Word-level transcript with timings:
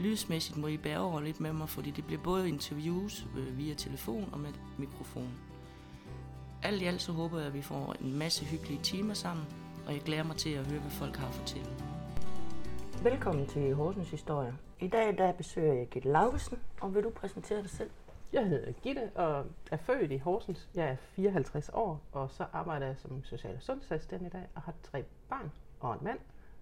Lydsmæssigt 0.00 0.58
må 0.58 0.66
I 0.66 0.76
bære 0.76 0.98
over 0.98 1.20
lidt 1.20 1.40
med 1.40 1.52
mig, 1.52 1.68
fordi 1.68 1.90
det 1.90 2.06
bliver 2.06 2.22
både 2.22 2.48
interviews 2.48 3.26
øh, 3.36 3.58
via 3.58 3.74
telefon 3.74 4.28
og 4.32 4.40
med 4.40 4.52
mikrofon. 4.78 5.32
Alt 6.62 6.82
i 6.82 6.84
alt 6.84 7.02
så 7.02 7.12
håber 7.12 7.38
jeg, 7.38 7.46
at 7.46 7.54
vi 7.54 7.62
får 7.62 7.94
en 8.00 8.18
masse 8.18 8.44
hyggelige 8.44 8.80
timer 8.82 9.14
sammen, 9.14 9.46
og 9.86 9.92
jeg 9.92 10.00
glæder 10.00 10.22
mig 10.22 10.36
til 10.36 10.50
at 10.50 10.66
høre, 10.66 10.80
hvad 10.80 10.90
folk 10.90 11.16
har 11.16 11.28
at 11.28 11.34
fortælle. 11.34 11.70
Velkommen 13.02 13.46
til 13.46 13.74
Horsens 13.74 14.10
Historie. 14.10 14.54
I 14.80 14.88
dag 14.88 15.18
der 15.18 15.32
besøger 15.32 15.72
jeg 15.72 15.88
Gitte 15.88 16.08
Laugesen, 16.08 16.58
og 16.80 16.94
vil 16.94 17.02
du 17.04 17.10
præsentere 17.10 17.62
dig 17.62 17.70
selv? 17.70 17.90
Jeg 18.32 18.46
hedder 18.48 18.72
Gitte 18.72 19.10
og 19.14 19.46
er 19.70 19.76
født 19.76 20.12
i 20.12 20.18
Horsens. 20.18 20.68
Jeg 20.74 20.88
er 20.88 20.96
54 20.96 21.70
år, 21.72 22.00
og 22.12 22.30
så 22.30 22.44
arbejder 22.52 22.86
jeg 22.86 22.96
som 22.98 23.24
social- 23.24 23.54
og 23.56 23.62
sundhedsassistent 23.62 24.22
i 24.22 24.28
dag, 24.28 24.46
og 24.54 24.62
har 24.62 24.74
tre 24.82 25.04
børn 25.28 25.50
og 25.80 25.92
en 25.92 25.98
mand 26.02 26.18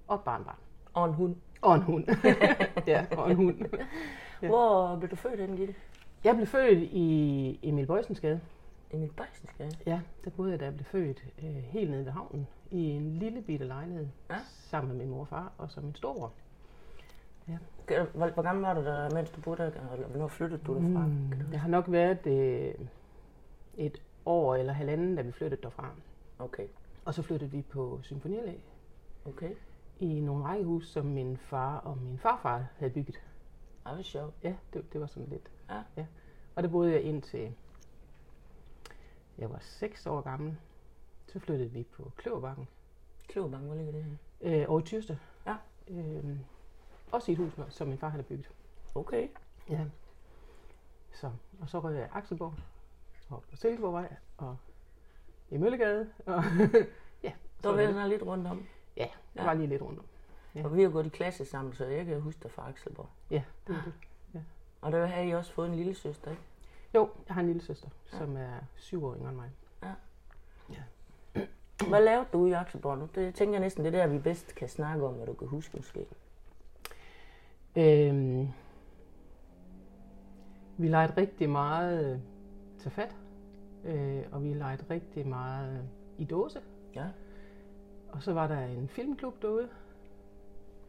og 0.06 0.14
et 0.14 0.20
barnbarn. 0.22 0.58
Og 0.94 1.04
en 1.04 1.14
hund. 1.14 1.36
Og 1.62 1.74
en 1.74 1.82
hund. 1.82 2.04
ja, 2.86 3.06
og 3.10 3.30
en 3.30 3.36
hund. 3.36 3.58
Ja. 4.42 4.46
Hvor 4.48 4.96
blev 4.96 5.10
du 5.10 5.16
født 5.16 5.40
henne, 5.40 5.56
Gitte? 5.56 5.74
Jeg 6.24 6.34
blev 6.34 6.46
født 6.46 6.78
i 6.78 7.58
Emil 7.62 7.86
Bøjsensgade. 7.86 8.40
Emil 8.90 9.10
Bejsensgade. 9.16 9.70
Ja, 9.86 10.00
der 10.24 10.30
boede 10.30 10.50
jeg, 10.50 10.60
da 10.60 10.64
jeg 10.64 10.74
blev 10.74 10.84
født 10.84 11.24
øh, 11.42 11.44
helt 11.54 11.90
nede 11.90 12.04
ved 12.04 12.12
havnen, 12.12 12.46
i 12.70 12.90
en 12.90 13.18
lille 13.18 13.42
bitte 13.42 13.66
lejlighed, 13.66 14.06
Ja. 14.30 14.36
sammen 14.46 14.88
med 14.96 15.04
min 15.04 15.10
mor 15.14 15.20
og 15.20 15.28
far, 15.28 15.52
og 15.58 15.70
så 15.70 15.80
min 15.80 15.94
storebror. 15.94 16.32
Hvor, 18.14 18.28
hvor 18.30 18.42
gammel 18.42 18.62
var 18.64 18.74
du 18.74 18.84
der, 18.84 19.10
mens 19.14 19.30
du 19.30 19.40
boede 19.40 19.58
der, 19.58 19.92
eller 19.94 20.06
hvornår 20.08 20.28
flyttede 20.28 20.60
du 20.66 20.74
derfra? 20.74 21.06
Mm, 21.06 21.32
jeg 21.52 21.60
har 21.60 21.68
nok 21.68 21.84
været 21.88 22.26
øh, 22.26 22.74
et 23.76 24.02
år 24.26 24.54
eller 24.56 24.72
halvanden, 24.72 25.16
da 25.16 25.22
vi 25.22 25.32
flyttede 25.32 25.62
derfra. 25.62 25.90
Okay, 26.38 26.66
Og 27.04 27.14
så 27.14 27.22
flyttede 27.22 27.50
vi 27.50 27.62
på 27.62 28.00
Symfoniallé 28.04 28.52
okay. 29.28 29.50
I 30.00 30.20
nogle 30.20 30.44
rækkehus, 30.44 30.88
som 30.88 31.06
min 31.06 31.36
far 31.36 31.78
og 31.78 31.98
min 31.98 32.18
farfar 32.18 32.66
havde 32.76 32.92
bygget. 32.92 33.22
Ej, 33.86 33.94
hvor 33.94 34.02
sjovt. 34.02 34.34
Ja, 34.42 34.54
det, 34.72 34.92
det 34.92 35.00
var 35.00 35.06
sådan 35.06 35.28
lidt. 35.28 35.50
Ja. 35.70 35.82
ja. 35.96 36.06
Og 36.54 36.62
der 36.62 36.68
boede 36.68 36.92
jeg 36.92 37.02
indtil 37.02 37.54
jeg 39.38 39.50
var 39.50 39.58
6 39.60 40.06
år 40.06 40.20
gammel. 40.20 40.56
Så 41.26 41.38
flyttede 41.38 41.70
vi 41.70 41.82
på 41.82 42.12
Kløverbakken 42.16 42.68
Kløverbank, 43.28 43.64
hvor 43.64 43.74
ligger 43.74 43.92
det 43.92 44.04
her? 44.04 44.12
øh, 44.40 44.70
over 44.70 44.80
i 44.80 44.82
Tyrsted. 44.82 45.16
Ja. 45.46 45.56
Øh, 45.88 46.38
også 47.12 47.30
i 47.30 47.34
et 47.34 47.38
hus, 47.38 47.52
som 47.68 47.88
min 47.88 47.98
far 47.98 48.08
havde 48.08 48.22
bygget. 48.22 48.50
Okay. 48.94 49.28
Ja. 49.70 49.84
Så, 51.12 51.30
og 51.60 51.68
så 51.68 51.80
røg 51.80 51.94
jeg 51.94 52.04
i 52.04 52.08
Akselborg, 52.12 52.54
og 53.28 53.42
på 53.50 53.56
Silkeborgvej, 53.56 54.16
og 54.36 54.56
i 55.50 55.56
Møllegade, 55.56 56.10
og 56.26 56.42
ja, 57.24 57.32
så 57.60 57.68
Der 57.68 57.92
var 57.92 58.00
jeg 58.00 58.08
lidt 58.08 58.22
rundt 58.22 58.46
om. 58.46 58.66
Ja, 58.98 59.04
det 59.34 59.40
Ja. 59.40 59.44
var 59.44 59.54
lige 59.54 59.66
lidt 59.66 59.82
rundt 59.82 59.98
om. 59.98 60.04
Ja. 60.54 60.64
Og 60.64 60.76
vi 60.76 60.82
har 60.82 60.90
gået 60.90 61.06
i 61.06 61.08
klasse 61.08 61.44
sammen, 61.44 61.74
så 61.74 61.84
jeg 61.84 62.06
kan 62.06 62.20
huske 62.20 62.40
dig 62.42 62.50
fra 62.50 62.68
Akselborg. 62.68 63.08
Ja, 63.30 63.42
det 63.66 63.74
var 63.74 63.82
det. 63.84 63.92
Og 64.80 64.92
der 64.92 65.06
har 65.06 65.22
I 65.22 65.30
også 65.34 65.52
fået 65.52 65.68
en 65.68 65.74
lille 65.74 65.94
søster, 65.94 66.30
ikke? 66.30 66.42
Jo, 66.94 67.10
jeg 67.28 67.34
har 67.34 67.40
en 67.40 67.46
lille 67.46 67.62
søster, 67.62 67.88
Ja. 68.12 68.18
som 68.18 68.36
er 68.36 68.50
syv 68.76 69.04
år 69.04 69.14
yngre 69.16 69.28
end 69.28 69.36
mig. 69.36 69.50
Hvad 71.88 72.02
lavede 72.04 72.26
du 72.32 72.46
i 72.46 72.52
Akselborg 72.52 72.98
nu? 72.98 73.08
Det 73.14 73.34
tænker 73.34 73.54
jeg 73.54 73.60
næsten, 73.60 73.84
det 73.84 73.94
er 73.94 73.98
der, 73.98 74.06
vi 74.12 74.18
bedst 74.18 74.54
kan 74.54 74.68
snakke 74.68 75.06
om, 75.06 75.14
hvad 75.14 75.26
du 75.26 75.32
kan 75.34 75.48
huske 75.48 75.76
måske. 75.76 76.06
Øhm, 77.76 78.48
vi 80.76 80.88
legede 80.88 81.12
rigtig 81.16 81.50
meget 81.50 82.12
øh, 82.14 82.18
til 82.80 82.90
fat, 82.90 83.16
øh, 83.84 84.22
og 84.32 84.44
vi 84.44 84.54
legede 84.54 84.84
rigtig 84.90 85.26
meget 85.26 85.78
øh, 85.78 85.84
i 86.18 86.24
dåse. 86.24 86.60
Ja. 86.94 87.04
Og 88.12 88.22
så 88.22 88.32
var 88.32 88.46
der 88.46 88.60
en 88.66 88.88
filmklub 88.88 89.42
derude, 89.42 89.68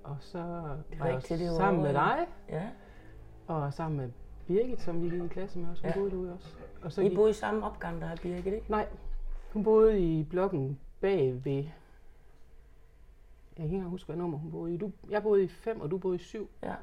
og 0.04 0.18
så 0.20 0.38
var 0.40 0.78
jeg 1.08 1.22
det 1.30 1.50
også 1.50 1.58
sammen 1.58 1.84
med 1.84 1.94
dig, 1.94 2.28
Ja. 2.50 2.70
og 3.48 3.74
sammen 3.74 3.98
med 3.98 4.10
Birgit, 4.48 4.82
som 4.82 5.04
vi 5.04 5.10
gik 5.10 5.24
i 5.24 5.28
klasse 5.28 5.60
med 5.60 5.70
også. 5.70 5.84
Hun 5.84 5.90
Ja. 5.90 5.96
boede 6.00 6.12
derude 6.12 6.34
også. 6.34 6.56
Og 6.84 6.92
så 6.92 7.02
I 7.02 7.08
gik, 7.08 7.16
boede 7.16 7.30
i 7.30 7.34
samme 7.34 7.66
opgang, 7.66 8.02
der 8.02 8.08
er 8.08 8.16
Birgit, 8.16 8.46
ikke? 8.54 8.66
Nej, 8.72 8.88
hun 9.54 9.64
boede 9.64 10.00
i 10.00 10.24
blokken 10.24 10.80
bag 11.02 11.46
ved... 11.46 11.54
Jeg 11.54 11.74
kan 13.56 13.66
ikke 13.66 13.76
engang 13.76 13.90
huske, 13.92 14.08
hvad 14.08 14.16
nummer 14.16 14.38
hun 14.38 14.52
boede 14.52 14.74
i. 14.74 14.78
Du, 14.78 14.92
jeg 15.10 15.24
boede 15.24 15.44
i 15.44 15.48
5, 15.48 15.82
og 15.82 15.92
du 15.92 15.98
boede 15.98 16.16
i 16.16 16.20
7. 16.20 16.50
Ja. 16.64 16.76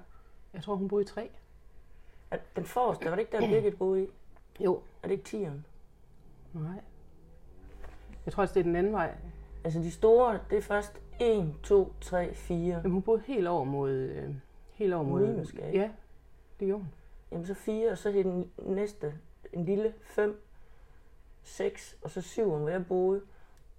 Jeg 0.54 0.62
tror, 0.62 0.74
hun 0.74 0.88
boede 0.88 1.02
i 1.02 1.06
3. 1.06 1.30
Er 2.30 2.38
Den 2.56 2.64
forreste, 2.64 3.04
var 3.04 3.10
det 3.10 3.18
ikke 3.20 3.32
der, 3.32 3.40
Birgit 3.40 3.78
boede 3.78 4.04
i? 4.04 4.08
Jo. 4.64 4.74
Er 5.02 5.08
det 5.08 5.12
ikke 5.12 5.24
tieren? 5.24 5.66
Nej. 6.52 6.80
Jeg 8.24 8.32
tror, 8.32 8.40
altså, 8.40 8.54
det 8.54 8.60
er 8.60 8.64
den 8.64 8.76
anden 8.76 8.92
vej. 8.92 9.14
Altså 9.66 9.80
de 9.80 9.90
store, 9.90 10.38
det 10.50 10.58
er 10.58 10.62
først 10.62 11.00
1, 11.20 11.54
2, 11.62 11.92
3, 12.00 12.34
4. 12.34 12.76
Jamen, 12.76 12.90
hun 12.92 13.02
boede 13.02 13.22
helt 13.26 13.48
over 13.48 13.64
mod... 13.64 13.90
Øh, 13.90 14.34
helt 14.74 14.94
over 14.94 15.04
mod... 15.04 15.26
Minusgade. 15.26 15.70
Ja, 15.72 15.90
det 16.60 16.66
gjorde 16.66 16.82
hun. 16.82 16.88
Jamen 17.32 17.46
så 17.46 17.54
4, 17.54 17.90
og 17.90 17.98
så 17.98 18.10
den 18.12 18.50
næste 18.58 19.14
en 19.52 19.64
lille 19.64 19.92
5, 20.02 20.42
6, 21.42 21.96
og 22.02 22.10
så 22.10 22.20
7, 22.20 22.44
hvor 22.56 22.68
jeg 22.68 22.86
boede. 22.86 23.20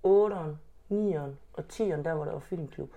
8'eren, 0.05 0.55
9'eren 0.91 1.31
og 1.53 1.63
10'eren, 1.73 2.03
der 2.03 2.15
hvor 2.15 2.25
der 2.25 2.31
var 2.31 2.39
filmklub. 2.39 2.89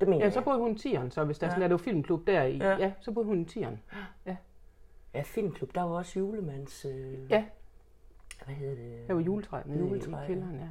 Det 0.00 0.08
mener 0.08 0.18
Ja, 0.20 0.24
jeg. 0.24 0.32
så 0.32 0.40
boede 0.40 0.58
hun 0.58 0.70
i 0.72 0.74
10'eren, 0.74 1.10
så 1.10 1.24
hvis 1.24 1.38
der 1.38 1.46
Ja. 1.46 1.50
ja. 1.50 1.54
sådan 1.54 1.62
er, 1.72 1.76
det 1.76 1.80
filmklub 1.84 2.26
der 2.26 2.42
i. 2.42 2.56
Ja. 2.56 2.68
Ja. 2.70 2.76
ja, 2.78 2.92
så 3.00 3.12
boede 3.12 3.26
hun 3.28 3.40
i 3.40 3.44
10'eren. 3.44 3.76
Ja, 5.14 5.22
filmklub, 5.22 5.74
der 5.74 5.82
var 5.82 5.96
også 5.96 6.18
julemands... 6.18 6.84
Øh, 6.84 7.30
Ja. 7.30 7.44
Hvad 8.44 8.54
hedder 8.54 8.74
det? 8.74 9.08
Der 9.08 9.14
var 9.14 9.20
juletræ 9.20 9.62
nede 9.66 9.78
Juletræ, 9.78 10.10
i, 10.10 10.14
ja. 10.20 10.26
kælderen, 10.26 10.54
ja. 10.54 10.68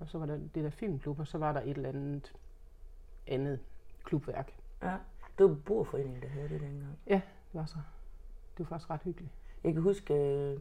Og 0.00 0.08
så 0.08 0.18
var 0.18 0.26
der 0.26 0.38
det 0.54 0.64
der 0.64 0.70
filmklub, 0.70 1.20
og 1.20 1.26
så 1.26 1.38
var 1.38 1.52
der 1.52 1.60
et 1.60 1.76
eller 1.76 1.88
andet 1.88 2.32
andet 3.26 3.58
klubværk. 4.04 4.52
Ja, 4.82 4.92
det 5.38 5.48
var 5.48 5.54
beboerforeningen, 5.54 6.22
der 6.22 6.28
havde 6.28 6.48
det 6.48 6.60
dengang. 6.60 6.98
Det 7.08 7.22
var 7.52 7.64
så... 7.66 7.76
Det 8.58 8.58
var 8.58 8.64
faktisk 8.64 8.90
ret 8.90 9.00
hyggeligt. 9.04 9.32
Jeg 9.64 9.72
kan 9.72 9.82
huske, 9.82 10.14
øh, 10.14 10.58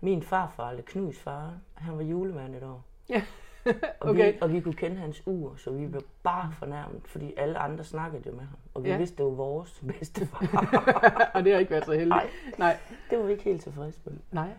min 0.00 0.22
farfar, 0.22 0.70
eller 0.70 0.82
Knuds 0.86 1.18
far, 1.18 1.58
han 1.74 1.96
var 1.96 2.02
julemand 2.02 2.54
et 2.54 2.62
år. 2.62 2.84
Ja. 3.08 3.22
og, 4.00 4.08
Okay. 4.10 4.32
vi, 4.32 4.38
og 4.40 4.52
vi 4.52 4.60
kunne 4.60 4.74
kende 4.74 4.96
hans 4.96 5.22
ur, 5.26 5.54
så 5.56 5.70
vi 5.70 5.86
blev 5.86 6.02
bare 6.22 6.52
fornærmet, 6.52 7.02
fordi 7.04 7.34
alle 7.36 7.58
andre 7.58 7.84
snakkede 7.84 8.22
jo 8.26 8.32
med 8.32 8.44
ham. 8.44 8.58
Og 8.74 8.84
vi 8.84 8.88
ja. 8.88 8.94
Ja. 8.94 8.98
vidste, 8.98 9.16
det 9.16 9.24
var 9.24 9.30
vores 9.30 9.82
bedste 9.88 10.26
far. 10.26 11.30
og 11.34 11.44
det 11.44 11.52
har 11.52 11.60
ikke 11.60 11.70
været 11.70 11.84
så 11.84 11.92
heldigt. 11.92 12.08
Nej. 12.08 12.30
Nej. 12.58 12.78
det 13.10 13.18
var 13.18 13.24
vi 13.24 13.32
ikke 13.32 13.44
helt 13.44 13.62
tilfredse 13.62 14.00
med. 14.04 14.12
Nej. 14.32 14.50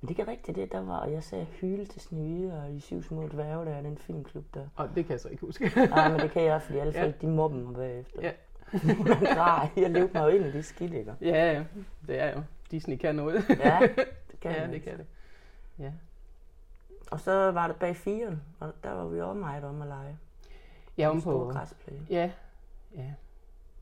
Men 0.00 0.08
det 0.08 0.16
kan 0.16 0.28
rigtigt, 0.28 0.56
det 0.56 0.72
der 0.72 0.80
var, 0.80 0.96
og 0.98 1.12
jeg 1.12 1.22
sagde 1.22 1.44
hyle 1.44 1.86
til 1.86 2.00
Snevide 2.00 2.62
og 2.62 2.68
de 2.70 2.80
syv 2.80 3.02
små 3.02 3.26
dværge, 3.28 3.64
der 3.66 3.72
er 3.72 3.82
den 3.82 3.98
filmklub 3.98 4.44
der. 4.54 4.66
Og 4.76 4.88
det 4.94 5.04
kan 5.04 5.12
jeg 5.12 5.20
så 5.20 5.28
ikke 5.28 5.40
huske. 5.46 5.72
Nej, 5.90 6.10
men 6.10 6.20
det 6.20 6.30
kan 6.30 6.42
jeg, 6.42 6.62
fordi 6.62 6.78
alle 6.78 6.92
Ja. 6.92 7.04
folk, 7.04 7.20
de 7.20 7.26
mobber 7.26 7.58
mig 7.58 7.74
bagefter. 7.74 8.22
Ja. 8.22 8.32
Nej, 9.34 9.68
jeg 9.76 9.90
levede 9.90 10.10
mig 10.14 10.22
jo 10.22 10.28
ind 10.28 10.44
i 10.46 10.52
det 10.52 10.64
skidt, 10.64 10.92
ikke? 10.94 11.14
ja, 11.20 11.52
ja. 11.52 11.64
Det 12.06 12.20
er 12.20 12.34
jo. 12.36 12.42
Disney 12.70 12.96
kan 12.96 13.14
noget. 13.14 13.48
Ja, 13.48 13.78
det 14.30 14.40
kan 14.40 14.50
ja, 14.54 14.60
man 14.60 14.68
det 14.68 14.74
altså. 14.74 14.90
kan 14.90 14.98
det. 14.98 15.06
Ja. 15.78 15.92
Og 17.10 17.20
så 17.20 17.50
var 17.50 17.66
det 17.66 17.76
bag 17.76 17.96
firen, 17.96 18.42
og 18.60 18.72
der 18.82 18.90
var 18.92 19.04
vi 19.08 19.20
også 19.20 19.38
meget 19.40 19.64
om 19.64 19.82
at 19.82 19.88
lege. 19.88 20.18
En 20.96 21.06
om 21.06 21.22
på... 21.22 21.48
græsplæne. 21.52 22.06
Ja. 22.10 22.30
Ja. 22.96 23.02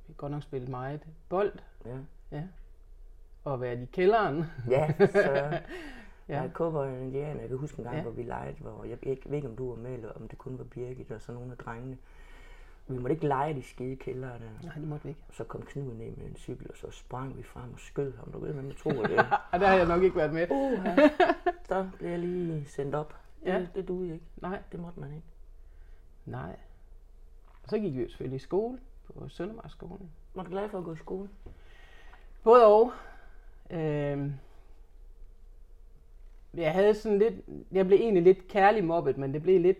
Vi 0.06 0.12
har 0.12 0.14
godt 0.14 0.32
nok 0.32 0.42
spillet 0.42 0.68
meget 0.68 1.00
bold. 1.28 1.52
Ja. 1.86 1.96
Ja. 2.30 2.42
Og 3.44 3.60
været 3.60 3.78
i 3.80 3.84
kælderen. 3.84 4.44
Ja, 4.70 4.92
så 4.98 5.58
ja. 6.28 6.34
Ja. 6.34 6.42
jeg 6.42 6.52
kobber 6.52 6.84
en 6.84 7.02
indianer. 7.02 7.40
Jeg 7.40 7.48
kan 7.48 7.58
huske 7.58 7.78
en 7.78 7.84
gang, 7.84 7.94
ja. 7.94 7.98
Ja. 7.98 8.02
hvor 8.02 8.12
vi 8.12 8.22
legede, 8.22 8.56
hvor 8.60 8.84
jeg, 8.84 8.98
jeg 9.06 9.16
ved 9.26 9.36
ikke, 9.36 9.48
om 9.48 9.56
du 9.56 9.68
var 9.68 9.76
med, 9.76 9.92
eller 9.94 10.12
om 10.12 10.28
det 10.28 10.38
kun 10.38 10.58
var 10.58 10.64
Birgit 10.64 11.10
og 11.10 11.20
så 11.22 11.32
nogle 11.32 11.50
af 11.52 11.58
drengene. 11.58 11.98
Vi 12.88 12.98
måtte 12.98 13.14
ikke 13.14 13.26
lege 13.28 13.54
de 13.54 13.62
skide 13.62 13.96
kældre 13.96 14.28
der. 14.28 14.38
Nej, 14.62 14.74
det 14.74 14.88
måtte 14.88 15.04
vi 15.04 15.08
ikke. 15.08 15.20
Og 15.28 15.34
så 15.34 15.44
kom 15.44 15.62
Knud 15.62 15.84
ned 15.94 16.16
med 16.16 16.26
en 16.26 16.36
cykel, 16.36 16.70
og 16.70 16.76
så 16.76 16.90
sprang 16.90 17.36
vi 17.36 17.42
frem 17.42 17.72
og 17.72 17.78
skød 17.80 18.12
ham. 18.16 18.32
Du 18.32 18.38
ved, 18.38 18.54
jeg 18.64 18.76
tror 18.76 18.90
det. 18.92 19.18
Og 19.52 19.60
der 19.60 19.66
har 19.66 19.76
jeg 19.76 19.86
nok 19.88 20.02
ikke 20.02 20.16
været 20.16 20.32
med. 20.32 20.50
Uh, 20.50 20.86
så 21.64 21.88
blev 21.98 22.10
jeg 22.10 22.18
lige 22.18 22.64
sendt 22.66 22.94
op. 22.94 23.14
Det, 23.44 23.46
Ja. 23.52 23.66
det 23.74 23.88
duede 23.88 24.12
ikke. 24.12 24.24
Nej. 24.36 24.62
Det 24.72 24.80
måtte 24.80 25.00
man 25.00 25.12
ikke. 25.14 25.26
Nej. 26.24 26.56
Og 27.62 27.68
så 27.68 27.78
gik 27.78 27.96
vi 27.96 28.08
selvfølgelig 28.08 28.36
i 28.36 28.38
skole 28.38 28.78
på 29.06 29.28
Søndermarksskolen. 29.28 30.10
Var 30.34 30.42
du 30.42 30.50
glad 30.50 30.68
for 30.68 30.78
at 30.78 30.84
gå 30.84 30.92
i 30.92 30.96
skole? 30.96 31.28
Både 32.44 32.66
og. 32.66 32.92
Øhm, 33.70 34.32
jeg 36.56 36.72
havde 36.72 36.94
sådan 36.94 37.18
lidt, 37.18 37.34
jeg 37.72 37.86
blev 37.86 37.98
egentlig 37.98 38.22
lidt 38.22 38.48
kærlig 38.48 38.84
mobbet, 38.84 39.18
men 39.18 39.34
det 39.34 39.42
blev 39.42 39.60
lidt, 39.60 39.78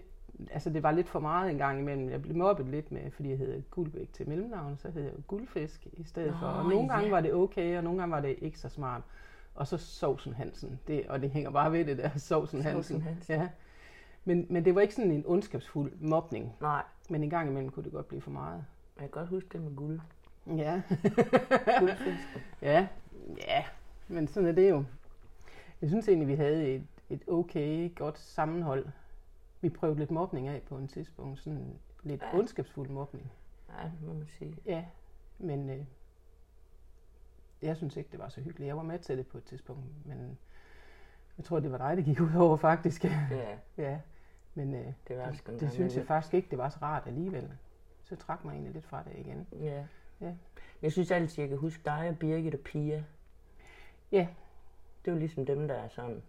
altså 0.50 0.70
det 0.70 0.82
var 0.82 0.90
lidt 0.90 1.08
for 1.08 1.20
meget 1.20 1.50
en 1.50 1.58
gang 1.58 1.78
imellem. 1.80 2.10
Jeg 2.10 2.22
blev 2.22 2.36
mobbet 2.36 2.66
lidt 2.66 2.92
med, 2.92 3.10
fordi 3.10 3.30
jeg 3.30 3.38
hed 3.38 3.62
Guldbæk 3.70 4.12
til 4.12 4.28
mellemnavn, 4.28 4.76
så 4.78 4.90
hed 4.90 5.02
jeg 5.02 5.12
Guldfisk 5.26 5.86
i 5.92 6.04
stedet 6.04 6.30
Nå, 6.30 6.38
for. 6.38 6.46
Og 6.46 6.68
nogle 6.70 6.88
gange 6.88 7.04
ja. 7.04 7.10
var 7.10 7.20
det 7.20 7.34
okay, 7.34 7.76
og 7.78 7.84
nogle 7.84 7.98
gange 7.98 8.12
var 8.12 8.20
det 8.20 8.36
ikke 8.40 8.58
så 8.58 8.68
smart. 8.68 9.02
Og 9.54 9.66
så 9.66 9.76
Sovsen 9.76 10.32
Hansen. 10.32 10.80
Det, 10.86 11.06
og 11.08 11.22
det 11.22 11.30
hænger 11.30 11.50
bare 11.50 11.72
ved 11.72 11.84
det 11.84 11.98
der, 11.98 12.10
Sovsen 12.16 12.62
Hansen. 12.62 12.82
Sovsen 12.82 13.02
Hansen. 13.02 13.34
Ja. 13.34 13.48
Men, 14.24 14.46
men 14.50 14.64
det 14.64 14.74
var 14.74 14.80
ikke 14.80 14.94
sådan 14.94 15.10
en 15.10 15.24
ondskabsfuld 15.26 15.92
mobning. 16.00 16.52
Nej, 16.60 16.82
Men 17.08 17.22
en 17.22 17.30
gang 17.30 17.48
imellem 17.48 17.70
kunne 17.70 17.84
det 17.84 17.92
godt 17.92 18.08
blive 18.08 18.20
for 18.20 18.30
meget. 18.30 18.64
jeg 18.96 19.00
kan 19.00 19.10
godt 19.10 19.28
huske 19.28 19.48
det 19.52 19.60
med 19.60 19.76
guld. 19.76 20.00
Ja. 20.56 20.82
Guldfisken. 21.78 22.40
ja. 22.62 22.86
Ja. 23.48 23.64
Men 24.08 24.28
sådan 24.28 24.48
er 24.48 24.52
det 24.52 24.70
jo. 24.70 24.84
Jeg 25.80 25.88
synes 25.88 26.08
egentlig, 26.08 26.28
vi 26.28 26.34
havde 26.34 26.68
et, 26.74 26.86
et 27.10 27.22
okay, 27.28 27.94
godt 27.94 28.18
sammenhold. 28.18 28.86
Vi 29.60 29.68
prøvede 29.68 29.98
lidt 29.98 30.10
mobning 30.10 30.48
af 30.48 30.62
på 30.62 30.76
en 30.76 30.88
tidspunkt. 30.88 31.38
Sådan 31.40 31.78
lidt 32.02 32.22
Ja. 32.22 32.38
ondskabsfuld 32.38 32.88
mobning. 32.88 33.32
Ja, 33.68 33.84
det 33.84 34.02
må 34.02 34.12
man 34.12 34.26
sige. 34.28 34.56
Ja, 34.66 34.84
men 35.38 35.70
øh, 35.70 35.84
jeg 37.62 37.76
synes 37.76 37.96
ikke, 37.96 38.10
det 38.12 38.18
var 38.18 38.28
så 38.28 38.40
hyggeligt. 38.40 38.68
Jeg 38.68 38.76
var 38.76 38.82
med 38.82 38.98
til 38.98 39.18
det 39.18 39.26
på 39.26 39.38
et 39.38 39.44
tidspunkt, 39.44 39.82
men 40.06 40.38
jeg 41.38 41.44
tror, 41.44 41.60
det 41.60 41.72
var 41.72 41.78
dig, 41.78 41.96
det 41.96 42.04
gik 42.04 42.20
ud 42.20 42.34
over 42.36 42.56
faktisk. 42.56 43.04
Ja, 43.04 43.28
ja, 43.78 44.00
men 44.54 44.74
øh, 44.74 44.92
det 45.08 45.18
var 45.18 45.30
det, 45.30 45.60
det 45.60 45.72
synes 45.72 45.96
jeg 45.96 46.06
faktisk 46.06 46.34
ikke, 46.34 46.50
det 46.50 46.58
var 46.58 46.68
så 46.68 46.78
rart 46.82 47.06
alligevel. 47.06 47.52
Så 48.02 48.16
trak 48.16 48.44
mig 48.44 48.52
egentlig 48.52 48.72
lidt 48.72 48.84
fra 48.84 49.02
det 49.02 49.12
igen. 49.18 49.46
Ja. 49.52 49.84
Ja. 50.20 50.34
Jeg 50.82 50.92
synes 50.92 51.10
altid, 51.10 51.42
jeg 51.42 51.48
kan 51.48 51.58
huske 51.58 51.82
dig 51.84 52.08
og 52.08 52.18
Birgit 52.18 52.54
og 52.54 52.60
Pia. 52.60 53.04
Ja. 54.12 54.26
Det 55.06 55.12
var 55.14 55.18
ligesom 55.18 55.46
dem, 55.46 55.68
der 55.68 55.74
er 55.74 55.88
sådan 55.88 56.22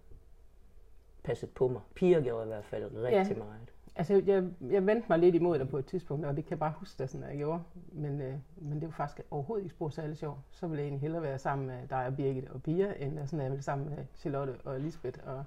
passet 1.23 1.49
på 1.49 1.67
mig. 1.67 1.81
Pia 1.95 2.19
gjorde 2.21 2.43
i 2.43 2.47
hvert 2.47 2.65
fald 2.65 2.83
rigtig 2.95 3.37
Ja. 3.37 3.43
meget. 3.43 3.73
Altså, 3.95 4.23
jeg, 4.25 4.43
jeg 4.61 4.85
vendte 4.87 5.05
mig 5.09 5.19
lidt 5.19 5.35
imod 5.35 5.59
dig 5.59 5.69
på 5.69 5.77
et 5.77 5.85
tidspunkt, 5.85 6.25
og 6.25 6.35
det 6.37 6.45
kan 6.45 6.49
jeg 6.51 6.59
bare 6.59 6.73
huske, 6.79 7.03
det 7.03 7.09
sådan, 7.09 7.29
jeg 7.29 7.37
gjorde. 7.37 7.61
Men, 7.91 8.21
øh, 8.21 8.33
men 8.57 8.73
det 8.73 8.87
var 8.87 8.91
faktisk 8.93 9.27
overhovedet 9.31 9.63
ikke 9.63 9.75
spor 9.75 9.89
særlig 9.89 10.17
sjovt. 10.17 10.39
Så 10.51 10.67
ville 10.67 10.79
jeg 10.81 10.85
egentlig 10.87 11.01
hellere 11.01 11.21
være 11.21 11.39
sammen 11.39 11.67
med 11.67 11.87
dig 11.89 12.05
og 12.05 12.15
Birgit 12.15 12.49
og 12.49 12.63
Pia, 12.63 12.93
end 12.99 13.19
sådan, 13.27 13.43
jeg 13.43 13.51
ville 13.51 13.63
sammen 13.63 13.89
med 13.89 13.97
Charlotte 14.17 14.53
og 14.63 14.79
Lisbeth 14.79 15.19
og 15.25 15.43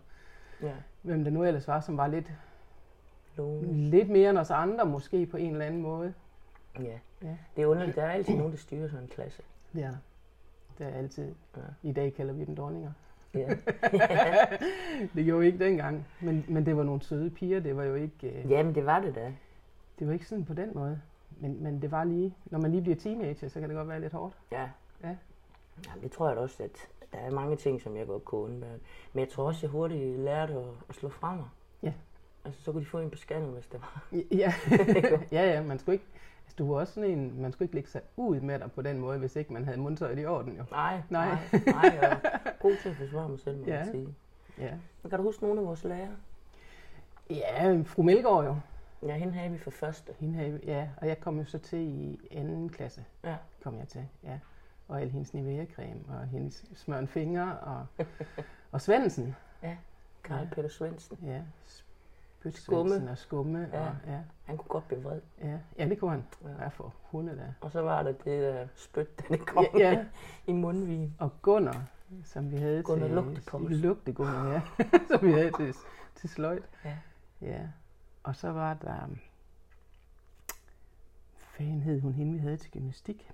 Ja. 0.62 0.72
hvem 1.02 1.24
det 1.24 1.32
nu 1.32 1.44
ellers 1.44 1.68
var, 1.68 1.80
som 1.80 1.96
var 1.96 2.06
lidt, 2.06 2.32
Lone. 3.36 3.72
lidt 3.72 4.08
mere 4.10 4.30
end 4.30 4.38
os 4.38 4.50
andre, 4.50 4.86
måske 4.86 5.26
på 5.26 5.36
en 5.36 5.52
eller 5.52 5.66
anden 5.66 5.82
måde. 5.82 6.14
Ja. 6.78 6.98
Ja. 7.22 7.36
Det 7.56 7.62
er 7.62 7.66
underligt. 7.66 7.96
Der 7.96 8.02
er 8.02 8.10
altid 8.10 8.34
nogen, 8.36 8.52
der 8.52 8.58
styrer 8.58 8.88
sådan 8.88 9.02
en 9.04 9.08
klasse. 9.08 9.42
Der. 9.74 9.94
Det 10.78 10.86
er 10.86 10.90
altid. 10.90 11.34
Ja. 11.56 11.62
I 11.88 11.92
dag 11.92 12.14
kalder 12.14 12.32
vi 12.34 12.44
dem 12.44 12.56
dronninger. 12.56 12.92
Ja. 13.34 13.48
Det 15.14 15.24
gjorde 15.24 15.40
vi 15.40 15.46
ikke 15.46 15.64
dengang. 15.64 16.06
Men, 16.20 16.44
men 16.48 16.66
det 16.66 16.76
var 16.76 16.82
nogle 16.82 17.02
søde 17.02 17.30
piger. 17.30 17.60
Det 17.60 17.76
var 17.76 17.84
jo 17.84 17.94
ikke, 17.94 18.28
øh, 18.28 18.50
Jamen, 18.50 18.74
det 18.74 18.86
var 18.86 19.00
det 19.00 19.14
da. 19.14 19.32
det 19.98 20.06
var 20.06 20.12
ikke 20.12 20.26
sådan 20.26 20.44
på 20.44 20.54
den 20.54 20.70
måde. 20.74 21.00
Men, 21.40 21.62
men 21.62 21.82
det 21.82 21.90
var 21.90 22.04
lige, 22.04 22.34
når 22.46 22.58
man 22.58 22.70
lige 22.70 22.82
bliver 22.82 22.96
teenager, 22.96 23.48
så 23.48 23.60
kan 23.60 23.68
det 23.68 23.76
godt 23.76 23.88
være 23.88 24.00
lidt 24.00 24.12
hårdt. 24.12 24.34
Ja. 24.52 24.68
Ja. 25.02 25.16
ja 25.84 25.90
det 26.02 26.12
tror 26.12 26.28
jeg 26.28 26.36
da 26.36 26.40
også, 26.40 26.62
at 26.62 26.88
der 27.12 27.18
er 27.18 27.30
mange 27.30 27.56
ting, 27.56 27.82
som 27.82 27.96
jeg 27.96 28.06
godt 28.06 28.24
kunne 28.24 28.40
undvære. 28.40 28.78
Men 29.12 29.20
jeg 29.20 29.28
tror 29.28 29.44
også, 29.44 29.60
jeg 29.62 29.70
hurtigt 29.70 30.18
lærte 30.18 30.52
at, 30.52 30.64
at 30.88 30.94
slå 30.94 31.08
fra 31.08 31.34
mig. 31.34 31.48
Ja. 31.82 31.92
Altså, 32.44 32.62
så 32.62 32.72
kunne 32.72 32.80
de 32.80 32.86
få 32.86 32.98
en 32.98 33.10
på 33.10 33.16
skallen, 33.16 33.52
hvis 33.52 33.66
det 33.66 33.80
var. 33.80 34.04
Ja, 34.12 34.52
ja, 35.32 35.50
ja 35.50 35.62
man 35.62 35.78
skulle 35.78 35.94
ikke, 35.94 36.06
du 36.60 36.72
var 36.72 36.80
også 36.80 36.92
sådan 36.92 37.10
en, 37.10 37.42
man 37.42 37.52
skulle 37.52 37.66
ikke 37.66 37.74
lægge 37.74 37.90
sig 37.90 38.00
ud 38.16 38.40
med 38.40 38.58
dig 38.58 38.72
på 38.72 38.82
den 38.82 38.98
måde, 38.98 39.18
hvis 39.18 39.36
ikke 39.36 39.52
man 39.52 39.64
havde 39.64 39.78
mundtøjet 39.78 40.18
i 40.18 40.26
orden 40.26 40.56
jo. 40.56 40.64
Nej, 40.70 41.00
Nej. 41.10 41.28
nej, 41.28 41.62
nej. 41.66 41.98
Jeg 42.02 42.20
er 42.22 42.50
god 42.60 42.76
til 42.82 42.88
at 42.88 42.96
forsvare 42.96 43.28
mig 43.28 43.38
selv, 43.40 43.58
må 43.58 43.64
Ja. 43.66 43.72
ja. 43.78 43.84
man 43.84 43.92
sige. 43.92 44.14
Ja, 44.58 44.74
Men 45.02 45.10
kan 45.10 45.18
du 45.18 45.24
huske 45.24 45.42
nogle 45.42 45.60
af 45.60 45.66
vores 45.66 45.84
lærere? 45.84 46.16
ja 47.30 47.80
fru 47.86 48.02
Melgaard 48.02 48.44
jo. 48.44 48.56
Ja, 49.02 49.14
hende 49.16 49.32
havde 49.32 49.52
vi 49.52 49.58
for 49.58 49.70
første. 49.70 50.12
Hende 50.18 50.34
havde, 50.34 50.60
ja, 50.64 50.88
og 50.96 51.08
jeg 51.08 51.20
kom 51.20 51.38
jo 51.38 51.44
så 51.44 51.58
til 51.58 51.78
i 51.78 52.20
anden 52.30 52.68
klasse. 52.68 53.04
Ja. 53.24 53.36
kom 53.62 53.78
jeg 53.78 53.88
til, 53.88 54.08
ja. 54.24 54.38
Og 54.88 55.00
al 55.00 55.10
hendes 55.10 55.34
Nivea-creme, 55.34 56.12
og 56.12 56.26
hendes 56.26 56.64
smøren 56.74 57.08
fingre, 57.08 57.56
og, 57.58 57.86
og 58.72 58.80
Svendsen, 58.80 59.36
Karl 60.24 60.38
Ja. 60.42 60.48
Peter 60.54 60.68
Svendsen. 60.68 61.18
ja. 61.22 61.40
Skumme. 62.50 63.10
Og 63.10 63.18
skumme, 63.18 63.68
Ja. 63.72 63.80
og 63.88 63.96
ja, 64.06 64.18
Han 64.44 64.56
kunne 64.56 64.68
godt 64.68 64.88
blive 64.88 65.02
vred. 65.02 65.20
ja. 65.42 65.58
Ja, 65.78 65.88
det 65.88 65.98
kunne 65.98 66.10
han. 66.10 66.24
Ja. 66.44 66.62
Ja, 66.62 66.68
for 66.68 66.94
hunde 67.02 67.36
der. 67.36 67.52
Og 67.60 67.70
så 67.70 67.80
var 67.80 68.02
der 68.02 68.12
det 68.12 68.24
der 68.24 68.66
spyt, 68.74 69.18
der 69.18 69.24
det 69.36 69.46
kom 69.46 69.66
Ja, 69.78 69.90
ja. 69.90 70.04
i 70.46 70.52
mundvin. 70.52 71.14
Og 71.18 71.30
Gunnar, 71.42 71.84
som 72.24 72.50
vi 72.50 72.56
havde 72.56 72.82
Gunnar 72.82 73.06
til... 73.06 73.14
Lugtepols. 73.14 73.76
Lugte 73.82 74.12
Gunnar, 74.12 74.52
ja. 74.52 74.62
som 75.08 75.26
vi 75.26 75.32
havde 75.32 75.50
til, 75.56 75.74
til 76.14 76.28
sløjt. 76.28 76.62
Ja. 76.84 76.96
Ja. 77.40 77.60
Og 78.22 78.36
så 78.36 78.48
var 78.52 78.74
der... 78.74 79.06
Hvad 81.36 81.66
fanden 81.66 81.80
hed 81.82 82.00
hun 82.00 82.12
hende, 82.12 82.32
vi 82.32 82.38
havde 82.38 82.56
til 82.56 82.70
gymnastik? 82.70 83.30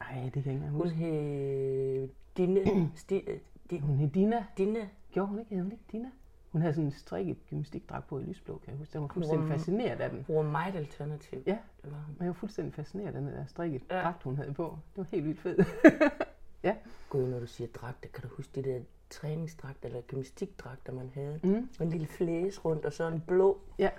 Ej, 0.00 0.06
det 0.24 0.32
kan 0.32 0.44
jeg 0.44 0.46
ikke 0.46 0.50
engang 0.50 0.72
Hun 0.72 0.82
huske. 0.82 0.96
hed 0.96 2.08
Dine, 2.36 2.60
sti, 2.96 3.22
di, 3.70 3.78
Hun 3.78 3.96
hed 3.96 4.10
Dina. 4.10 4.46
Dine, 4.58 4.90
Gjorde 5.10 5.28
hun 5.28 5.38
ikke? 5.38 5.54
Hed 5.54 5.62
hun 5.62 5.72
ikke 5.72 5.84
Dina? 5.92 6.10
Hun 6.52 6.60
havde 6.60 6.74
sådan 6.74 6.84
en 6.84 6.90
strikket 6.92 7.36
gymnastikdragt 7.50 8.06
på 8.06 8.18
i 8.18 8.22
lysblå, 8.22 8.58
kan 8.58 8.70
jeg 8.70 8.78
huske. 8.78 8.92
Den 8.92 9.00
var 9.02 9.08
fuldstændig 9.08 9.46
Hun- 9.46 9.52
fascineret 9.52 10.00
af 10.00 10.10
den. 10.10 10.24
hun 10.26 10.36
var 10.36 10.42
meget 10.42 10.76
alternativ. 10.76 11.42
Ja. 11.46 11.58
Det 11.82 11.92
var 11.92 12.04
hun. 12.06 12.16
Jeg 12.20 12.26
var 12.26 12.32
fuldstændig 12.32 12.74
fascineret 12.74 13.06
af 13.06 13.12
den 13.12 13.26
der 13.26 13.44
strikket 13.46 13.82
Ja. 13.90 14.00
dragt, 14.02 14.22
hun 14.22 14.36
havde 14.36 14.52
på. 14.52 14.78
Det 14.90 14.98
var 14.98 15.06
helt 15.10 15.24
vildt 15.24 15.40
fedt. 15.40 15.66
Gud, 17.10 17.28
når 17.28 17.40
du 17.40 17.46
siger 17.46 17.68
dragter, 17.74 18.08
kan 18.08 18.22
du 18.22 18.28
huske 18.36 18.52
de 18.62 18.70
der 18.70 18.80
træningsdragter 19.10 19.88
eller 19.88 20.00
gymnastikdragter, 20.00 20.92
man 20.92 21.10
havde? 21.14 21.40
Mm. 21.42 21.68
En 21.80 21.88
lille 21.90 22.06
flæs 22.06 22.64
rundt, 22.64 22.84
og 22.84 22.92
så 22.92 23.06
en 23.08 23.20
blå. 23.26 23.58
Ja. 23.78 23.90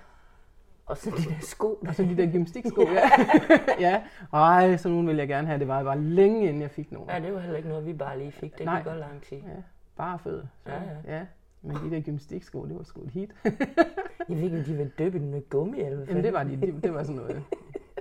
Og 0.86 0.96
så 0.96 1.10
de 1.10 1.16
der 1.34 1.40
sko. 1.40 1.78
Der. 1.82 1.88
Og 1.88 1.94
så 1.94 2.02
de 2.02 2.16
der 2.16 2.32
gymnastiksko, 2.32 2.80
ja. 2.82 3.10
ja. 3.88 4.02
Ej, 4.32 4.76
så 4.76 4.88
nogen 4.88 5.06
ville 5.06 5.20
jeg 5.20 5.28
gerne 5.28 5.46
have. 5.46 5.58
Det 5.58 5.68
var 5.68 5.82
bare 5.84 6.00
længe 6.00 6.48
inden 6.48 6.62
jeg 6.62 6.70
fik 6.70 6.92
nogen. 6.92 7.10
Ja, 7.10 7.20
det 7.20 7.34
var 7.34 7.40
heller 7.40 7.56
ikke 7.56 7.68
noget, 7.68 7.86
vi 7.86 7.92
bare 7.92 8.18
lige 8.18 8.32
fik. 8.32 8.58
Det 8.58 8.64
Nej. 8.66 8.76
gik 8.78 8.84
godt 8.84 8.98
lang 8.98 9.22
tid. 9.22 9.36
Ja, 9.36 9.62
bare 9.96 10.18
fødder. 10.18 10.46
Så, 10.64 10.70
Ja, 10.72 10.82
ja. 10.82 11.16
ja. 11.18 11.26
Men 11.62 11.76
de 11.76 11.90
der 11.90 12.00
gymnastiksko, 12.00 12.66
det 12.66 12.76
var 12.76 12.82
sgu 12.82 13.02
et 13.02 13.10
hit. 13.10 13.34
Jeg 14.28 14.36
ved 14.36 14.42
ikke, 14.42 14.58
om 14.58 14.64
de 14.64 14.78
var 14.78 15.18
i 15.18 15.18
noget 15.18 15.48
gummi, 15.48 15.80
eller 15.80 15.96
hvad 15.96 16.06
Jamen, 16.06 16.24
det 16.24 16.32
var, 16.32 16.44
de, 16.44 16.60
det, 16.60 16.82
det 16.82 16.94
var 16.94 17.02
sådan 17.02 17.16
noget. 17.16 17.44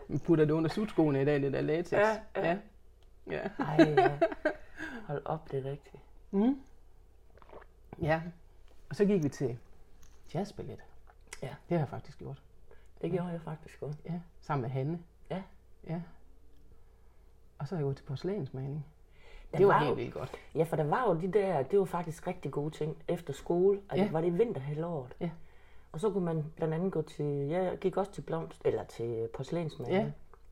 Man 0.07 0.19
putter 0.19 0.45
det 0.45 0.53
under 0.53 0.69
sutskoene 0.69 1.21
i 1.21 1.25
dag, 1.25 1.41
det 1.41 1.53
der 1.53 1.61
latex. 1.61 1.91
Ja, 1.91 2.17
ja. 2.35 2.47
ja. 2.47 2.57
ja. 3.31 3.49
Ej, 3.59 3.93
ja. 3.97 4.17
Hold 5.05 5.21
op, 5.25 5.51
det 5.51 5.65
er 5.65 5.71
rigtigt. 5.71 6.03
Mm. 6.31 6.61
Ja, 8.01 8.21
og 8.89 8.95
så 8.95 9.05
gik 9.05 9.23
vi 9.23 9.29
til 9.29 9.57
jazzballet. 10.33 10.79
Ja. 11.41 11.55
Det 11.69 11.77
har 11.77 11.77
jeg 11.77 11.89
faktisk 11.89 12.19
gjort. 12.19 12.43
Det 13.01 13.11
gjorde 13.11 13.27
jeg 13.27 13.41
faktisk 13.41 13.81
også. 13.81 13.99
Ja, 14.05 14.19
sammen 14.41 14.61
med 14.61 14.69
Hanne. 14.69 14.99
Ja. 15.29 15.43
Ja. 15.87 16.01
Og 17.57 17.67
så 17.67 17.75
har 17.75 17.79
jeg 17.79 17.85
gået 17.85 17.97
til 17.97 18.03
porcelænsmaling. 18.03 18.85
Der 19.51 19.57
Det 19.57 19.67
var, 19.67 19.73
var 19.73 19.85
helt 19.85 19.97
vildt 19.97 20.13
godt. 20.13 20.31
Ja, 20.55 20.63
for 20.63 20.75
der 20.75 20.83
var 20.83 21.09
jo 21.09 21.19
de 21.21 21.27
der, 21.39 21.63
det 21.63 21.79
var 21.79 21.85
faktisk 21.85 22.27
rigtig 22.27 22.51
gode 22.51 22.69
ting 22.71 22.97
efter 23.07 23.33
skole. 23.33 23.79
Og 23.89 23.97
Ja. 23.97 24.03
ja. 24.03 24.11
var 24.11 24.21
det 24.21 24.27
i 24.27 24.31
vinterhalvåret. 24.31 25.15
Ja. 25.19 25.29
Og 25.91 25.99
så 25.99 26.09
kunne 26.11 26.25
man 26.25 26.45
blandt 26.55 26.73
andet 26.73 26.91
gå 26.91 27.01
til, 27.01 27.25
jeg 27.25 27.77
gik 27.81 27.97
også 27.97 28.11
til 28.11 28.21
blomst, 28.21 28.61
eller 28.65 28.83
til 28.83 29.27
porcelænsmanden. 29.33 29.95
Ja. 29.95 30.11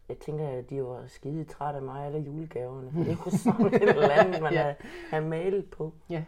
Jeg 0.10 0.18
tænker, 0.18 0.48
at 0.48 0.70
de 0.70 0.84
var 0.84 1.04
skide 1.08 1.44
trætte 1.44 1.78
af 1.78 1.84
mig, 1.84 2.06
alle 2.06 2.20
julegaverne. 2.20 2.92
For 2.92 3.04
det 3.04 3.18
kunne 3.24 3.32
sådan 3.38 3.66
et 3.66 3.74
eller 3.90 4.10
andet, 4.10 4.42
man 4.42 4.54
Ja. 4.54 4.62
havde, 4.62 4.76
havde 5.10 5.26
malet 5.26 5.70
på. 5.70 5.94
Ja. 6.10 6.24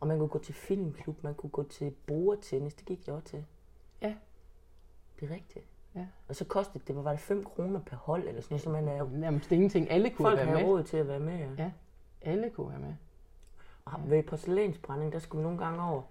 Og 0.00 0.06
man 0.08 0.18
kunne 0.18 0.28
gå 0.28 0.38
til 0.38 0.54
filmklub, 0.54 1.16
man 1.24 1.34
kunne 1.34 1.50
gå 1.50 1.62
til 1.62 1.90
bordtennis, 2.06 2.74
det 2.74 2.84
gik 2.86 3.06
jeg 3.06 3.14
også 3.14 3.26
til. 3.28 3.44
Ja. 4.02 4.14
Det 5.20 5.30
er 5.30 5.34
rigtigt. 5.34 5.64
Ja. 5.94 6.06
Og 6.28 6.36
så 6.36 6.44
kostede 6.44 6.84
det, 6.88 7.04
var 7.04 7.10
det 7.10 7.20
5 7.20 7.44
kroner 7.44 7.80
per 7.80 7.96
hold, 7.96 8.28
eller 8.28 8.40
sådan 8.42 8.54
noget, 8.54 8.62
så 8.62 8.70
man 8.70 8.88
er, 8.88 9.08
Nærmest 9.12 9.52
ingenting. 9.52 9.90
Alle 9.90 10.10
kunne 10.10 10.24
folk 10.26 10.36
være 10.38 10.46
har 10.46 10.54
med. 10.54 10.64
råd 10.64 10.82
til 10.82 10.96
at 10.96 11.08
være 11.08 11.20
med. 11.20 11.38
Ja. 11.38 11.46
Ja. 11.58 11.70
Alle 12.24 12.50
kunne 12.50 12.70
være 12.70 12.78
med. 12.78 12.94
Og 13.84 14.10
ved 14.10 14.22
porcelænsbrænding, 14.22 15.12
der 15.12 15.18
skulle 15.18 15.38
vi 15.40 15.42
nogle 15.42 15.58
gange 15.64 15.82
over. 15.82 16.02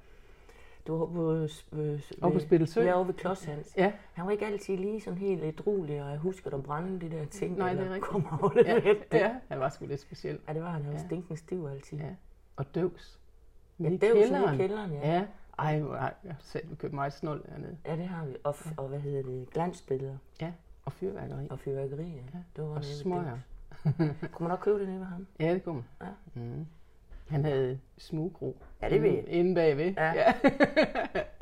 Du 0.88 0.98
var 0.98 1.05
på, 1.05 1.32
øh, 1.77 2.01
Og 2.22 2.32
på 2.34 2.39
Spittelø. 2.39 2.84
Ja, 2.86 2.93
over 2.96 3.03
ved 3.03 3.13
Klods 3.13 3.43
Hans. 3.43 3.74
Ja. 3.77 3.93
Han 4.13 4.25
var 4.25 4.32
ikke 4.32 4.46
altid 4.46 4.77
lige 4.77 5.01
sådan 5.01 5.20
helt 5.20 5.43
ædruelig, 5.43 6.03
og 6.03 6.10
jeg 6.10 6.17
husker 6.17 6.51
at 6.58 6.63
brænde 6.63 7.01
de 7.01 7.15
der 7.17 7.25
ting, 7.25 7.58
Nej, 7.58 7.74
det 7.74 7.79
er 7.79 7.86
rigtigt. 7.86 8.05
kom 8.05 8.27
over 8.41 8.50
det 8.50 8.65
Ja, 8.65 8.79
lidt. 8.79 8.98
ja, 9.12 9.36
han 9.48 9.60
var 9.60 9.70
sgu 9.70 9.86
lidt 9.86 10.01
speciel. 10.01 10.39
ja, 10.48 10.53
det 10.53 10.62
var 10.63 10.70
han. 10.70 10.82
Han 10.82 10.93
var 10.93 11.00
Ja. 11.00 11.05
stinkende 11.05 11.38
stiv 11.39 11.65
altid. 11.72 11.98
Ja. 11.98 12.10
Og 12.55 12.75
døvs. 12.75 13.20
Ja, 13.79 13.84
sådan 13.86 14.00
kælderen. 14.00 14.53
i 14.53 14.58
kælderen, 14.58 14.91
ja. 14.91 15.13
Ja. 15.13 15.25
Ej, 15.60 15.79
har 15.79 16.13
jeg 16.24 16.36
selv 16.39 16.75
købt 16.75 16.93
meget 16.93 17.13
snold 17.13 17.43
dernede. 17.43 17.77
Ja, 17.86 17.96
det 17.96 18.08
har 18.08 18.25
vi. 18.25 18.36
Og, 18.43 18.55
f- 18.55 18.74
og 18.77 18.88
hvad 18.88 19.00
hedder 19.00 19.24
det? 19.24 19.50
Glansbilleder 19.53 20.17
Og 20.86 20.93
fyrværkeri. 20.93 21.48
og 21.50 21.60
fyrværkeri, 21.60 22.03
ja. 22.03 22.22
Ja, 22.34 22.39
Det 22.55 22.63
var 22.70 22.75
Og 22.75 22.84
smøger. 22.84 23.38
Kunne 23.83 24.15
man 24.39 24.49
nok 24.49 24.59
købe 24.61 24.79
det 24.79 24.87
nede 24.87 24.99
ved 24.99 25.05
ham? 25.05 25.27
Ja, 25.39 25.53
det 25.53 25.63
kunne 25.63 25.75
man. 25.75 26.09
Ja. 26.35 26.39
Mm. 26.41 26.65
Han 27.27 27.43
havde 27.45 27.79
smugro. 27.97 28.57
Ja, 28.81 28.89
det 28.89 29.01
ved 29.01 29.09
jeg. 29.09 29.23
Inden- 29.27 29.53
bagved. 29.55 29.93
Ja. 29.97 30.13
ja. 30.13 30.33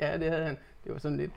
ja, 0.00 0.18
det 0.18 0.30
havde 0.30 0.44
han. 0.44 0.58
Det 0.84 0.92
var 0.92 0.98
sådan 0.98 1.16
lidt, 1.16 1.30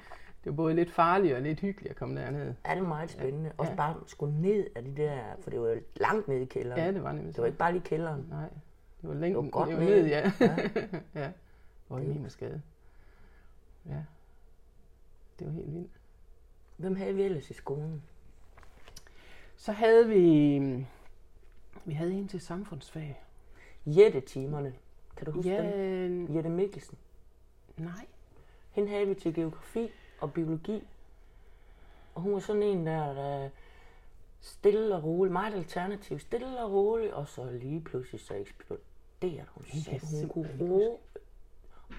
det 0.44 0.50
var 0.52 0.56
både 0.56 0.74
lidt 0.74 0.92
farligt 0.92 1.36
og 1.36 1.42
lidt 1.42 1.60
hyggeligt 1.60 1.92
at 1.92 1.96
komme 1.98 2.22
derned. 2.22 2.54
Ja, 2.66 2.74
det 2.76 2.82
var 2.82 2.88
meget 2.88 3.12
spændende. 3.12 3.52
Også 3.58 3.72
Ja. 3.72 3.76
bare 3.76 3.96
skulle 4.08 4.42
ned 4.42 4.68
af 4.76 4.84
de 4.84 4.96
der, 4.98 5.20
for 5.42 5.50
det 5.50 5.60
var 5.62 5.78
langt 5.96 6.28
ned 6.28 6.38
i 6.42 6.46
kælderen. 6.46 6.82
Ja, 6.82 6.92
det 6.92 7.04
var 7.04 7.12
nemlig 7.12 7.34
Det 7.36 7.42
var 7.42 7.46
ikke 7.46 7.58
bare 7.58 7.72
lige 7.72 7.84
kælderen. 7.84 8.28
Nej, 8.30 8.50
det 9.02 9.10
var 9.10 9.16
længden. 9.16 9.46
Det 9.46 9.54
var 9.54 9.60
godt 9.60 9.70
det 9.70 9.78
var 9.78 9.84
ned. 9.84 10.02
ned, 10.02 10.08
ja. 10.08 10.32
Ja. 10.40 10.56
ja. 11.22 11.32
Og 11.90 12.04
i 12.04 12.08
min 12.08 12.30
skade. 12.30 12.62
Ja. 13.90 14.04
Det 15.40 15.48
var 15.48 15.54
helt 15.54 15.74
vildt. 15.74 15.92
Hvem 16.78 16.96
havde 16.96 17.14
vi 17.16 17.24
ellers 17.24 17.50
i 17.50 17.54
skolen? 17.54 18.04
Så 19.58 19.72
havde 19.72 20.08
vi, 20.08 20.60
vi 21.86 21.94
havde 21.94 22.14
en 22.14 22.28
til 22.28 22.42
samfundsfag. 22.42 23.22
Jette-timerne. 23.86 24.74
Kan 25.18 25.26
du 25.26 25.32
huske 25.32 25.50
Ja, 25.52 26.08
dem? 26.08 26.36
Jette 26.36 26.50
Mikkelsen. 26.50 26.98
nej. 27.78 28.06
Hende 28.72 28.90
havde 28.90 29.08
vi 29.08 29.14
til 29.14 29.34
geografi 29.34 29.90
og 30.22 30.34
biologi. 30.34 30.88
Og 32.16 32.22
hun 32.22 32.34
var 32.34 32.40
sådan 32.40 32.64
en 32.64 32.88
der, 32.88 33.14
der 33.14 33.50
stille 34.40 34.96
og 34.96 35.04
roligt, 35.04 35.34
meget 35.34 35.54
alternativ, 35.54 36.20
stille 36.20 36.60
og 36.64 36.72
roligt, 36.72 37.14
og 37.14 37.28
så 37.28 37.50
lige 37.52 37.82
pludselig 37.82 38.22
så 38.22 38.34
eksploderede 38.34 39.46
hun. 39.54 39.66
Jeg 39.92 40.02
Så 40.02 40.18
hun 40.22 40.30
kunne 40.30 40.58
råbe. 40.62 40.98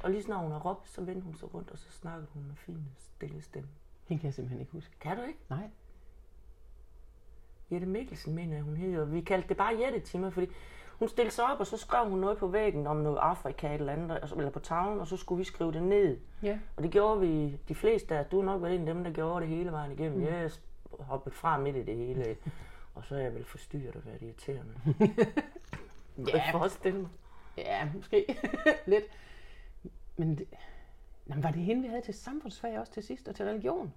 Og 0.03 0.11
lige 0.11 0.23
snart 0.23 0.43
hun 0.43 0.53
har 0.53 0.61
råbt, 0.61 0.89
så 0.89 1.01
vendte 1.03 1.23
hun 1.25 1.35
sig 1.37 1.55
rundt, 1.55 1.71
og 1.71 1.79
så 1.79 1.91
snakkede 1.91 2.27
hun 2.35 2.43
med 2.45 2.55
fin, 2.57 2.85
stille 2.99 3.43
stemme. 3.43 3.69
Hende 4.07 4.21
kan 4.21 4.27
jeg 4.27 4.35
simpelthen 4.35 4.61
ikke 4.61 4.73
huske. 4.73 4.97
Kan 5.01 5.17
du 5.17 5.23
ikke? 5.23 5.39
Nej. 5.51 5.71
Jette 7.71 7.87
Mikkelsen, 7.87 8.35
mener 8.35 8.55
jeg, 8.55 8.63
hun 8.63 8.77
hedder. 8.77 9.05
Vi 9.05 9.21
kaldte 9.21 9.49
det 9.49 9.57
bare 9.57 9.79
Jette-timer, 9.81 10.31
fordi 10.31 10.47
hun 10.99 11.09
stillede 11.09 11.35
sig 11.35 11.45
op, 11.45 11.61
og 11.61 11.67
så 11.67 11.77
skrev 11.77 12.09
hun 12.09 12.19
noget 12.19 12.39
på 12.39 12.47
væggen 12.47 12.87
om 12.87 12.97
noget 12.97 13.17
Afrika 13.17 13.75
eller 13.75 13.93
andet, 13.93 14.35
eller 14.37 14.51
på 14.51 14.59
tavlen, 14.59 15.01
og 15.01 15.07
så 15.07 15.17
skulle 15.17 15.39
vi 15.39 15.45
skrive 15.45 15.73
det 15.73 15.83
ned. 15.83 16.19
Ja. 16.43 16.59
Og 16.77 16.83
det 16.83 16.91
gjorde 16.91 17.21
vi, 17.21 17.57
de 17.69 17.75
fleste 17.75 18.17
af, 18.17 18.27
du 18.27 18.41
er 18.41 18.45
nok 18.45 18.63
været 18.63 18.75
en 18.75 18.89
af 18.89 18.95
dem, 18.95 19.05
der 19.05 19.13
gjorde 19.13 19.41
det 19.41 19.49
hele 19.49 19.73
vejen 19.73 19.93
igennem. 19.93 20.19
Mm. 20.19 20.25
Jeg 20.25 20.51
hoppede 21.01 21.35
fra 21.35 21.59
midt 21.59 21.77
i 21.77 21.83
det 21.83 21.97
hele, 21.97 22.37
og 22.95 23.05
så 23.05 23.15
er 23.15 23.19
jeg 23.19 23.35
vel 23.35 23.45
forstyrret 23.45 23.97
og 23.97 24.03
været 24.07 24.23
irriterende. 24.23 24.75
ja. 26.19 26.33
Jeg 26.33 26.49
forestille 26.53 26.99
mig. 26.99 27.11
Ja, 27.57 27.89
måske 27.95 28.39
lidt. 28.87 29.05
Men 30.17 30.39
det, 30.39 30.47
Jamen, 31.29 31.43
var 31.43 31.51
det 31.51 31.63
hende, 31.63 31.83
vi 31.83 31.89
havde 31.89 32.03
til 32.03 32.15
samfundsfag 32.15 32.79
også 32.79 32.93
til 32.93 33.03
sidst, 33.03 33.29
og 33.29 33.35
til 33.35 33.45
religion? 33.45 33.93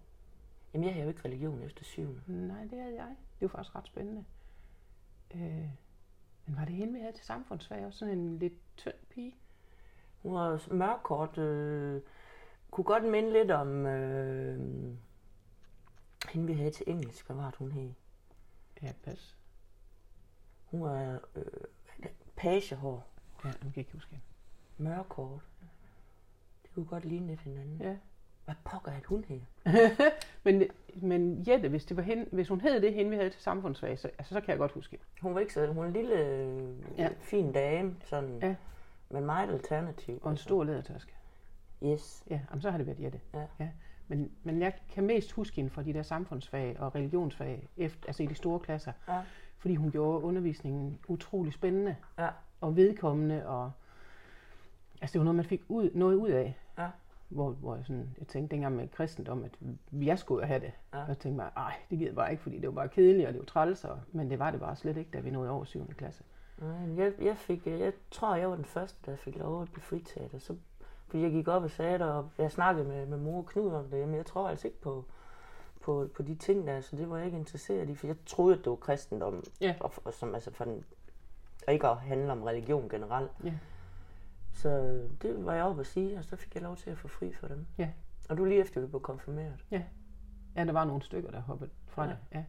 Jamen, 0.74 0.88
jeg 0.88 0.96
har 0.96 1.02
jo 1.02 1.08
ikke 1.08 1.26
religion 1.26 1.62
efter 1.62 1.84
syvende. 1.84 2.22
Nej, 2.48 2.62
det 2.64 2.80
havde 2.80 2.96
jeg. 2.96 3.16
Det 3.40 3.42
var 3.42 3.48
faktisk 3.48 3.76
ret 3.76 3.88
spændende. 3.88 4.26
Øh, 5.36 5.70
men 6.46 6.56
var 6.58 6.66
det 6.66 6.74
hende, 6.76 6.94
vi 6.94 7.00
havde 7.00 7.14
til 7.14 7.26
samfundsfag 7.26 7.86
også? 7.86 8.00
Sådan 8.00 8.18
en 8.18 8.40
lidt 8.40 8.54
tynd 8.78 8.94
pige? 9.10 9.36
Hun 10.22 10.34
var 10.34 10.74
mørkort, 10.74 11.38
øh, 11.38 12.02
kunne 12.72 12.84
godt 12.84 13.04
minde 13.04 13.34
lidt 13.34 13.52
om 13.52 13.86
øh, 13.86 14.60
hende, 16.30 16.48
vi 16.48 16.54
havde 16.54 16.72
til 16.72 16.84
engelsk. 16.90 17.26
Hvad 17.26 17.36
var 17.36 17.46
det, 17.50 17.56
hun 17.56 17.72
hed? 17.72 17.94
Ja, 18.82 18.94
pas. 19.04 19.38
Hun 20.66 20.82
var 20.82 21.22
øh, 21.36 21.44
pagehår, 22.36 23.08
Ja, 23.44 23.50
nu 23.50 23.54
kan 23.60 23.66
jeg 23.68 23.78
ikke 23.78 23.94
huske 23.94 24.10
hende. 24.12 24.24
mørkort. 24.78 25.42
Det 26.64 26.72
kunne 26.74 26.86
godt 26.86 27.06
ligne 27.06 27.28
lidt 27.28 27.40
hinanden. 27.42 27.82
Ja. 27.82 27.98
Hvad 28.50 28.56
pokker 28.66 28.92
er 28.92 28.96
hun 29.06 29.26
hed? 29.28 29.40
Men, 30.46 30.64
men 30.96 31.44
Jette, 31.48 31.70
hvis, 31.70 31.86
det 31.86 31.98
var 31.98 32.04
hende, 32.04 32.26
hvis 32.32 32.48
hun 32.48 32.62
hed 32.62 32.82
det, 32.82 32.94
hende 32.94 33.10
vi 33.12 33.16
havde 33.18 33.30
til 33.30 33.42
samfundsfag, 33.42 34.00
så, 34.00 34.08
altså, 34.18 34.34
så 34.34 34.40
kan 34.42 34.50
jeg 34.50 34.58
godt 34.58 34.72
huske 34.72 34.92
hende. 34.92 35.04
Hun 35.22 35.34
var 35.34 35.40
ikke 35.40 35.54
så, 35.54 35.68
hun 35.68 35.78
var 35.78 35.86
en 35.86 35.94
lille, 35.94 36.16
Ja. 36.98 37.10
fin 37.20 37.52
dame, 37.52 37.96
sådan, 38.06 38.40
Ja. 38.42 38.56
men 39.10 39.26
meget 39.26 39.50
alternativ. 39.50 40.20
Og 40.22 40.32
en 40.32 40.38
stor 40.38 40.64
lædertaske. 40.64 41.14
Yes. 41.86 42.24
Ja, 42.30 42.40
jamen, 42.50 42.62
så 42.62 42.72
har 42.72 42.78
det 42.78 42.88
været 42.88 43.00
Jette. 43.00 43.20
Ja. 43.34 43.44
ja. 43.60 43.70
Men, 44.08 44.32
men 44.44 44.62
jeg 44.62 44.74
kan 44.94 45.04
mest 45.06 45.32
huske 45.32 45.56
hende 45.56 45.70
fra 45.70 45.84
de 45.84 45.94
der 45.94 46.02
samfundsfag 46.04 46.76
og 46.80 46.96
religionsfag, 46.96 47.68
efter, 47.78 48.08
altså 48.08 48.24
i 48.24 48.26
de 48.26 48.36
store 48.36 48.60
klasser. 48.60 48.92
Ja. 49.08 49.20
Fordi 49.58 49.76
hun 49.76 49.92
gjorde 49.92 50.24
undervisningen 50.24 51.00
utrolig 51.08 51.54
spændende 51.54 51.96
Ja. 52.20 52.30
og 52.62 52.76
vedkommende. 52.76 53.48
Og, 53.48 53.72
altså 55.02 55.14
det 55.14 55.20
var 55.20 55.24
noget, 55.26 55.36
man 55.36 55.46
fik 55.46 55.62
ud, 55.68 55.90
noget 55.94 56.16
ud 56.16 56.30
af. 56.30 56.58
Hvor, 57.30 57.50
hvor 57.52 57.76
jeg, 57.76 57.86
sådan, 57.86 58.10
jeg 58.20 58.28
tænkte 58.28 58.56
dengang 58.56 58.76
med 58.76 58.88
kristendom, 58.88 59.44
at 59.44 59.52
jeg 59.92 60.20
skulle 60.20 60.46
have 60.46 60.60
det. 60.60 60.72
Ja. 60.94 61.02
Og 61.02 61.08
jeg 61.08 61.18
tænkte 61.18 61.36
mig, 61.36 61.50
ej, 61.58 61.74
det 61.90 61.98
gider 61.98 62.10
jeg 62.10 62.16
bare 62.16 62.32
ikke, 62.32 62.44
fordi 62.44 62.58
det 62.60 62.68
var 62.68 62.74
bare 62.76 62.90
kedeligt, 62.90 63.28
og 63.28 63.34
det 63.34 63.40
var 63.40 63.46
træls. 63.46 63.86
Og, 63.86 64.00
men 64.12 64.30
det 64.30 64.40
var 64.40 64.52
det 64.52 64.60
bare 64.60 64.76
slet 64.76 64.98
ikke, 64.98 65.12
da 65.14 65.20
vi 65.20 65.30
nåede 65.30 65.50
over 65.50 65.64
7. 65.66 65.88
klasse. 65.98 66.24
Nej, 66.58 66.96
Jeg, 67.04 67.14
jeg, 67.22 67.38
fik, 67.38 67.62
øh, 67.68 67.80
jeg 67.80 67.94
tror, 68.12 68.36
jeg 68.36 68.50
var 68.50 68.56
den 68.56 68.66
første, 68.66 69.12
der 69.12 69.16
fik 69.18 69.36
lov 69.38 69.62
at 69.62 69.72
blive 69.72 69.82
fritaget. 69.84 70.34
Og 70.34 70.42
så, 70.42 70.56
fordi 71.08 71.24
jeg 71.24 71.32
gik 71.32 71.48
op 71.48 71.64
og 71.64 71.72
sagde 71.72 72.00
det, 72.00 72.08
og 72.08 72.30
jeg 72.38 72.52
snakkede 72.52 72.88
med, 72.88 73.06
med 73.06 73.18
mor 73.18 73.38
og 73.38 73.46
Knud 73.46 73.72
om 73.72 73.86
det, 73.86 74.08
men 74.08 74.16
jeg 74.16 74.26
tror 74.26 74.50
altså 74.50 74.68
ikke 74.68 74.82
på, 74.82 75.06
på, 75.82 76.08
på 76.16 76.24
de 76.24 76.36
ting 76.36 76.68
der, 76.68 76.82
så 76.82 76.96
det 76.96 77.10
var 77.10 77.18
jeg 77.18 77.26
ikke 77.26 77.38
interesseret 77.38 77.90
i, 77.90 77.96
for 77.96 78.08
jeg 78.08 78.16
troede, 78.26 78.54
at 78.58 78.64
det 78.64 78.70
var 78.70 78.76
kristendom, 78.76 79.44
Ja. 79.62 79.76
og, 79.80 79.92
og 80.06 80.14
som, 80.14 80.34
altså 80.34 80.52
for 80.54 80.64
den, 80.66 80.86
og 81.68 81.74
ikke 81.74 81.88
at 81.88 81.98
handle 81.98 82.32
om 82.32 82.44
religion 82.44 82.90
generelt. 82.90 83.32
Ja. 83.44 83.54
Så 84.54 84.70
det 85.22 85.46
var 85.46 85.54
jeg 85.54 85.64
oppe 85.64 85.80
at 85.82 85.88
sige, 85.88 86.18
og 86.18 86.26
så 86.26 86.36
fik 86.36 86.56
jeg 86.56 86.64
lov 86.64 86.76
til 86.78 86.90
at 86.90 86.98
få 86.98 87.08
fri 87.08 87.34
for 87.34 87.48
dem. 87.48 87.66
Ja. 87.78 87.90
Og 88.30 88.38
du 88.38 88.46
lige 88.46 88.60
efter, 88.62 88.82
vi 88.82 88.88
blev 88.88 89.02
konfirmeret. 89.02 89.66
Ja, 89.72 90.66
der 90.66 90.72
var 90.72 90.86
nogle 90.86 91.02
stykker, 91.02 91.32
der 91.32 91.40
hoppede 91.42 91.70
fra 91.88 92.04
Ja. 92.04 92.10
det. 92.10 92.18
Ja. 92.34 92.44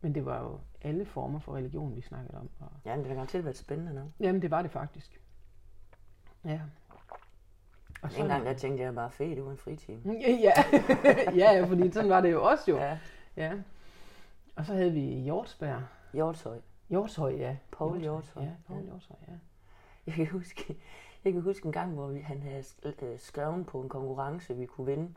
Men 0.00 0.14
det 0.14 0.24
var 0.24 0.42
jo 0.42 0.60
alle 0.82 1.04
former 1.04 1.38
for 1.38 1.56
religion, 1.56 1.96
vi 1.96 2.00
snakkede 2.00 2.38
om. 2.38 2.50
Og... 2.60 2.68
Ja, 2.84 2.90
men 2.90 2.98
det 2.98 3.08
har 3.08 3.14
garanteret 3.14 3.44
været 3.44 3.56
spændende 3.56 3.94
nok. 3.94 4.08
Jamen, 4.20 4.42
det 4.42 4.50
var 4.50 4.62
det 4.62 4.70
faktisk. 4.70 5.20
Ja. 6.44 6.60
Og 8.02 8.10
En 8.18 8.26
gang 8.28 8.44
der 8.46 8.54
tænkte 8.54 8.82
jeg 8.84 8.94
bare, 8.94 9.10
fedt, 9.10 9.36
det 9.36 9.44
var 9.44 9.50
en 9.50 9.56
fritime. 9.56 10.00
Ja, 10.20 10.52
ja, 11.42 11.52
ja, 11.52 11.64
fordi 11.66 11.90
sådan 11.92 12.10
var 12.10 12.20
det 12.20 12.32
jo 12.32 12.44
også 12.44 12.70
jo. 12.70 12.76
Ja. 12.76 12.98
Ja. 13.36 13.52
Og 14.56 14.66
så 14.66 14.74
havde 14.74 14.92
vi 14.92 15.00
Hjortsberg. 15.00 15.82
Hjortshøj. 16.12 16.60
Hjortshøj, 16.88 17.32
ja. 17.34 17.56
Poul 17.70 18.00
Hjortshøj. 18.00 18.42
Ja, 18.42 18.50
Poul 18.66 18.78
Ja. 18.80 18.84
Hjortshøj, 18.84 19.16
ja. 19.28 19.32
Jeg 20.06 20.14
kan 20.14 20.26
huske, 20.26 20.76
jeg 21.24 21.32
kan 21.32 21.42
huske 21.42 21.66
en 21.66 21.72
gang, 21.72 21.94
hvor 21.94 22.06
vi, 22.06 22.20
han 22.20 22.42
havde 22.42 22.64
øh, 22.84 23.18
skrevet 23.18 23.66
på 23.66 23.80
en 23.80 23.88
konkurrence, 23.88 24.56
vi 24.56 24.66
kunne 24.66 24.86
vinde. 24.86 25.14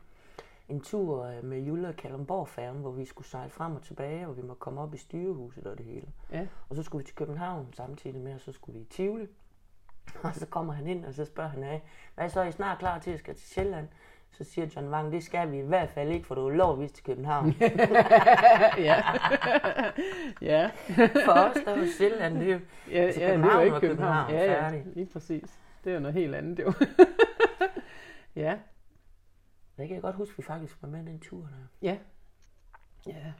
En 0.68 0.80
tur 0.80 1.24
øh, 1.24 1.44
med 1.44 1.60
Jule 1.60 1.88
og 1.88 1.96
Kalundborg 1.96 2.48
færgen, 2.48 2.80
hvor 2.80 2.90
vi 2.90 3.04
skulle 3.04 3.28
sejle 3.28 3.50
frem 3.50 3.76
og 3.76 3.82
tilbage, 3.82 4.28
og 4.28 4.36
vi 4.36 4.42
måtte 4.42 4.60
komme 4.60 4.80
op 4.80 4.94
i 4.94 4.98
styrehuset 4.98 5.66
og 5.66 5.78
det 5.78 5.86
hele. 5.86 6.06
Ja. 6.32 6.46
Og 6.68 6.76
så 6.76 6.82
skulle 6.82 7.04
vi 7.04 7.06
til 7.06 7.16
København 7.16 7.66
samtidig 7.72 8.20
med, 8.20 8.34
og 8.34 8.40
så 8.40 8.52
skulle 8.52 8.78
vi 8.78 8.84
i 8.84 8.88
Tivoli. 8.90 9.26
Og 10.22 10.34
så 10.34 10.46
kommer 10.46 10.72
han 10.72 10.86
ind, 10.86 11.04
og 11.04 11.14
så 11.14 11.24
spørger 11.24 11.50
han 11.50 11.62
af, 11.62 11.82
hvad 12.14 12.28
så, 12.28 12.40
er 12.40 12.44
I 12.44 12.52
snart 12.52 12.78
klar 12.78 12.98
til 12.98 13.10
at 13.10 13.18
skal 13.18 13.34
til 13.34 13.48
Sjælland? 13.48 13.88
Så 14.30 14.44
siger 14.44 14.66
John 14.76 14.88
Wang, 14.88 15.12
det 15.12 15.24
skal 15.24 15.50
vi 15.50 15.58
i 15.58 15.62
hvert 15.62 15.90
fald 15.90 16.10
ikke, 16.10 16.26
for 16.26 16.34
du 16.34 16.46
er 16.46 16.50
lovvist 16.50 16.94
til 16.94 17.04
København. 17.04 17.50
ja. 18.88 19.02
ja. 20.40 20.70
For 21.24 21.32
os, 21.32 21.56
der 21.64 21.78
var 21.78 21.86
Sjælland, 21.98 22.38
det 22.38 22.48
er 22.48 22.52
jo 22.52 22.60
Ja, 22.90 23.00
ja, 23.00 23.06
det 23.06 23.14
København 23.14 23.56
var 23.56 23.60
ikke 23.62 23.80
København. 23.80 24.26
København, 24.30 24.50
ja, 24.50 24.76
ja, 24.76 24.82
lige 24.94 25.06
præcis. 25.06 25.58
Det 25.84 25.90
er 25.90 25.94
jo 25.94 26.00
noget 26.00 26.14
helt 26.14 26.34
andet, 26.34 26.58
jo. 26.58 26.72
ja, 28.42 28.58
Det 29.76 29.88
kan 29.88 29.94
jeg 29.94 30.02
godt 30.02 30.16
huske, 30.16 30.36
vi 30.36 30.42
faktisk 30.42 30.82
var 30.82 30.88
med 30.88 31.04
den 31.06 31.20
tur 31.20 31.40
der. 31.40 31.66
ja. 31.82 31.98
Ja. 33.06 33.32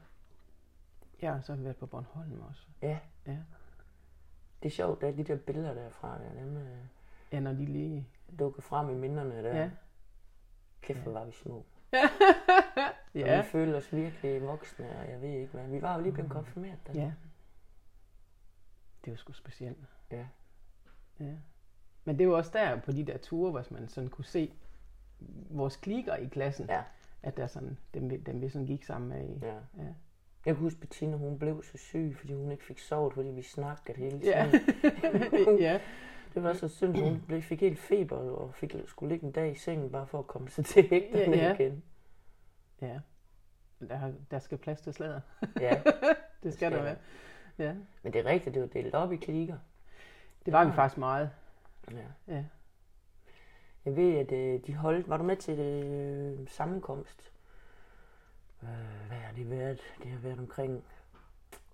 Jeg 1.23 1.33
har 1.35 1.41
så 1.41 1.55
været 1.57 1.77
på 1.77 1.87
Bornholm 1.87 2.41
også. 2.41 2.63
Ja. 2.83 2.99
Ja. 3.27 3.39
Det 4.63 4.69
er 4.69 4.71
sjovt, 4.71 5.01
der 5.01 5.09
er 5.09 5.13
de 5.13 5.25
der 5.25 5.37
billeder 5.37 5.75
derfra, 5.75 6.19
der 6.19 6.33
dem 6.35 6.57
øh, 6.57 6.79
Ja, 7.33 7.41
når 7.41 7.53
de 7.53 7.65
lige... 7.65 8.09
dukker 8.39 8.63
frem 8.63 8.91
i 8.91 8.95
minderne 8.95 9.43
der. 9.43 9.57
Ja. 9.57 9.71
Kæft, 10.81 10.99
hvor 11.01 11.13
var 11.13 11.25
vi 11.25 11.33
små. 11.33 11.57
Og 13.15 13.21
Ja. 13.21 13.43
vi 13.43 13.47
følte 13.49 13.77
os 13.77 13.93
virkelig 13.93 14.43
voksne, 14.43 14.99
og 14.99 15.11
jeg 15.11 15.21
ved 15.23 15.29
ikke 15.29 15.53
hvad. 15.53 15.69
Vi 15.69 15.83
var 15.83 15.97
jo 15.97 16.03
lige 16.03 16.13
blevet 16.13 16.31
konfirmeret 16.31 16.79
der. 16.87 16.93
Ja. 16.93 17.13
Det 19.05 19.11
var 19.11 19.17
sgu 19.17 19.33
specielt. 19.33 19.79
Ja. 20.11 20.27
Ja. 21.21 21.35
Men 22.09 22.19
det 22.19 22.29
var 22.29 22.35
også 22.37 22.51
der 22.55 22.77
på 22.81 22.93
de 22.93 23.05
der 23.05 23.17
ture, 23.19 23.51
hvor 23.51 23.65
man 23.71 23.89
sådan 23.89 24.11
kunne 24.11 24.25
se 24.25 24.53
vores 25.51 25.77
klikker 25.77 26.15
i 26.17 26.27
klassen. 26.27 26.67
Ja. 26.69 26.83
At 27.23 27.37
der 27.37 27.47
sådan, 27.47 27.79
dem, 27.95 28.11
vi- 28.11 28.17
dem 28.17 28.41
vi 28.41 28.49
sådan 28.49 28.67
gik 28.67 28.85
sammen 28.85 29.09
med. 29.09 29.29
i- 29.29 29.39
ja. 29.47 29.55
Ja. 29.55 29.83
Jeg 30.47 30.55
kan 30.55 30.57
huske, 30.57 30.81
Bettina, 30.81 31.17
hun 31.17 31.39
blev 31.39 31.63
så 31.63 31.79
syg, 31.79 32.15
fordi 32.19 32.33
hun 32.35 32.51
ikke 32.53 32.65
fik 32.65 32.79
sovet, 32.79 33.15
fordi 33.15 33.29
vi 33.29 33.43
snakkede 33.43 33.99
hele 33.99 34.21
Ja. 34.25 34.51
tiden. 34.51 35.59
ja. 35.69 35.81
Det 36.35 36.43
var 36.43 36.53
så 36.53 36.69
synd, 36.69 36.97
hun 36.99 37.23
blev, 37.27 37.43
fik 37.43 37.61
helt 37.61 37.79
feber 37.79 38.17
og 38.17 38.55
fik, 38.55 38.75
skulle 38.87 39.15
ligge 39.15 39.27
en 39.27 39.33
dag 39.33 39.51
i 39.53 39.55
sengen, 39.55 39.91
bare 39.91 40.07
for 40.07 40.19
at 40.19 40.27
komme 40.27 40.49
sig 40.49 40.65
til 40.65 40.89
hægterne 40.89 41.37
Ja, 41.37 41.45
ja. 41.49 41.55
igen. 41.55 41.83
Ja. 42.81 42.99
Der, 43.89 44.13
der 44.31 44.39
skal 44.39 44.59
plads 44.59 44.81
til 44.81 44.93
slader. 44.95 45.21
Ja, 45.61 45.83
Det 46.43 46.55
skal 46.55 46.73
der 46.73 46.83
være. 46.83 46.97
Ja. 47.59 47.75
men 48.03 48.13
det 48.13 48.19
er 48.19 48.25
rigtigt, 48.31 48.55
det 48.55 48.63
var 48.63 48.69
delt 48.69 48.95
op 48.95 49.13
i 49.13 49.17
klikker. 49.17 49.57
Det 50.47 50.53
var 50.53 50.65
vi 50.65 50.71
Ja. 50.71 50.77
faktisk 50.77 50.99
meget. 50.99 51.31
Ja. 51.93 52.35
Ja. 52.35 52.45
Jeg 53.85 53.97
ved, 53.97 54.15
at 54.19 54.33
øh, 54.33 54.61
de 54.67 54.75
holdt... 54.75 55.09
Var 55.09 55.17
du 55.17 55.25
med 55.25 55.37
til 55.37 55.59
øh, 55.59 56.49
sammenkomst? 56.49 57.33
Øh, 58.63 58.69
hvad 59.09 59.17
har 59.19 59.33
det 59.35 59.51
været? 59.51 59.81
Det 60.03 60.11
har 60.11 60.19
været 60.19 60.39
omkring 60.39 60.85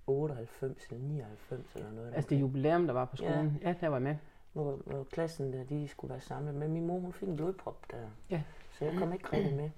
98 0.06 0.86
eller 0.90 1.04
99 1.08 1.74
eller 1.74 1.90
noget. 1.92 2.14
Altså 2.14 2.28
det 2.30 2.40
jubilæum, 2.40 2.86
der 2.86 2.92
var 2.92 3.04
på 3.04 3.16
Ja. 3.20 3.32
skolen. 3.32 3.58
Ja, 3.62 3.74
der 3.80 3.88
var 3.88 3.96
jeg 3.96 4.02
med. 4.02 4.16
Hvor, 4.52 4.76
hvor 4.76 5.04
klassen 5.04 5.52
der, 5.52 5.64
de 5.64 5.88
skulle 5.88 6.10
være 6.10 6.20
samlet. 6.20 6.54
Men 6.54 6.72
min 6.72 6.86
mor, 6.86 6.98
hun 6.98 7.12
fik 7.12 7.28
en 7.28 7.36
blodprop 7.36 7.90
der. 7.90 8.08
Ja. 8.30 8.42
Så 8.70 8.84
jeg 8.84 8.94
kom 8.98 9.12
ikke 9.12 9.32
rigtig 9.32 9.54
med. 9.54 9.70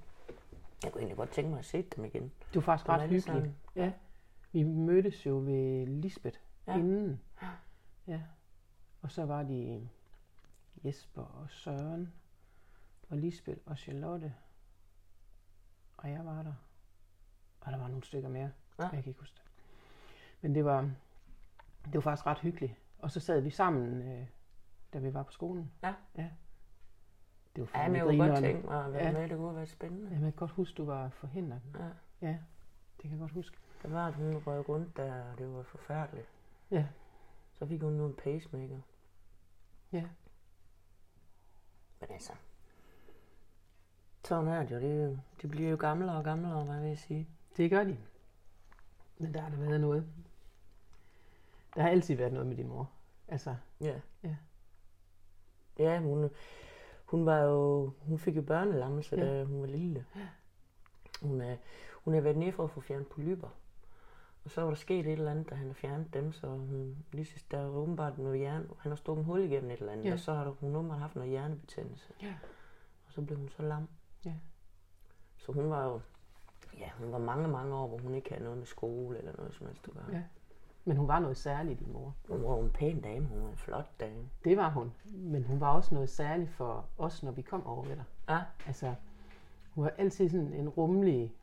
Jeg 0.84 0.92
kunne 0.92 1.00
egentlig 1.00 1.16
godt 1.16 1.30
tænke 1.30 1.50
mig 1.50 1.58
at 1.58 1.64
se 1.64 1.82
dem 1.96 2.04
igen. 2.04 2.22
Det 2.22 2.54
var 2.54 2.60
faktisk 2.60 2.88
ret 2.88 3.00
hyggeligt. 3.00 3.24
sammen. 3.24 3.56
Ja. 3.76 3.92
Vi 4.52 4.62
mødtes 4.62 5.26
jo 5.26 5.38
ved 5.44 5.86
Lisbeth 5.86 6.38
Ja. 6.66 6.72
ja. 6.72 6.78
inden. 6.78 7.20
Ja. 8.06 8.20
Og 9.02 9.10
så 9.10 9.24
var 9.24 9.42
de 9.42 9.88
Jesper 10.86 11.22
og 11.22 11.50
Søren 11.50 12.12
og 13.10 13.16
Lisbeth 13.16 13.60
og 13.66 13.78
Charlotte. 13.78 14.34
Og 15.96 16.10
jeg 16.10 16.24
var 16.26 16.42
der. 16.42 16.54
Og 17.60 17.72
der 17.72 17.78
var 17.78 17.88
nogle 17.88 18.04
stykker 18.04 18.28
mere. 18.28 18.50
Ja. 18.78 18.82
Jeg 18.82 18.90
kan 18.90 18.98
ikke 19.06 19.20
huske 19.20 19.34
det. 19.36 19.42
Men 20.40 20.54
det 20.54 20.64
var, 20.64 20.80
det 21.84 21.94
var 21.94 22.00
faktisk 22.00 22.26
ret 22.26 22.38
hyggeligt. 22.38 22.72
Og 22.98 23.10
så 23.10 23.20
sad 23.20 23.40
vi 23.40 23.50
sammen 23.50 24.02
øh, 24.02 24.26
da 24.92 24.98
vi 24.98 25.14
var 25.14 25.22
på 25.22 25.32
skolen. 25.32 25.72
Ja. 25.82 25.94
Ja. 26.16 26.30
Det 27.56 27.62
var 27.62 27.68
Ja, 27.74 27.84
fandme 27.84 27.92
men 27.92 27.96
jeg 27.96 28.04
kunne 28.06 28.28
godt 28.30 28.38
tænke 28.44 28.66
mig 28.66 28.84
at 28.84 28.92
være 28.92 29.04
Ja. 29.06 29.12
med. 29.12 29.28
Det 29.28 29.36
kunne 29.36 29.54
været 29.56 29.68
spændende. 29.68 30.04
Jamen, 30.10 30.24
jeg 30.24 30.32
kan 30.32 30.38
godt 30.38 30.50
huske, 30.50 30.76
du 30.76 30.84
var 30.84 31.08
forhindret. 31.08 31.60
Ja. 31.78 31.88
Ja, 32.28 32.38
det 32.96 33.02
kan 33.02 33.10
jeg 33.10 33.18
godt 33.18 33.32
huske. 33.32 33.56
Der 33.82 33.88
var, 33.88 34.06
at 34.08 34.14
hun 34.14 34.36
røg 34.36 34.68
rundt 34.68 34.96
der, 34.96 35.30
og 35.32 35.38
det 35.38 35.52
var 35.54 35.62
forfærdeligt. 35.62 36.28
Ja. 36.70 36.86
Så 37.52 37.66
fik 37.66 37.82
hun 37.82 37.92
nu 37.92 38.06
en 38.06 38.14
pacemaker. 38.14 38.80
Ja. 39.92 40.04
Men 42.06 42.12
altså, 42.14 42.32
sådan 44.24 44.48
er 44.48 44.62
det 44.62 44.70
jo. 44.70 44.80
Det 44.80 44.90
er 45.00 45.04
jo- 45.06 45.18
De 45.42 45.48
bliver 45.48 45.70
jo 45.70 45.76
gamlere 45.80 46.16
og 46.16 46.24
gamlere, 46.24 46.64
hvad 46.64 46.80
vil 46.80 46.88
jeg 46.88 46.98
sige. 46.98 47.28
Det 47.56 47.70
gør 47.70 47.84
de. 47.84 47.98
Men 49.18 49.34
der 49.34 49.40
har 49.40 49.50
der 49.50 49.56
været 49.56 49.80
noget. 49.80 50.06
Der 51.74 51.82
har 51.82 51.88
altid 51.88 52.16
været 52.16 52.32
noget 52.32 52.46
med 52.48 52.56
din 52.56 52.68
mor. 52.68 52.90
Altså, 53.28 53.56
Ja. 53.80 54.00
Ja. 54.22 54.36
Ja, 55.78 56.00
hun, 56.00 56.30
hun 57.04 57.26
var 57.26 57.38
jo, 57.38 57.92
hun 58.00 58.18
fik 58.18 58.36
jo 58.36 58.42
børnelammelse, 58.42 59.16
Ja. 59.16 59.38
da 59.38 59.44
hun 59.44 59.60
var 59.60 59.66
lille. 59.66 60.06
Hun 61.22 61.40
er, 61.40 61.56
hun 62.04 62.14
har 62.14 62.20
været 62.20 62.36
nede 62.36 62.52
for 62.52 62.64
at 62.64 62.70
få 62.70 62.80
fjernet 62.80 63.06
polyper. 63.08 63.48
Og 64.46 64.52
så 64.52 64.60
var 64.60 64.68
der 64.68 64.76
sket 64.76 65.06
et 65.06 65.12
eller 65.12 65.30
andet, 65.30 65.50
da 65.50 65.54
han 65.54 65.66
har 65.66 65.74
fjernet 65.74 66.14
dem, 66.14 66.32
så 66.32 66.46
hun, 66.48 66.96
lige 67.12 67.24
sidst, 67.24 67.50
der 67.50 67.58
var 67.62 67.68
åbenbart 67.78 68.18
noget 68.18 68.38
hjerne, 68.38 68.66
han 68.78 68.90
har 68.92 68.96
stukket 68.96 69.20
en 69.20 69.24
hul 69.26 69.40
igennem 69.40 69.70
et 69.70 69.78
eller 69.80 69.92
andet, 69.92 70.04
Ja. 70.04 70.12
og 70.12 70.18
så 70.18 70.32
har 70.34 70.50
hun 70.60 70.76
åbenbart 70.76 70.98
haft 70.98 71.14
noget 71.14 71.30
hjernebetændelse. 71.30 72.12
Ja. 72.22 72.34
Og 73.06 73.12
så 73.12 73.22
blev 73.22 73.38
hun 73.38 73.48
så 73.48 73.62
lam. 73.62 73.88
Ja. 74.24 74.32
Så 75.36 75.52
hun 75.52 75.70
var 75.70 75.84
jo, 75.84 76.00
ja, 76.78 76.88
hun 76.98 77.12
var 77.12 77.18
mange, 77.18 77.48
mange 77.48 77.74
år, 77.74 77.86
hvor 77.88 77.98
hun 77.98 78.14
ikke 78.14 78.28
havde 78.30 78.42
noget 78.44 78.58
med 78.58 78.66
skole 78.66 79.18
eller 79.18 79.32
noget 79.36 79.54
som 79.54 79.66
helst 79.66 79.88
at 79.88 79.94
gøre. 79.94 80.04
Ja. 80.12 80.22
men 80.84 80.96
hun 80.96 81.08
var 81.08 81.18
noget 81.18 81.36
særligt, 81.36 81.80
din 81.80 81.92
mor. 81.92 82.14
Hun 82.28 82.42
var 82.42 82.58
en 82.58 82.70
pæn 82.70 83.00
dame, 83.00 83.26
hun 83.26 83.42
var 83.42 83.48
en 83.48 83.56
flot 83.56 84.00
dame. 84.00 84.28
Det 84.44 84.56
var 84.56 84.70
hun. 84.70 84.92
Men 85.14 85.44
hun 85.44 85.60
var 85.60 85.68
også 85.74 85.94
noget 85.94 86.08
særligt 86.08 86.50
for 86.50 86.84
os, 86.98 87.22
når 87.22 87.30
vi 87.32 87.42
kom 87.42 87.66
over 87.66 87.84
ved 87.84 87.96
dig. 87.96 88.04
Ja, 88.28 88.40
Altså, 88.66 88.94
hun 89.70 89.84
var 89.84 89.90
altid 89.98 90.28
sådan 90.28 90.52
en 90.52 90.68
rummelig, 90.68 91.34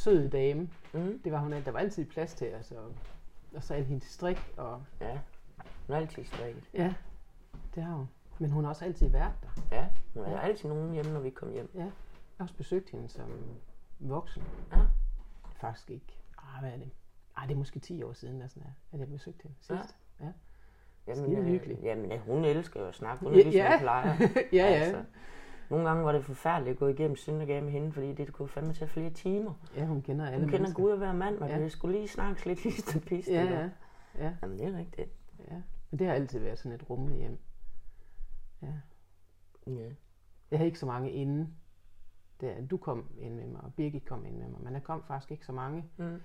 sød 0.00 0.30
dame. 0.30 0.70
mm. 0.92 1.20
Det 1.24 1.32
var 1.32 1.38
hun. 1.38 1.52
alt- 1.52 1.66
Der 1.66 1.72
var 1.72 1.78
altid 1.78 2.04
plads 2.06 2.34
til 2.34 2.54
os. 2.54 2.70
Og, 2.72 2.92
og 3.54 3.62
så 3.62 3.74
alt 3.74 3.86
hendes 3.86 4.04
strik. 4.04 4.52
Og, 4.56 4.82
ja. 5.00 5.18
Hun 5.86 5.94
har 5.94 5.96
altid 5.96 6.24
strikket. 6.24 6.64
ja, 6.74 6.94
det 7.74 7.82
har 7.82 7.94
hun. 7.94 8.08
Men 8.38 8.50
hun 8.50 8.64
har 8.64 8.68
også 8.70 8.84
altid 8.84 9.08
været 9.08 9.32
der. 9.42 9.76
Ja, 9.76 9.86
hun 10.14 10.24
havde 10.24 10.40
altid 10.40 10.68
nogen 10.68 10.92
hjemme, 10.92 11.12
når 11.12 11.20
vi 11.20 11.30
kom 11.30 11.52
hjem. 11.52 11.70
Ja. 11.74 11.80
Jeg 11.80 11.90
har 12.38 12.44
også 12.44 12.54
besøgt 12.56 12.90
hende 12.90 13.08
som 13.08 13.30
voksen. 13.98 14.42
Ja. 14.72 14.78
Faktisk 15.60 15.90
ikke. 15.90 16.18
Ah, 16.38 16.60
hvad 16.62 16.72
er 16.72 16.76
det? 16.76 16.90
Ah, 17.36 17.48
det 17.48 17.54
er 17.54 17.58
måske 17.58 17.78
10 17.80 18.02
år 18.02 18.12
siden, 18.12 18.48
sådan 18.48 18.62
er, 18.62 18.94
at 18.94 19.00
jeg 19.00 19.08
besøgte 19.08 19.42
hende 19.42 19.56
sidst. 19.60 19.96
Ja. 20.20 20.26
Jamen, 21.06 21.24
Skide 21.24 21.36
øh, 21.38 21.44
hyggeligt. 21.46 21.82
Jamen, 21.82 22.12
øh, 22.12 22.18
hun 22.20 22.44
elsker 22.44 22.80
jo 22.80 22.86
at 22.86 22.94
snakke. 22.94 23.24
Hun 23.24 23.32
er 23.32 23.36
Ja, 23.36 23.42
ligesom 23.42 23.60
ja. 23.60 23.78
plejer. 23.80 24.16
ja, 24.18 24.38
ja. 24.52 24.62
Altså, 24.62 25.04
nogle 25.70 25.88
gange 25.88 26.04
var 26.04 26.12
det 26.12 26.24
forfærdeligt 26.24 26.72
at 26.74 26.78
gå 26.78 26.86
igennem 26.86 27.16
Søndergade 27.16 27.60
med 27.62 27.72
hende, 27.72 27.92
fordi 27.92 28.12
det 28.12 28.32
kunne 28.32 28.48
fandme 28.48 28.72
tage 28.72 28.88
flere 28.88 29.10
timer. 29.10 29.54
Ja, 29.76 29.84
hun 29.86 30.02
kender 30.02 30.26
alle 30.26 30.38
Hun 30.38 30.46
kender 30.48 30.58
mennesker. 30.58 30.82
Gud 30.82 30.90
og 30.90 30.98
hver 30.98 31.12
mand, 31.12 31.38
og 31.38 31.48
Ja. 31.48 31.68
skulle 31.68 31.96
lige 31.96 32.08
snakkes 32.08 32.46
lidt 32.46 32.60
hist 32.64 32.96
og 32.96 33.02
pist. 33.02 33.28
Ja, 33.28 33.42
ja. 33.44 33.68
ja, 34.24 34.32
Jamen, 34.42 34.58
det 34.58 34.66
er 34.66 34.78
rigtigt. 34.78 35.10
ja. 35.50 35.54
Men 35.90 35.98
det 35.98 36.06
har 36.06 36.14
altid 36.14 36.38
været 36.40 36.58
sådan 36.58 36.72
et 36.72 36.90
rummeligt 36.90 37.20
hjem. 37.20 37.38
Ja. 38.62 38.72
Ja. 39.66 39.88
Jeg 40.50 40.58
havde 40.58 40.66
ikke 40.66 40.78
så 40.78 40.86
mange 40.86 41.10
inden. 41.10 41.54
Da 42.40 42.54
du 42.70 42.76
kom 42.76 43.08
ind 43.18 43.34
med 43.34 43.46
mig, 43.46 43.60
og 43.60 43.74
Birgit 43.74 44.04
kom 44.04 44.26
ind 44.26 44.36
med 44.36 44.48
mig. 44.48 44.60
Men 44.62 44.74
der 44.74 44.80
kom 44.80 45.02
faktisk 45.06 45.30
ikke 45.30 45.46
så 45.46 45.52
mange 45.52 45.84
Mm. 45.96 46.20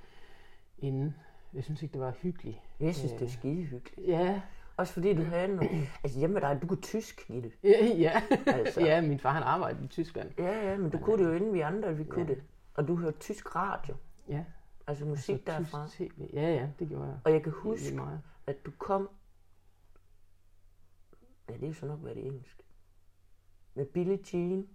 inden. 0.78 1.16
Jeg 1.54 1.64
synes 1.64 1.84
ikke, 1.84 1.94
det 1.94 2.02
var 2.02 2.12
hyggeligt. 2.12 2.58
Jeg 2.80 2.96
synes, 2.96 3.12
det 3.12 3.22
er 3.22 3.26
Øh. 3.26 3.32
skide 3.32 3.64
hyggeligt. 3.64 4.08
Ja, 4.10 4.42
Også 4.78 4.94
fordi 4.94 5.14
du 5.14 5.24
havde 5.24 5.48
noget... 5.48 5.88
Altså 6.04 6.20
hjemme 6.20 6.34
med 6.34 6.42
dig, 6.42 6.60
du 6.62 6.68
kunne 6.68 6.82
tysk, 6.82 7.28
Gitte. 7.28 7.52
ja, 7.64 7.86
ja. 7.86 8.22
Altså. 8.48 8.82
ja 8.82 9.02
min 9.02 9.20
far 9.20 9.32
han 9.32 9.44
arbejdede 9.44 9.86
i 9.86 9.88
Tyskland. 9.88 10.32
Ja, 10.38 10.70
ja, 10.72 10.78
men 10.78 10.90
du 10.92 10.98
kunne 10.98 11.24
det 11.24 11.30
jo 11.30 11.34
inden 11.36 11.54
vi 11.54 11.60
andre, 11.60 11.96
vi 11.98 12.04
kunne 12.04 12.22
Ja. 12.28 12.34
det. 12.34 12.44
Og 12.74 12.88
du 12.88 12.96
hørte 12.96 13.18
tysk 13.20 13.56
radio. 13.56 13.96
Ja. 14.30 14.46
Altså 14.88 15.06
musik 15.06 15.36
Så 15.36 15.42
derfra. 15.52 15.88
tysk 15.88 16.16
TV. 16.16 16.30
Ja, 16.34 16.54
ja, 16.54 16.70
det 16.80 16.88
gjorde 16.90 17.06
jeg. 17.06 17.18
Og 17.24 17.32
jeg 17.32 17.44
kan 17.44 17.52
huske, 17.52 17.96
meget. 17.96 18.22
at 18.48 18.66
du 18.66 18.72
kom... 18.78 19.10
Ja, 21.50 21.54
det 21.54 21.64
er 21.64 21.68
jo 21.68 21.74
så 21.74 21.86
nok 21.86 22.00
været 22.04 22.26
engelsk. 22.26 22.62
Med 23.76 23.86
Billie 23.86 24.20
Jean, 24.34 24.68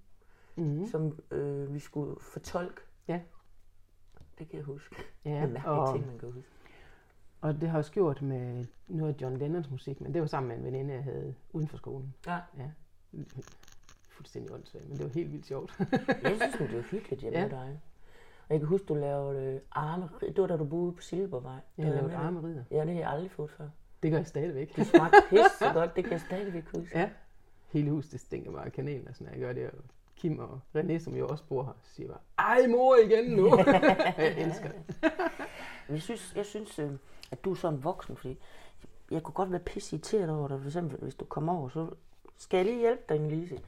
Mm-hmm. 0.56 0.86
som 0.86 1.18
øh, 1.30 1.74
vi 1.74 1.78
skulle 1.78 2.20
fortolke. 2.20 2.80
Ja. 3.08 3.20
Det 4.38 4.48
kan 4.48 4.56
jeg 4.56 4.64
huske. 4.64 4.96
Ja, 5.24 5.46
det 5.46 5.56
er 5.56 5.62
og, 5.68 5.94
ting, 5.94 6.06
man 6.06 6.18
kan 6.18 6.32
huske. 6.32 6.50
Og 7.40 7.54
det 7.54 7.62
har 7.62 7.68
jeg 7.68 7.78
også 7.78 7.92
gjort 7.92 8.22
med 8.22 8.64
noget 8.88 9.14
af 9.14 9.22
John 9.22 9.36
Lennons 9.36 9.70
musik, 9.70 10.00
men 10.00 10.14
det 10.14 10.20
var 10.20 10.26
sammen 10.26 10.48
med 10.48 10.56
en 10.56 10.64
veninde, 10.64 10.94
jeg 10.94 11.02
havde 11.04 11.34
uden 11.52 11.68
for 11.68 11.76
skolen. 11.76 12.14
Ja. 12.26 12.38
Ja. 12.58 12.70
Fuldstændig 14.10 14.52
åndssvagt, 14.54 14.88
men 14.88 14.98
det 14.98 15.04
var 15.06 15.10
helt 15.12 15.32
vildt 15.32 15.46
sjovt. 15.46 15.78
Jeg 16.22 16.36
synes, 16.36 16.54
det 16.58 16.76
var 16.76 16.82
hyggeligt 16.82 17.20
hjemme 17.22 17.38
Ja. 17.38 17.44
med 17.48 17.50
dig. 17.50 17.80
Og 18.48 18.54
jeg 18.54 18.60
kan 18.60 18.68
huske, 18.68 18.86
du 18.86 18.94
lavede 18.94 19.42
øh, 19.54 19.60
arme... 19.72 20.08
Det 20.20 20.38
var 20.38 20.46
da 20.46 20.56
du 20.56 20.64
boede 20.64 20.92
på 20.92 21.02
Silbervej. 21.02 21.60
Jeg 21.78 21.86
lavet 21.86 22.02
med 22.02 22.10
det. 22.10 22.16
armerider. 22.16 22.64
Ja, 22.70 22.80
det 22.80 22.88
har 22.94 23.00
jeg 23.00 23.10
aldrig 23.10 23.30
fået 23.30 23.50
før. 23.50 23.68
Det 24.02 24.10
gør 24.10 24.18
jeg 24.18 24.26
stadigvæk. 24.26 24.76
Du 24.76 24.84
smagte 24.84 25.16
pisse 25.30 25.64
godt, 25.78 25.96
det 25.96 26.04
kan 26.04 26.12
jeg 26.12 26.20
stadigvæk 26.20 26.64
huske. 26.76 26.98
Ja. 26.98 27.10
Hele 27.68 27.90
huset 27.90 28.12
det 28.12 28.20
stinker 28.20 28.50
bare 28.52 28.64
af 28.64 28.72
kanel, 28.72 29.08
og 29.08 29.14
sådan 29.14 29.24
noget. 29.26 29.40
Jeg 29.40 29.46
gør 29.46 29.62
det, 29.62 29.70
og 29.70 29.84
Kim 30.16 30.38
og 30.38 30.60
René, 30.76 30.98
som 30.98 31.14
jo 31.16 31.28
også 31.28 31.44
bor 31.44 31.62
her, 31.64 31.72
siger 31.82 32.08
bare, 32.08 32.18
ej 32.38 32.66
mor 32.66 32.96
igen 32.96 33.24
nu. 33.36 33.58
jeg 34.18 34.34
elsker 34.38 34.68
det. 34.68 35.12
Jeg 35.90 36.02
synes, 36.02 36.32
jeg 36.36 36.46
synes 36.46 36.78
øh, 36.78 36.90
at 37.30 37.44
du 37.44 37.50
er 37.50 37.54
sådan 37.54 37.84
voksen, 37.84 38.16
fordi 38.16 38.38
jeg 39.10 39.22
kunne 39.22 39.34
godt 39.34 39.50
være 39.50 39.60
pisse 39.60 39.96
irriteret 39.96 40.30
over 40.30 40.48
dig. 40.48 40.60
For 40.60 40.66
eksempel, 40.66 40.98
hvis 40.98 41.14
du 41.14 41.24
kommer 41.24 41.58
over, 41.58 41.68
så 41.68 41.86
skal 42.38 42.56
jeg 42.56 42.66
lige 42.66 42.78
hjælpe 42.78 43.02
dig, 43.08 43.20
Lise. 43.30 43.60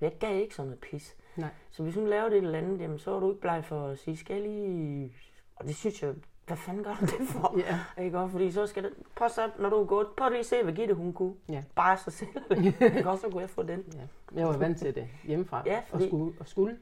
Jeg 0.00 0.12
gav 0.20 0.40
ikke 0.40 0.54
sådan 0.54 0.66
noget 0.68 0.80
pis. 0.80 1.16
Nej. 1.36 1.48
Så 1.70 1.82
hvis 1.82 1.94
hun 1.94 2.06
lavede 2.08 2.36
et 2.38 2.42
eller 2.44 2.58
andet, 2.58 2.80
jamen, 2.80 2.98
så 2.98 3.10
var 3.10 3.20
du 3.20 3.28
ikke 3.30 3.40
bleg 3.40 3.64
for 3.64 3.86
at 3.86 3.98
sige, 3.98 4.16
skal 4.16 4.34
jeg 4.34 4.42
lige... 4.42 5.12
Og 5.56 5.64
det 5.64 5.76
synes 5.76 6.02
jeg, 6.02 6.14
hvad 6.46 6.56
fanden 6.56 6.84
gør 6.84 6.94
du 7.00 7.06
det 7.06 7.28
for? 7.28 7.58
Ja. 7.96 8.02
Ikke 8.04 8.18
også? 8.18 8.32
Fordi 8.32 8.52
så 8.52 8.66
skal 8.66 8.82
det... 8.84 8.92
Prøv 9.16 9.28
så, 9.28 9.50
når 9.58 9.70
du 9.70 9.76
er 9.76 9.84
gået, 9.84 10.06
prøv 10.16 10.28
lige 10.28 10.38
at 10.38 10.46
se, 10.46 10.62
hvad 10.62 10.72
Gitte 10.72 10.94
hun 10.94 11.12
kunne. 11.12 11.34
Ja. 11.48 11.62
Bare 11.74 11.98
sig 11.98 12.12
selv. 12.12 12.28
ikke 12.96 13.10
også, 13.10 13.22
så 13.22 13.28
kunne 13.30 13.40
jeg 13.40 13.50
få 13.50 13.62
den. 13.62 13.84
ja. 13.94 14.38
Jeg 14.40 14.46
var 14.48 14.56
vant 14.56 14.78
til 14.78 14.94
det 14.94 15.08
hjemmefra. 15.24 15.62
Ja, 15.66 15.76
og, 15.78 15.84
fordi- 15.88 16.06
skulle, 16.08 16.34
og 16.40 16.48
skulle 16.48 16.78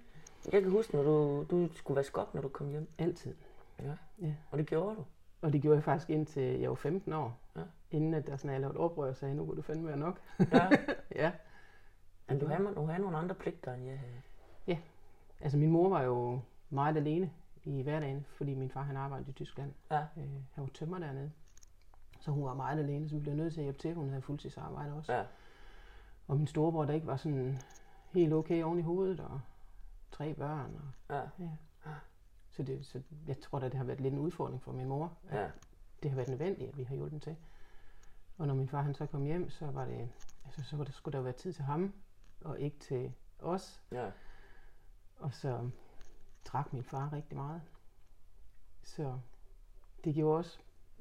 Jeg 0.53 0.63
kan 0.63 0.71
huske, 0.71 0.97
når 0.97 1.03
du, 1.03 1.45
du 1.51 1.69
skulle 1.75 1.97
vaske 1.97 2.21
op, 2.21 2.35
når 2.35 2.41
du 2.43 2.49
kom 2.49 2.69
hjem. 2.69 2.89
altid. 2.99 3.35
Ja. 3.83 3.93
Ja. 4.21 4.35
Og 4.51 4.59
det 4.59 4.67
gjorde 4.67 4.97
du. 4.97 5.05
Og 5.43 5.53
det 5.53 5.63
gjorde 5.63 5.77
jeg 5.77 5.85
faktisk 5.85 6.11
indtil 6.11 6.43
jeg 6.61 6.69
var 6.71 6.75
15 6.77 7.13
år. 7.13 7.39
Ja. 7.57 7.61
Inden 7.91 8.15
at 8.15 8.27
der 8.27 8.37
sådan, 8.37 8.51
jeg 8.51 8.61
lavede 8.61 8.79
oprør 8.79 9.09
og 9.09 9.17
sagde, 9.17 9.35
nu 9.35 9.45
kunne 9.47 9.57
du 9.57 9.63
fandme 9.63 9.87
være 9.89 9.97
nok. 9.97 10.21
Ja. 10.53 10.69
ja. 11.25 11.33
Men 12.29 12.39
du 12.39 12.47
havde, 12.47 12.75
du 12.75 12.87
havde 12.87 13.01
nogle 13.01 13.17
andre 13.17 13.35
pligter, 13.35 13.75
end 13.75 13.85
jeg 13.87 13.99
havde. 13.99 14.79
Altså 15.41 15.59
min 15.59 15.71
mor 15.71 15.89
var 15.89 16.03
jo 16.03 16.41
meget 16.71 16.97
alene 16.97 17.31
i 17.65 17.83
hverdagen, 17.83 18.27
fordi 18.29 18.55
min 18.55 18.71
far 18.71 18.83
han 18.83 18.97
arbejdede 18.97 19.31
i 19.31 19.33
Tyskland. 19.33 19.73
Ja. 19.91 20.01
Øh, 20.17 20.29
han 20.53 20.65
var 20.65 20.67
tømmer 20.75 20.99
dernede. 20.99 21.33
Så 22.21 22.31
hun 22.31 22.45
var 22.45 22.55
meget 22.55 22.79
alene, 22.79 23.09
så 23.09 23.15
vi 23.15 23.21
blev 23.21 23.35
nødt 23.35 23.53
til 23.55 23.61
at 23.61 23.65
hjælpe 23.65 23.79
til. 23.79 23.95
Hun 23.95 24.09
havde 24.09 24.23
fuldtidsarbejde 24.23 24.93
også. 24.95 25.13
Ja. 25.13 25.25
Og 26.29 26.37
min 26.37 26.47
storebror, 26.47 26.85
der 26.85 26.95
ikke 26.95 27.07
var 27.07 27.17
sådan 27.17 27.61
helt 28.13 28.33
okay 28.33 28.65
oven 28.65 28.79
i 28.79 28.83
hovedet, 28.83 29.21
og 29.21 29.41
tre 30.13 30.35
børn. 30.35 30.75
Og, 30.75 31.15
Ja. 31.17 31.45
ja. 31.45 31.91
Så, 32.57 32.63
det, 32.63 32.87
så 32.87 33.03
jeg 33.29 33.41
tror 33.41 33.59
da, 33.59 33.67
det 33.69 33.75
har 33.75 33.85
været 33.85 34.01
lidt 34.01 34.15
en 34.15 34.21
udfordring 34.21 34.63
for 34.63 34.73
min 34.73 34.87
mor. 34.87 35.13
at 35.29 35.41
Ja. 35.41 35.51
Det 36.03 36.11
har 36.11 36.17
været 36.17 36.29
nødvendigt, 36.29 36.69
at 36.71 36.79
vi 36.79 36.83
har 36.83 36.95
hjulpet 36.95 37.23
til. 37.23 37.37
Og 38.39 38.47
når 38.47 38.55
min 38.55 38.69
far 38.69 38.83
han 38.83 38.95
så 38.95 39.07
kom 39.07 39.25
hjem, 39.25 39.51
så 39.51 39.67
var 39.67 39.85
det, 39.85 40.09
altså, 40.45 40.63
så 40.63 40.77
var 40.77 40.85
det, 40.85 40.95
skulle 40.95 41.17
der 41.17 41.23
være 41.23 41.33
tid 41.33 41.53
til 41.53 41.65
ham, 41.65 41.93
og 42.45 42.61
ikke 42.61 42.79
til 42.79 43.13
os. 43.39 43.83
Ja. 43.93 44.11
Og 45.19 45.35
så 45.35 45.71
drak 46.45 46.73
min 46.73 46.85
far 46.85 47.13
rigtig 47.13 47.37
meget. 47.37 47.63
Så 48.83 49.19
det 50.05 50.15
gjorde 50.15 50.39
også, 50.39 50.59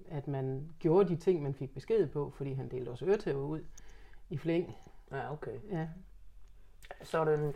at 0.08 0.28
man 0.28 0.74
gjorde 0.80 1.10
de 1.10 1.16
ting, 1.16 1.44
man 1.44 1.54
fik 1.54 1.74
besked 1.74 2.08
på, 2.08 2.30
fordi 2.30 2.54
han 2.54 2.72
delte 2.72 2.90
også 2.90 3.06
øretæver 3.06 3.44
ud 3.46 3.66
i 4.30 4.38
flæng. 4.38 4.76
Ja, 5.12 5.34
okay. 5.34 5.60
Ja. 5.70 5.90
Så 7.04 7.20
er 7.20 7.26
det 7.26 7.40
en 7.48 7.54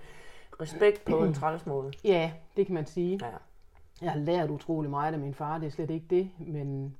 respekt 0.61 1.05
på 1.05 1.23
en 1.23 1.33
træls 1.39 1.65
måde. 1.65 1.91
ja, 2.03 2.33
det 2.57 2.65
kan 2.65 2.75
man 2.75 2.85
sige. 2.85 3.19
Ja. 3.25 3.37
Jeg 4.01 4.11
har 4.11 4.19
lært 4.19 4.49
utrolig 4.49 4.89
meget 4.89 5.13
af 5.13 5.19
min 5.19 5.33
far, 5.33 5.57
det 5.57 5.67
er 5.67 5.71
slet 5.71 5.89
ikke 5.89 6.07
det, 6.09 6.31
men, 6.39 6.97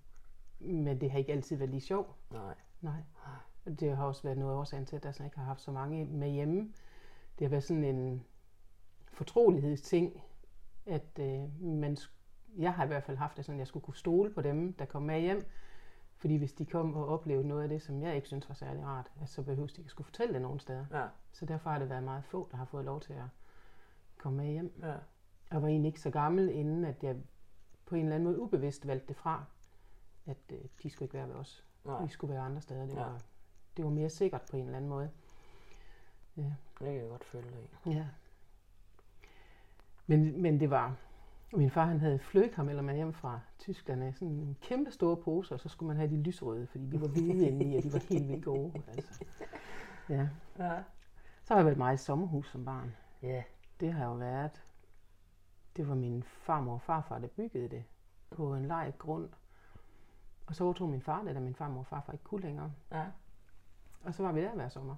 men 0.60 1.02
det 1.02 1.12
har 1.12 1.20
ikke 1.20 1.32
altid 1.32 1.58
været 1.58 1.70
lige 1.70 1.82
sjovt. 1.82 2.16
Nej. 2.32 2.56
Nej. 2.82 3.02
Det 3.80 3.98
har 3.98 4.06
også 4.06 4.24
været 4.24 4.38
noget 4.38 4.56
årsagen 4.56 4.86
til, 4.86 4.96
at 4.96 5.06
jeg 5.06 5.26
ikke 5.26 5.38
har 5.38 5.46
haft 5.46 5.62
så 5.62 5.72
mange 5.72 6.06
med 6.06 6.30
hjemme. 6.30 6.74
Det 7.40 7.46
har 7.46 7.50
været 7.50 7.64
sådan 7.64 7.84
en 7.84 8.24
fortrolighedsting, 9.14 10.22
at 10.86 11.20
øh, 11.20 11.64
man, 11.64 11.98
jeg 12.58 12.74
har 12.74 12.84
i 12.84 12.88
hvert 12.88 13.04
fald 13.04 13.18
haft 13.18 13.38
det 13.38 13.46
sådan, 13.46 13.58
at 13.58 13.60
jeg 13.60 13.68
skulle 13.68 13.84
kunne 13.84 13.96
stole 13.96 14.34
på 14.34 14.42
dem, 14.42 14.74
der 14.74 14.86
kom 14.86 15.02
med 15.02 15.22
hjem. 15.22 15.46
Fordi 16.18 16.36
hvis 16.36 16.54
de 16.54 16.66
kom 16.66 16.94
og 16.96 17.08
oplevede 17.08 17.48
noget 17.48 17.64
af 17.64 17.70
det, 17.70 17.82
som 17.82 18.02
jeg 18.02 18.16
ikke 18.16 18.28
synes 18.28 18.50
var 18.50 18.56
særlig 18.56 18.86
rart, 18.86 19.12
at 19.22 19.30
så 19.30 19.44
behøves 19.44 19.74
de 19.74 19.82
ikke 19.82 19.92
skulle 19.92 20.06
fortælle 20.06 20.34
det 20.34 20.42
nogen 20.42 20.60
steder. 20.60 20.86
Ja. 20.92 21.06
Så 21.32 21.46
derfor 21.46 21.70
har 21.70 21.80
det 21.80 21.90
været 21.90 22.04
meget 22.04 22.24
få, 22.26 22.48
der 22.52 22.58
har 22.58 22.66
fået 22.66 22.86
lov 22.86 23.02
til 23.02 23.14
at 23.14 23.26
komme 24.18 24.38
med 24.38 24.52
hjem. 24.52 24.80
Ja. 24.82 24.96
Jeg 25.52 25.62
var 25.62 25.68
egentlig 25.68 25.88
ikke 25.90 26.00
så 26.02 26.10
gammel, 26.10 26.50
inden 26.50 26.86
at 26.86 27.04
jeg 27.04 27.16
på 27.86 27.96
en 27.96 28.02
eller 28.02 28.16
anden 28.16 28.28
måde 28.28 28.40
ubevidst 28.42 28.88
valgte 28.88 29.08
det 29.08 29.16
fra, 29.16 29.46
at 30.26 30.38
øh, 30.52 30.58
de 30.84 30.90
skulle 30.90 31.06
ikke 31.06 31.18
være 31.18 31.28
ved 31.28 31.36
os. 31.36 31.66
Nej. 31.86 32.04
Vi 32.04 32.10
skulle 32.10 32.34
være 32.34 32.44
andre 32.44 32.62
steder. 32.62 32.86
Det 32.86 32.94
Ja. 32.96 33.00
var, 33.00 33.22
det 33.78 33.86
var 33.86 33.92
mere 33.92 34.10
sikkert 34.10 34.42
på 34.52 34.58
en 34.58 34.66
eller 34.66 34.78
anden 34.78 34.90
måde. 34.90 35.10
Ja. 36.38 36.42
Det 36.80 36.88
kan 36.88 36.96
jeg 36.96 37.10
godt 37.10 37.24
følge 37.24 37.48
dig. 37.50 37.94
Ja. 37.94 38.06
Men, 40.08 40.42
men 40.42 40.60
det 40.60 40.70
var... 40.70 40.96
Min 41.54 41.70
far 41.72 41.86
han 41.86 42.00
havde 42.00 42.20
flødekarameller 42.20 42.82
med 42.82 42.96
hjem 42.96 43.14
fra 43.14 43.40
Tyskland 43.60 44.04
af 44.04 44.14
sådan 44.16 44.28
en 44.34 44.58
kæmpe 44.62 44.92
store 44.92 45.18
pose, 45.18 45.54
og 45.54 45.60
så 45.60 45.70
skulle 45.70 45.88
man 45.88 45.98
have 45.98 46.10
de 46.10 46.22
lysrøde, 46.24 46.68
fordi 46.68 46.86
de 46.90 47.02
var 47.02 47.08
hvide 47.08 47.28
indeni, 47.48 47.76
og 47.78 47.84
de 47.84 47.94
var 47.94 48.00
helt 48.10 48.28
vildt 48.28 48.46
gode. 48.46 48.74
Altså. 48.88 49.26
Ja. 50.10 50.30
Ja. 50.60 50.84
Så 51.44 51.54
har 51.54 51.56
jeg 51.56 51.66
været 51.66 51.78
meget 51.78 52.00
i 52.02 52.04
sommerhus 52.04 52.52
som 52.52 52.66
barn. 52.66 52.96
Ja. 53.22 53.44
Det 53.80 53.94
har 53.94 54.06
jo 54.06 54.14
været... 54.14 54.64
Det 55.76 55.88
var 55.90 55.96
min 55.96 56.24
farmor 56.24 56.74
og 56.74 56.82
farfar, 56.82 57.20
der 57.20 57.28
byggede 57.28 57.70
det 57.70 57.84
på 58.30 58.54
en 58.54 58.66
lejet 58.66 58.98
grund. 58.98 59.30
Og 60.48 60.56
så 60.56 60.64
overtog 60.64 60.90
min 60.90 61.02
far 61.02 61.24
det, 61.24 61.36
da 61.36 61.40
min 61.40 61.56
farmor 61.56 61.80
og 61.80 61.86
farfar 61.86 62.14
ikke 62.14 62.24
kunne 62.24 62.42
længere. 62.42 62.72
ja. 62.92 63.06
Og 64.04 64.14
så 64.14 64.24
var 64.24 64.32
vi 64.32 64.42
der 64.42 64.56
hver 64.56 64.70
sommer. 64.70 64.96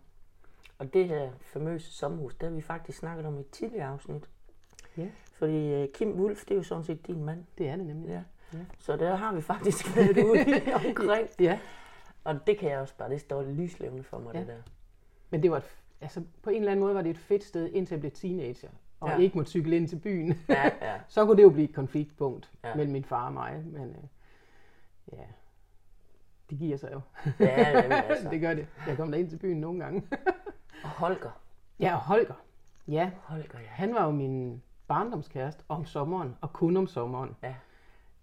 Og 0.78 0.94
det 0.94 1.08
her 1.08 1.32
famøse 1.42 1.92
sommerhus, 1.94 2.36
det 2.36 2.50
har 2.50 2.56
vi 2.56 2.62
faktisk 2.62 2.98
snakket 2.98 3.26
om 3.26 3.38
i 3.38 3.40
et 3.40 3.50
tidligere 3.50 3.88
afsnit. 3.88 4.30
Ja. 4.98 5.08
Fordi 5.34 5.74
øh, 5.74 5.88
Kim 5.94 6.20
Wulf, 6.20 6.42
det 6.46 6.52
er 6.52 6.56
jo 6.56 6.64
sådan 6.64 6.84
set 6.84 7.08
din 7.08 7.24
mand. 7.24 7.46
Det 7.58 7.70
er 7.70 7.76
det 7.76 7.86
nemlig. 7.86 8.10
Ja. 8.10 8.24
Ja. 8.54 8.66
Så 8.80 8.96
der 8.98 9.16
har 9.16 9.34
vi 9.34 9.42
faktisk 9.42 9.86
været 9.96 10.24
ude 10.24 10.74
omkring. 10.76 11.30
Ja, 11.40 11.60
Og 12.24 12.48
det 12.48 12.58
kan 12.58 12.70
jeg 12.72 12.80
også 12.80 12.96
bare, 12.98 13.10
det 13.10 13.22
står 13.22 13.44
lyslevende 13.44 14.04
for 14.04 14.20
mig, 14.20 14.34
Ja. 14.34 14.40
det 14.40 14.48
der. 14.48 14.62
men 15.30 15.44
det 15.44 15.52
var 15.52 15.58
et, 15.58 15.78
altså 16.02 16.24
på 16.44 16.50
en 16.50 16.56
eller 16.56 16.72
anden 16.72 16.84
måde 16.84 16.96
var 16.96 17.02
det 17.02 17.10
et 17.10 17.18
fedt 17.18 17.44
sted, 17.44 17.70
indtil 17.70 17.96
jeg 17.96 18.00
blev 18.00 18.12
teenager. 18.12 18.70
Og 19.02 19.10
Ja. 19.10 19.18
ikke 19.18 19.38
måtte 19.38 19.52
cykle 19.52 19.76
ind 19.78 19.88
til 19.88 20.00
byen. 20.00 20.34
Ja, 20.50 20.72
ja. 20.82 21.00
så 21.08 21.26
kunne 21.26 21.38
det 21.38 21.44
jo 21.44 21.50
blive 21.50 21.70
et 21.70 21.76
konfliktpunkt 21.76 22.52
Ja. 22.64 22.76
mellem 22.76 22.92
min 22.94 23.04
far 23.04 23.26
og 23.28 23.34
mig. 23.34 23.64
Men 23.66 23.90
øh, 23.90 24.04
ja, 25.18 25.24
det 26.50 26.58
giver 26.60 26.78
sig 26.78 26.90
jo. 26.94 27.02
Ja, 27.40 27.70
jamen, 27.70 27.92
altså. 28.10 28.30
det 28.30 28.42
gør 28.42 28.54
det. 28.54 28.68
Jeg 28.88 28.98
kom 28.98 29.14
ind 29.14 29.30
til 29.30 29.38
byen 29.38 29.62
nogle 29.62 29.80
gange. 29.84 30.04
Og 30.84 30.90
Holger. 30.90 31.42
ja, 31.80 31.94
og 31.96 32.00
Holger. 32.02 32.34
Ja, 32.88 33.12
Holger, 33.24 33.60
ja. 33.60 33.66
han 33.68 33.94
var 33.96 34.06
jo 34.06 34.12
min 34.12 34.62
barndomskæreste 34.88 35.64
om 35.70 35.86
sommeren, 35.86 36.36
og 36.42 36.54
kun 36.54 36.78
om 36.78 36.88
sommeren. 36.88 37.36
Ja. 37.44 37.56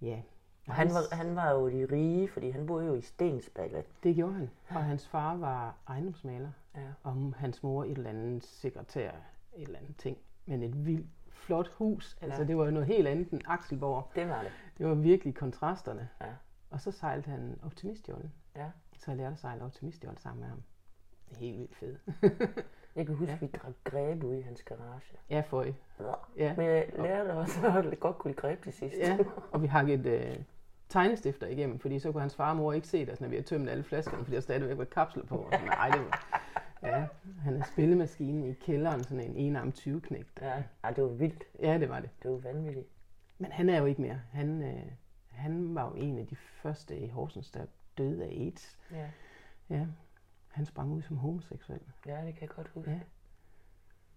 Ja. 0.03 0.21
Og 0.69 0.75
han 0.75 0.89
var, 0.89 1.15
han 1.17 1.37
var 1.37 1.51
jo 1.51 1.69
de 1.71 1.89
rige, 1.93 2.29
fordi 2.29 2.51
han 2.51 2.67
boede 2.67 2.87
jo 2.87 2.95
i 2.95 3.01
Stensballe. 3.01 3.85
Det 4.03 4.15
gjorde 4.15 4.35
han. 4.35 4.51
Og 4.69 4.85
hans 4.85 5.09
far 5.09 5.37
var 5.37 5.75
ejendomsmaler. 5.89 6.51
Ja. 6.75 6.81
Og 7.03 7.35
hans 7.37 7.63
mor 7.63 7.85
et 7.85 7.91
eller 7.91 8.11
andet 8.11 8.45
sekretær, 8.45 9.11
et 9.57 9.63
eller 9.63 9.79
andet 9.79 9.97
ting. 9.97 10.17
Men 10.49 10.63
et 10.63 10.87
vildt 10.87 11.07
flot 11.31 11.69
hus. 11.69 12.17
Altså, 12.23 12.43
Ja. 12.43 12.47
det 12.49 12.57
var 12.57 12.65
jo 12.65 12.71
noget 12.71 12.87
helt 12.87 13.07
andet 13.09 13.31
end 13.31 13.41
Akselborg. 13.47 14.11
Det 14.15 14.29
var 14.29 14.43
det. 14.43 14.51
Det 14.79 14.87
var 14.87 14.95
virkelig 14.95 15.35
kontrasterne. 15.35 16.09
Ja. 16.21 16.27
Og 16.71 16.81
så 16.81 16.91
sejlede 16.91 17.31
han 17.31 17.59
optimistjollen. 17.65 18.33
Ja. 18.57 18.67
Så 18.99 19.11
jeg 19.11 19.17
lærte 19.19 19.33
at 19.33 19.39
sejle 19.41 19.63
optimistjolle 19.65 20.19
sammen 20.21 20.41
med 20.41 20.49
ham. 20.49 20.63
Det 21.29 21.35
er 21.37 21.41
helt 21.41 21.59
vildt 21.59 21.77
fedt. 21.77 22.01
Jeg 22.97 23.07
kan 23.07 23.15
huske, 23.15 23.33
Ja. 23.33 23.39
vi 23.41 23.47
drak 23.47 23.73
greb 23.85 24.25
ude 24.25 24.39
i 24.39 24.43
hans 24.43 24.63
garage. 24.63 25.17
Ja, 25.31 25.41
for 25.41 25.67
Ja. 26.37 26.55
Men 26.57 26.67
jeg 26.67 26.87
lærte 26.99 27.31
også 27.31 27.67
at 27.91 28.01
godt 28.01 28.19
kunne 28.19 28.35
greb 28.35 28.63
til 28.63 28.73
sidst. 28.73 28.97
ja. 28.99 29.19
Og 29.53 29.63
vi 29.63 29.67
hakket 29.67 30.07
øh, 30.07 30.37
tegnestifter 30.89 31.47
igennem, 31.47 31.79
fordi 31.79 31.99
så 31.99 32.13
kunne 32.13 32.21
hans 32.21 32.35
far 32.37 32.51
og 32.51 32.57
mor 32.57 32.73
ikke 32.73 32.87
se 32.89 33.07
det, 33.07 33.21
når 33.21 33.29
vi 33.29 33.35
havde 33.37 33.47
tømt 33.47 33.69
alle 33.69 33.85
flaskerne, 33.85 34.25
fordi 34.25 34.35
der 34.35 34.41
stadigvæk 34.41 34.79
var 34.79 34.85
kapsler 34.85 35.25
på. 35.25 35.37
Og 35.37 35.49
sådan, 35.53 35.67
nej, 35.67 35.89
det 35.91 36.01
var... 36.01 36.43
Ja, 36.83 37.07
han 37.41 37.53
havde 37.53 37.65
spillemaskinen 37.73 38.45
i 38.45 38.53
kælderen, 38.53 39.05
sådan 39.05 39.21
en 39.25 39.37
enarm 39.37 39.73
20 39.73 40.01
knægt. 40.01 40.39
ja. 40.43 40.63
ja, 40.85 40.91
det 40.93 41.05
var 41.05 41.11
vildt. 41.11 41.45
Ja, 41.61 41.79
det 41.79 41.89
var 41.89 42.01
det. 42.01 42.11
Det 42.23 42.31
var 42.31 42.37
vanvittigt. 42.37 42.87
Men 43.39 43.53
han 43.53 43.69
er 43.69 43.79
jo 43.79 43.85
ikke 43.87 44.03
mere. 44.03 44.21
Han, 44.33 44.63
øh, 44.63 44.93
han 45.31 45.75
var 45.75 45.89
jo 45.89 45.95
en 45.95 46.19
af 46.19 46.27
de 46.27 46.37
første 46.37 46.99
i 46.99 47.09
Horsens, 47.09 47.51
der 47.51 47.67
døde 47.99 48.25
af 48.25 48.29
AIDS. 48.29 48.79
Ja. 48.91 49.11
Ja, 49.71 49.87
han 50.49 50.67
sprang 50.67 50.93
ud 50.93 51.03
som 51.03 51.17
homoseksuel. 51.17 51.81
ja, 52.07 52.25
det 52.27 52.35
kan 52.35 52.41
jeg 52.43 52.49
godt 52.49 52.69
huske. 52.69 52.91
Ja. 52.91 53.01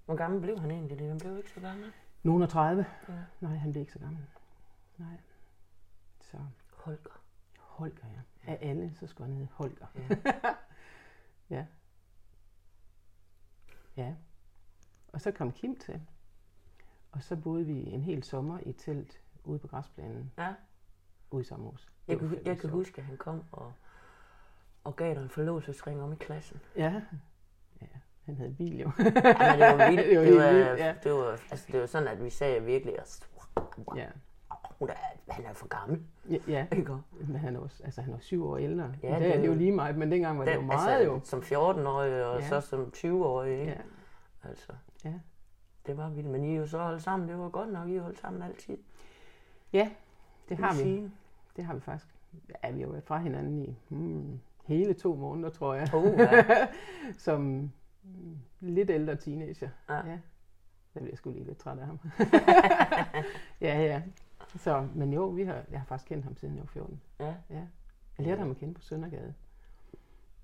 Hvor 0.05 0.15
gammel 0.15 0.41
blev 0.41 0.59
han 0.59 0.71
egentlig? 0.71 1.07
Han 1.07 1.17
blev 1.17 1.37
ikke 1.37 1.51
så 1.51 1.59
gammel. 1.59 1.91
Nogen 2.23 2.43
af 2.43 2.49
30. 2.49 2.85
Ja. 3.09 3.13
Nej, 3.39 3.55
han 3.55 3.71
blev 3.71 3.81
ikke 3.81 3.93
så 3.93 3.99
gammel. 3.99 4.25
Nej. 4.97 5.17
Så 6.21 6.37
Holger. 6.73 7.21
Holger, 7.59 8.05
ja. 8.47 8.51
Af 8.51 8.57
alle, 8.69 8.91
så 8.99 9.07
skulle 9.07 9.27
han 9.27 9.35
hedde 9.37 9.51
Holger. 9.53 9.85
Ja. 9.95 10.15
Ja. 11.49 11.65
Ja. 14.01 14.13
Og 15.13 15.21
så 15.21 15.31
kom 15.31 15.51
Kim 15.51 15.75
til. 15.75 16.01
Og 17.11 17.23
så 17.23 17.35
boede 17.35 17.65
vi 17.65 17.87
en 17.87 18.01
hel 18.01 18.23
sommer 18.23 18.59
i 18.65 18.73
telt 18.73 19.21
ude 19.43 19.59
på 19.59 19.67
græsplænen 19.67 20.31
ja. 20.37 20.53
ude 21.31 21.41
i 21.41 21.45
sommerhus. 21.45 21.85
Det 21.85 22.13
Jeg, 22.13 22.21
var 22.21 22.35
kan, 22.35 22.45
jeg 22.45 22.57
kan 22.57 22.69
huske, 22.69 22.97
at 22.97 23.05
han 23.05 23.17
kom 23.17 23.43
og, 23.51 23.73
og 24.83 24.95
gav 24.95 25.15
dig 25.15 25.23
en 25.23 25.29
forlovelsesring 25.29 26.01
om 26.01 26.13
i 26.13 26.15
klassen. 26.15 26.59
Ja. 26.75 27.01
ja. 27.81 27.87
Han 28.23 28.35
havde 28.35 28.55
bil 28.57 28.79
jo. 28.79 28.91
Ja, 28.99 29.51
men 29.51 29.59
det 29.59 29.77
var 29.77 29.89
vildt. 29.89 30.07
Det 30.09 30.17
var 30.17 30.23
det, 30.23 30.37
var, 30.37 30.51
helt 30.51 30.67
vildt, 30.67 30.79
ja. 30.79 30.95
det, 31.03 31.11
var, 31.11 31.31
altså, 31.51 31.67
det 31.71 31.79
var 31.79 31.85
sådan, 31.85 32.07
at 32.07 32.23
vi 32.23 32.29
sagde 32.29 32.63
virkelig, 32.63 32.95
ja. 33.95 34.07
Hun 34.81 34.89
er, 34.89 34.93
han 35.33 35.45
er 35.45 35.53
for 35.53 35.67
gammel. 35.67 36.01
Ja, 36.29 36.37
ja. 36.47 36.65
Ikke? 36.77 36.95
Men 37.27 37.35
han 37.35 37.55
er, 37.55 37.59
også, 37.59 37.83
altså, 37.83 38.01
han 38.01 38.13
er 38.13 38.19
syv 38.19 38.45
år 38.47 38.57
ældre. 38.57 38.93
Ja, 39.03 39.09
det, 39.13 39.21
det 39.21 39.35
er 39.35 39.39
det 39.41 39.47
jo 39.47 39.53
lige 39.53 39.71
meget, 39.71 39.97
men 39.97 40.11
dengang 40.11 40.39
var 40.39 40.45
det 40.45 40.53
jo 40.55 40.59
Den- 40.59 40.67
meget 40.67 40.91
altså, 40.91 41.11
jo. 41.13 41.19
Som 41.23 41.39
14-årig 41.39 42.25
og 42.25 42.39
Ja. 42.39 42.47
så 42.49 42.61
som 42.61 42.91
20-årig. 42.95 43.59
Ikke? 43.59 43.71
Ja. 43.71 43.77
Altså, 44.49 44.71
Ja. 45.05 45.13
det 45.85 45.97
var 45.97 46.09
vildt. 46.09 46.29
Men 46.29 46.43
I 46.43 46.57
jo 46.57 46.67
så 46.67 46.77
holdt 46.79 47.01
sammen. 47.03 47.29
Det 47.29 47.37
var 47.37 47.49
godt 47.49 47.71
nok, 47.71 47.89
I 47.89 47.97
holdt 47.97 48.19
sammen 48.19 48.41
altid. 48.41 48.77
ja, 49.73 49.89
det 50.49 50.57
har 50.57 50.71
vi. 50.73 50.77
sige. 50.77 51.11
Det 51.55 51.65
har 51.65 51.73
vi 51.73 51.79
faktisk. 51.79 52.07
Ja, 52.63 52.71
vi 52.71 52.81
har 52.81 52.87
været 52.87 53.03
fra 53.03 53.17
hinanden 53.17 53.61
i 53.61 53.77
hmm, 53.89 54.39
hele 54.65 54.93
to 54.93 55.15
måneder, 55.15 55.49
tror 55.49 55.73
jeg. 55.73 55.93
Uh, 55.93 56.19
ja. 56.19 56.67
Som 57.17 57.71
lidt 58.59 58.89
ældre 58.89 59.15
teenager. 59.15 59.69
Ja. 59.89 59.95
ja. 59.95 60.19
Der 60.93 60.99
bliver 60.99 61.11
jeg 61.11 61.17
sgu 61.17 61.29
lige 61.31 61.43
lidt 61.45 61.57
træt 61.57 61.77
af 61.79 61.85
ham. 61.85 61.99
ja, 63.61 63.81
ja. 63.83 64.01
Så, 64.55 64.87
men 64.95 65.13
jo, 65.13 65.25
vi 65.25 65.43
har, 65.43 65.63
jeg 65.71 65.79
har 65.79 65.85
faktisk 65.85 66.07
kendt 66.09 66.23
ham 66.23 66.35
siden 66.35 66.55
jeg 66.55 66.61
var 66.61 66.67
14. 66.67 67.01
ja. 67.19 67.35
Ja. 67.49 67.67
Jeg 68.17 68.25
lærte 68.25 68.39
ham 68.39 68.51
at 68.51 68.57
kende 68.57 68.73
på 68.73 68.81
Søndergade. 68.81 69.33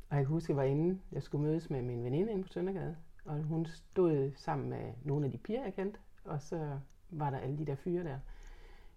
Og 0.09 0.17
jeg 0.17 0.25
kan 0.25 0.33
huske, 0.33 0.45
at 0.45 0.49
jeg 0.49 0.57
var 0.57 0.63
inde, 0.63 0.99
jeg 1.11 1.23
skulle 1.23 1.43
mødes 1.47 1.69
med 1.69 1.81
min 1.81 2.03
veninde 2.03 2.31
inde 2.31 2.43
på 2.43 2.49
Søndergade. 2.49 2.95
Og 3.25 3.43
hun 3.43 3.65
stod 3.65 4.31
sammen 4.35 4.69
med 4.69 4.93
nogle 5.03 5.25
af 5.25 5.31
de 5.31 5.37
piger, 5.37 5.63
jeg 5.63 5.73
kendte. 5.73 5.99
Og 6.25 6.41
så 6.41 6.79
var 7.09 7.29
der 7.29 7.37
alle 7.37 7.57
de 7.57 7.65
der 7.65 7.75
fyre 7.75 8.03
der 8.03 8.19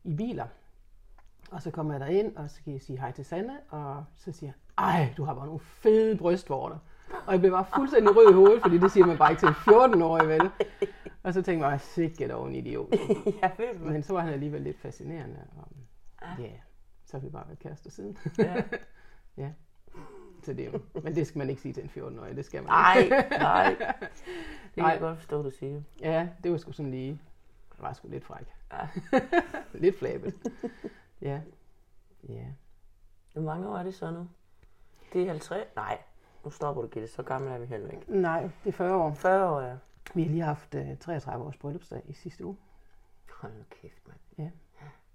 i 0.04 0.14
biler. 0.14 0.46
Og 1.50 1.62
så 1.62 1.70
kommer 1.70 1.94
jeg 1.94 2.00
derind, 2.00 2.36
og 2.36 2.50
så 2.50 2.62
kan 2.64 2.72
jeg 2.72 2.82
sige 2.82 2.98
hej 2.98 3.12
til 3.12 3.24
Sanne, 3.24 3.58
og 3.68 4.04
så 4.16 4.32
siger 4.32 4.52
jeg, 4.52 4.84
ej, 4.84 5.14
du 5.16 5.24
har 5.24 5.34
bare 5.34 5.46
nogle 5.46 5.60
fede 5.60 6.16
brystvorter. 6.16 6.78
Og 7.26 7.32
jeg 7.32 7.40
blev 7.40 7.52
bare 7.52 7.64
fuldstændig 7.74 8.16
rød 8.16 8.30
i 8.30 8.34
hovedet, 8.34 8.62
fordi 8.62 8.78
det 8.78 8.90
siger 8.92 9.06
man 9.06 9.18
bare 9.18 9.30
ikke 9.30 9.40
til 9.40 9.48
en 9.48 9.54
14-årig, 9.54 10.28
vel? 10.28 10.50
Og 11.22 11.34
så 11.34 11.42
tænkte 11.42 11.66
jeg, 11.66 11.80
sikkert 11.80 12.30
over 12.30 12.48
en 12.48 12.54
idiot. 12.54 12.92
ja, 13.42 13.50
ved? 13.58 13.78
Men 13.78 14.02
så 14.02 14.12
var 14.12 14.20
han 14.20 14.32
alligevel 14.32 14.62
lidt 14.62 14.78
fascinerende. 14.78 15.46
Og, 15.56 15.68
ja, 16.38 16.50
så 17.04 17.16
har 17.16 17.18
vi 17.24 17.28
bare 17.28 17.46
været 17.46 17.58
kærester 17.58 17.90
siden. 17.90 18.18
Ja. 18.38 18.62
ja. 19.44 19.50
Så 20.42 20.52
det 20.52 20.66
jo, 20.72 20.80
men 21.02 21.14
det 21.14 21.26
skal 21.26 21.38
man 21.38 21.50
ikke 21.50 21.62
sige 21.62 21.72
til 21.74 21.82
en 21.82 21.90
14-årig, 21.96 22.36
det 22.36 22.44
skal 22.44 22.62
man 22.62 22.70
Nej, 22.72 22.98
ikke. 22.98 23.16
nej. 23.30 23.76
Det 24.64 24.74
kan 24.74 24.82
Nej. 24.84 24.90
jeg 24.90 25.00
godt 25.00 25.18
forstå, 25.18 25.42
du 25.42 25.50
siger. 25.50 25.82
Ja, 26.00 26.28
det 26.42 26.52
var 26.52 26.58
sgu 26.58 26.72
sådan 26.72 26.90
lige, 26.90 27.10
det 27.72 27.82
var 27.82 27.92
sgu 27.92 28.08
lidt 28.08 28.24
fræk. 28.24 28.46
Ja. 28.72 28.88
lidt 29.74 29.98
flabet. 29.98 30.34
Ja. 31.22 31.40
Ja. 32.28 32.44
Hvor 33.32 33.42
mange 33.42 33.68
år 33.68 33.76
er 33.78 33.82
det 33.82 33.94
så 33.94 34.10
nu? 34.10 34.28
Det 35.12 35.22
er 35.22 35.28
50? 35.28 35.66
Nej, 35.76 35.98
nu 36.44 36.50
stopper 36.50 36.82
du, 36.82 36.88
Gitte. 36.88 37.08
Så 37.08 37.22
gammel 37.22 37.52
er 37.52 37.58
vi 37.58 37.66
heller 37.66 37.90
ikke. 37.90 38.04
Nej, 38.20 38.42
det 38.64 38.68
er 38.68 38.72
40 38.72 38.96
år. 38.96 39.14
40 39.14 39.50
år, 39.50 39.60
ja. 39.60 39.76
Vi 40.14 40.22
har 40.22 40.30
lige 40.30 40.42
haft 40.42 40.74
uh, 40.74 40.98
33 40.98 41.44
års 41.44 41.56
bryllupsdag 41.56 42.02
i 42.06 42.12
sidste 42.12 42.44
uge. 42.44 42.56
Hold 43.40 43.52
nu 43.52 43.64
kæft, 43.70 44.08
mand. 44.08 44.18
Ja. 44.38 44.50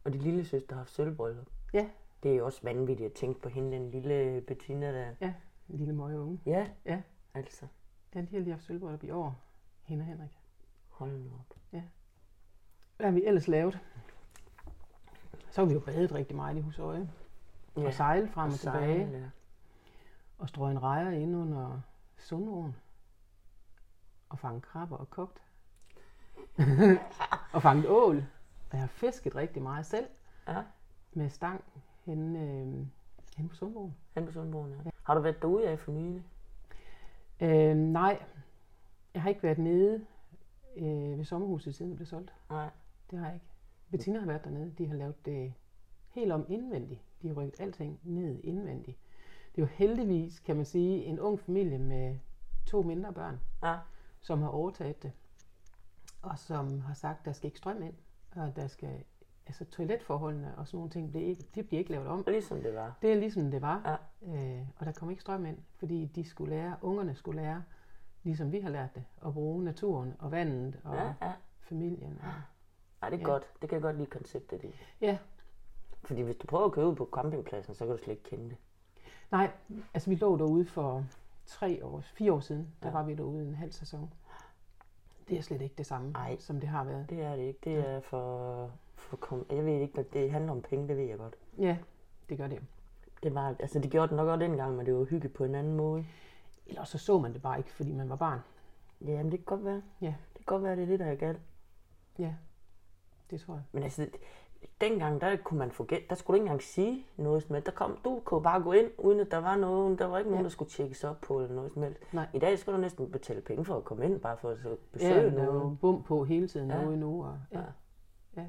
Og 0.04 0.14
din 0.14 0.22
lille 0.22 0.46
søster 0.46 0.76
har 0.76 0.80
haft 0.80 0.92
sølvbryllup. 0.92 1.48
Ja. 1.74 1.90
Det 2.24 2.32
er 2.32 2.36
jo 2.36 2.46
også 2.46 2.60
vanvittigt 2.64 3.08
at 3.08 3.14
tænke 3.14 3.42
på 3.42 3.50
hende, 3.50 3.72
den 3.78 3.92
lille 3.92 4.42
Bettina 4.42 4.94
der. 4.94 5.16
Ja, 5.22 5.34
en 5.70 5.78
lille 5.78 5.94
møge 5.94 6.20
unge. 6.20 6.40
Ja, 6.46 6.68
Ja. 6.86 7.02
altså. 7.34 7.66
Ja, 8.16 8.22
de 8.22 8.28
har 8.32 8.40
lige 8.40 8.52
haft 8.52 8.64
sølvbryllup 8.64 9.04
i 9.04 9.12
år. 9.12 9.36
Hende 9.84 10.02
og 10.02 10.06
Henrik. 10.06 10.40
Hold 10.90 11.12
nu 11.12 11.32
op. 11.40 11.56
Hvad 12.98 13.06
har 13.08 13.12
vi 13.12 13.26
ellers 13.26 13.48
lavet? 13.48 13.80
Så 15.50 15.62
har 15.62 15.66
vi 15.66 15.74
jo 15.74 15.80
badet 15.80 16.12
rigtig 16.12 16.36
meget 16.36 16.58
i 16.58 16.60
Husøje. 16.62 17.10
Ja. 17.78 17.86
Og 17.86 17.94
sejlet 17.94 18.30
frem 18.30 18.48
og, 18.50 18.54
og 18.54 18.60
tilbage. 18.60 19.06
sejle, 19.06 19.18
ja. 19.18 19.30
Og 20.38 20.50
strøge 20.50 20.72
en 20.72 20.84
rejer 20.84 21.12
ind 21.12 21.36
under 21.36 21.82
sundroen. 22.18 22.76
Og 24.30 24.40
fange 24.40 24.62
krabber 24.62 24.98
og 24.98 25.10
kogt. 25.10 25.42
og 27.54 27.62
fange 27.62 27.90
ål. 27.90 28.18
Og 28.70 28.72
jeg 28.72 28.80
har 28.80 28.88
fisket 28.88 29.36
rigtig 29.36 29.62
meget 29.62 29.86
selv 29.86 30.08
Ja, 30.48 30.64
med 31.14 31.30
stang 31.30 31.64
henne, 32.06 32.40
øh, 32.40 32.88
henne 33.38 33.50
på 33.50 33.56
sundroen. 33.56 33.96
han 34.14 34.26
på 34.26 34.32
Sundbogen, 34.32 34.72
ja. 34.72 34.90
Har 35.04 35.16
du 35.16 35.22
været 35.22 35.42
derude 35.42 35.70
af 35.70 35.80
for 35.80 35.92
nylig? 35.92 36.24
Øh, 37.40 37.76
nej, 37.76 38.24
jeg 39.14 39.22
har 39.22 39.30
ikke 39.30 39.44
været 39.44 39.58
nede 39.58 40.06
øh, 40.76 41.18
ved 41.18 41.26
sommerhuset, 41.26 41.76
siden 41.76 41.90
det 41.92 41.98
blev 41.98 42.06
solgt. 42.06 42.34
Nej. 42.50 42.70
Det 43.12 43.20
har 43.20 43.26
jeg 43.26 43.36
ikke. 43.36 43.46
Bettina 43.92 44.20
har 44.20 44.26
været 44.26 44.44
dernede. 44.44 44.74
De 44.78 44.88
har 44.88 44.96
lavet 44.96 45.26
det 45.26 45.54
helt 46.10 46.32
om 46.32 46.46
indvendigt. 46.50 47.02
De 47.22 47.28
har 47.28 47.36
rykket 47.36 47.60
alting 47.60 48.00
ned 48.04 48.40
indvendigt. 48.44 48.98
Det 49.56 49.62
er 49.62 49.66
jo 49.66 49.70
heldigvis, 49.74 50.40
kan 50.40 50.56
man 50.56 50.66
sige, 50.66 51.04
en 51.04 51.20
ung 51.20 51.40
familie 51.40 51.78
med 51.78 52.18
to 52.66 52.82
mindre 52.82 53.14
børn, 53.14 53.40
Ja. 53.64 53.78
som 54.22 54.42
har 54.42 54.50
overtaget 54.50 55.04
det, 55.04 55.12
og 56.22 56.40
som 56.40 56.82
har 56.82 56.94
sagt, 56.94 57.20
at 57.20 57.26
der 57.26 57.32
skal 57.32 57.48
ikke 57.48 57.58
strøm 57.58 57.82
ind, 57.82 57.94
og 58.36 58.56
der 58.56 58.68
skal, 58.68 59.04
altså 59.48 59.66
toiletforholdene 59.66 60.58
og 60.58 60.68
sådan 60.68 60.78
nogle 60.78 60.90
ting, 60.92 61.14
det, 61.14 61.22
er 61.22 61.26
ikke, 61.28 61.46
det 61.56 61.68
bliver 61.68 61.80
ikke 61.80 61.92
lavet 61.92 62.08
om. 62.08 62.24
Ligesom 62.28 62.62
det 62.62 62.74
var. 62.76 62.98
Det 63.02 63.12
er 63.12 63.16
ligesom 63.16 63.52
det 63.52 63.62
var, 63.62 64.00
Ja. 64.26 64.36
øh, 64.58 64.68
og 64.78 64.86
der 64.86 64.92
kom 64.92 65.10
ikke 65.10 65.22
strøm 65.22 65.46
ind, 65.46 65.58
fordi 65.76 66.06
de 66.06 66.24
skulle 66.24 66.50
lære, 66.56 66.76
ungerne 66.82 67.16
skulle 67.16 67.42
lære, 67.42 67.64
ligesom 68.24 68.52
vi 68.52 68.60
har 68.60 68.70
lært 68.70 68.96
det, 68.96 69.04
at 69.26 69.34
bruge 69.34 69.64
naturen 69.64 70.14
og 70.20 70.32
vandet 70.32 70.80
og 70.84 70.96
Ja, 70.96 71.14
ja. 71.22 71.34
familien. 71.60 72.20
Og, 72.24 72.32
Ej, 73.02 73.10
det 73.10 73.16
er 73.18 73.20
Ja. 73.20 73.26
godt. 73.26 73.44
Det 73.62 73.70
kan 73.70 73.76
jeg 73.76 73.82
godt 73.82 73.96
lide 73.96 74.10
konceptet 74.10 74.64
i. 74.64 74.76
ja, 75.02 75.18
Fordi 76.04 76.22
hvis 76.22 76.36
du 76.36 76.48
prøver 76.48 76.66
at 76.66 76.72
køre 76.72 76.88
ud 76.88 76.96
på 76.96 77.10
campingpladsen, 77.14 77.76
så 77.76 77.86
kan 77.86 77.98
du 77.98 78.04
slet 78.04 78.12
ikke 78.14 78.24
kende 78.24 78.50
det. 78.50 78.58
Nej, 79.32 79.52
altså 79.94 80.10
vi 80.10 80.16
lå 80.16 80.38
derude 80.38 80.66
for 80.66 81.06
tre 81.46 81.86
år, 81.86 82.00
fire 82.02 82.34
år 82.34 82.40
siden, 82.40 82.68
der 82.84 82.88
Ja. 82.88 82.94
var 82.94 83.04
vi 83.04 83.16
derude 83.16 83.48
en 83.48 83.56
halv 83.56 83.72
sæson. 83.72 84.14
Det 85.30 85.38
er 85.38 85.42
slet 85.42 85.62
ikke 85.62 85.76
det 85.78 85.86
samme, 85.86 86.12
Ej. 86.16 86.38
som 86.40 86.60
det 86.60 86.70
har 86.70 86.84
været. 86.84 87.10
Det 87.10 87.22
er 87.22 87.36
det 87.36 87.44
ikke. 87.44 87.60
Det 87.64 87.78
er 87.90 88.00
for... 88.00 88.72
for 88.96 89.18
kom... 89.18 89.46
Jeg 89.50 89.66
ved 89.66 89.74
ikke, 89.82 90.04
det 90.14 90.32
handler 90.32 90.52
om 90.52 90.62
penge, 90.62 90.88
det 90.88 90.98
ved 90.98 91.04
jeg 91.06 91.18
godt. 91.18 91.36
Ja, 91.58 91.78
det 92.30 92.38
gør 92.38 92.48
det. 92.48 92.62
Det 93.24 93.36
var, 93.36 93.56
altså 93.60 93.80
det 93.80 93.92
gjorde 93.92 94.08
det 94.08 94.16
nok 94.18 94.28
også 94.28 94.40
dengang, 94.46 94.76
men 94.76 94.86
det 94.86 94.96
var 94.96 95.04
hygge 95.04 95.30
på 95.30 95.44
en 95.44 95.56
anden 95.56 95.76
måde. 95.76 96.06
Eller 96.68 96.84
så 96.84 96.98
så 96.98 97.20
man 97.20 97.34
det 97.34 97.42
bare 97.42 97.58
ikke, 97.58 97.72
fordi 97.72 97.92
man 97.94 98.10
var 98.10 98.16
barn. 98.16 98.40
Jamen, 99.02 99.32
det 99.32 99.40
kan 99.40 99.46
godt 99.46 99.66
være. 99.66 99.82
Ja. 100.02 100.08
Det 100.08 100.36
kan 100.36 100.46
godt 100.46 100.64
være, 100.64 100.76
det 100.76 100.84
er 100.84 100.88
det, 100.88 101.00
der 101.00 101.06
er 101.06 101.16
galt. 101.16 101.40
Ja, 102.20 102.34
det 103.30 103.42
tror 103.42 103.54
jeg. 103.54 103.64
Men 103.72 103.84
altså, 103.84 104.08
dengang, 104.82 105.22
der 105.22 105.36
kunne 105.38 105.58
man 105.60 105.72
få 105.72 105.84
gæld. 105.84 106.10
Der 106.10 106.16
skulle 106.16 106.34
du 106.34 106.36
ikke 106.36 106.46
engang 106.46 106.62
sige 106.62 107.06
noget 107.18 107.44
som 107.44 107.54
helst. 107.56 107.66
Der 107.66 107.72
kom, 107.72 107.98
du 108.06 108.22
kunne 108.26 108.44
bare 108.44 108.62
gå 108.64 108.72
ind, 108.72 108.92
uden 108.98 109.20
at 109.20 109.32
der 109.32 109.38
var 109.38 109.56
nogen. 109.58 109.98
Der 109.98 110.06
var 110.06 110.18
ikke 110.18 110.30
nogen, 110.30 110.42
Ja. 110.42 110.44
der 110.44 110.50
skulle 110.50 110.70
tjekkes 110.72 111.04
op 111.04 111.22
på 111.22 111.40
eller 111.42 111.56
noget 111.56 111.72
som 111.72 111.84
helst. 111.84 112.14
Nej. 112.14 112.28
I 112.34 112.40
dag 112.40 112.60
skal 112.60 112.74
du 112.74 112.78
næsten 112.78 113.12
betale 113.12 113.42
penge 113.42 113.66
for 113.66 113.78
at 113.78 113.84
komme 113.84 114.06
ind, 114.06 114.20
bare 114.20 114.38
for 114.38 114.50
at 114.50 114.58
besøge 114.92 115.14
Ja, 115.16 115.24
der 115.30 115.42
er 115.42 115.46
nogen. 115.46 115.70
jo 115.70 115.76
bum 115.82 116.04
på 116.04 116.24
hele 116.24 116.48
tiden 116.48 116.70
Ja. 116.70 116.80
ja. 116.80 116.96
nu, 116.96 117.26
og 117.26 117.40
ja, 117.52 117.60
Ja. 117.60 117.66
Ja. 118.42 118.48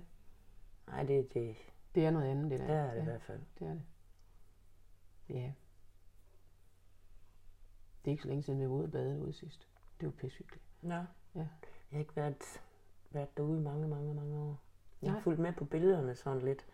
Nej, 0.86 1.02
det, 1.02 1.34
det, 1.34 1.56
det 1.94 2.06
er 2.06 2.10
noget 2.10 2.26
andet, 2.26 2.50
det 2.50 2.60
der. 2.60 2.66
det 2.66 2.76
er 2.76 2.86
det 2.90 2.94
i 2.94 2.98
ja, 2.98 3.04
hvert 3.04 3.22
fald. 3.22 3.40
det 3.58 3.66
er 3.66 3.72
det. 3.72 3.82
Ja. 5.28 5.52
Det 8.04 8.10
er 8.10 8.12
ikke 8.12 8.22
så 8.22 8.28
længe 8.28 8.42
siden, 8.42 8.60
vi 8.60 8.64
var 8.68 8.74
ude 8.74 8.84
og 8.84 8.90
bade 8.92 9.22
ude 9.22 9.32
sidst. 9.32 9.68
Det 10.00 10.06
var 10.06 10.12
pissehyggeligt. 10.12 10.64
Ja. 10.82 10.88
Ja. 11.34 11.40
Jeg 11.40 11.48
har 11.92 11.98
ikke 11.98 12.16
været, 12.16 12.62
været 13.10 13.36
derude 13.36 13.58
i 13.58 13.62
mange, 13.62 13.88
mange, 13.88 14.14
mange 14.14 14.38
år. 14.38 14.60
Jeg 15.02 15.12
har 15.12 15.20
fulgt 15.20 15.38
med 15.38 15.52
på 15.52 15.64
billederne 15.64 16.14
sådan 16.14 16.42
lidt. 16.42 16.66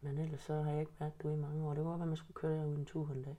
Men 0.00 0.18
ellers 0.18 0.40
så 0.40 0.62
har 0.62 0.70
jeg 0.70 0.80
ikke 0.80 0.92
været 0.98 1.12
derude 1.22 1.34
i 1.34 1.40
mange 1.40 1.66
år. 1.66 1.74
Det 1.74 1.84
godt 1.84 1.98
være, 1.98 2.06
man 2.06 2.16
skulle 2.16 2.34
køre 2.34 2.56
derud 2.58 2.76
en 2.76 2.84
tur 2.84 3.10
en 3.10 3.22
dag. 3.22 3.36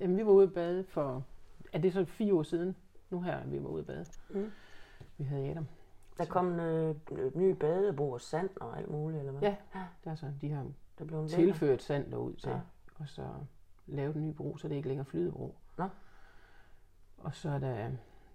Jamen, 0.00 0.16
vi 0.16 0.26
var 0.26 0.32
ude 0.32 0.46
at 0.46 0.52
bade 0.52 0.84
for, 0.84 1.24
er 1.72 1.78
det 1.78 1.92
så 1.92 2.04
fire 2.04 2.34
år 2.34 2.42
siden? 2.42 2.76
Nu 3.10 3.20
her, 3.20 3.46
vi 3.46 3.62
var 3.62 3.68
ude 3.68 3.80
at 3.80 3.86
bade. 3.86 4.06
Mm. 4.30 4.52
Vi 5.18 5.24
havde 5.24 5.50
Adam. 5.50 5.66
Der 6.18 6.24
kom 6.24 6.60
øh, 6.60 6.96
øh, 7.12 7.36
nye 7.36 7.54
badebro 7.54 8.10
og 8.10 8.20
sand 8.20 8.50
og 8.56 8.78
alt 8.78 8.90
muligt, 8.90 9.18
eller 9.18 9.32
hvad? 9.32 9.42
Ja. 9.42 9.56
Der 10.04 10.10
er 10.10 10.14
så, 10.14 10.32
de 10.40 10.50
har 10.50 10.66
Der 10.98 11.04
blev 11.04 11.20
en 11.20 11.28
tilført 11.28 11.82
sand 11.82 12.10
derud 12.10 12.34
til. 12.34 12.48
Ja. 12.48 12.54
Ja. 12.54 12.60
Og 12.94 13.08
så 13.08 13.28
lavet 13.86 14.16
en 14.16 14.28
ny 14.28 14.34
bro, 14.34 14.56
så 14.56 14.68
det 14.68 14.74
er 14.74 14.76
ikke 14.76 14.88
længere 14.88 15.04
flydebro. 15.04 15.54
Nå. 15.78 15.88
Og 17.18 17.34
så 17.34 17.50
er 17.50 17.58
der 17.58 17.90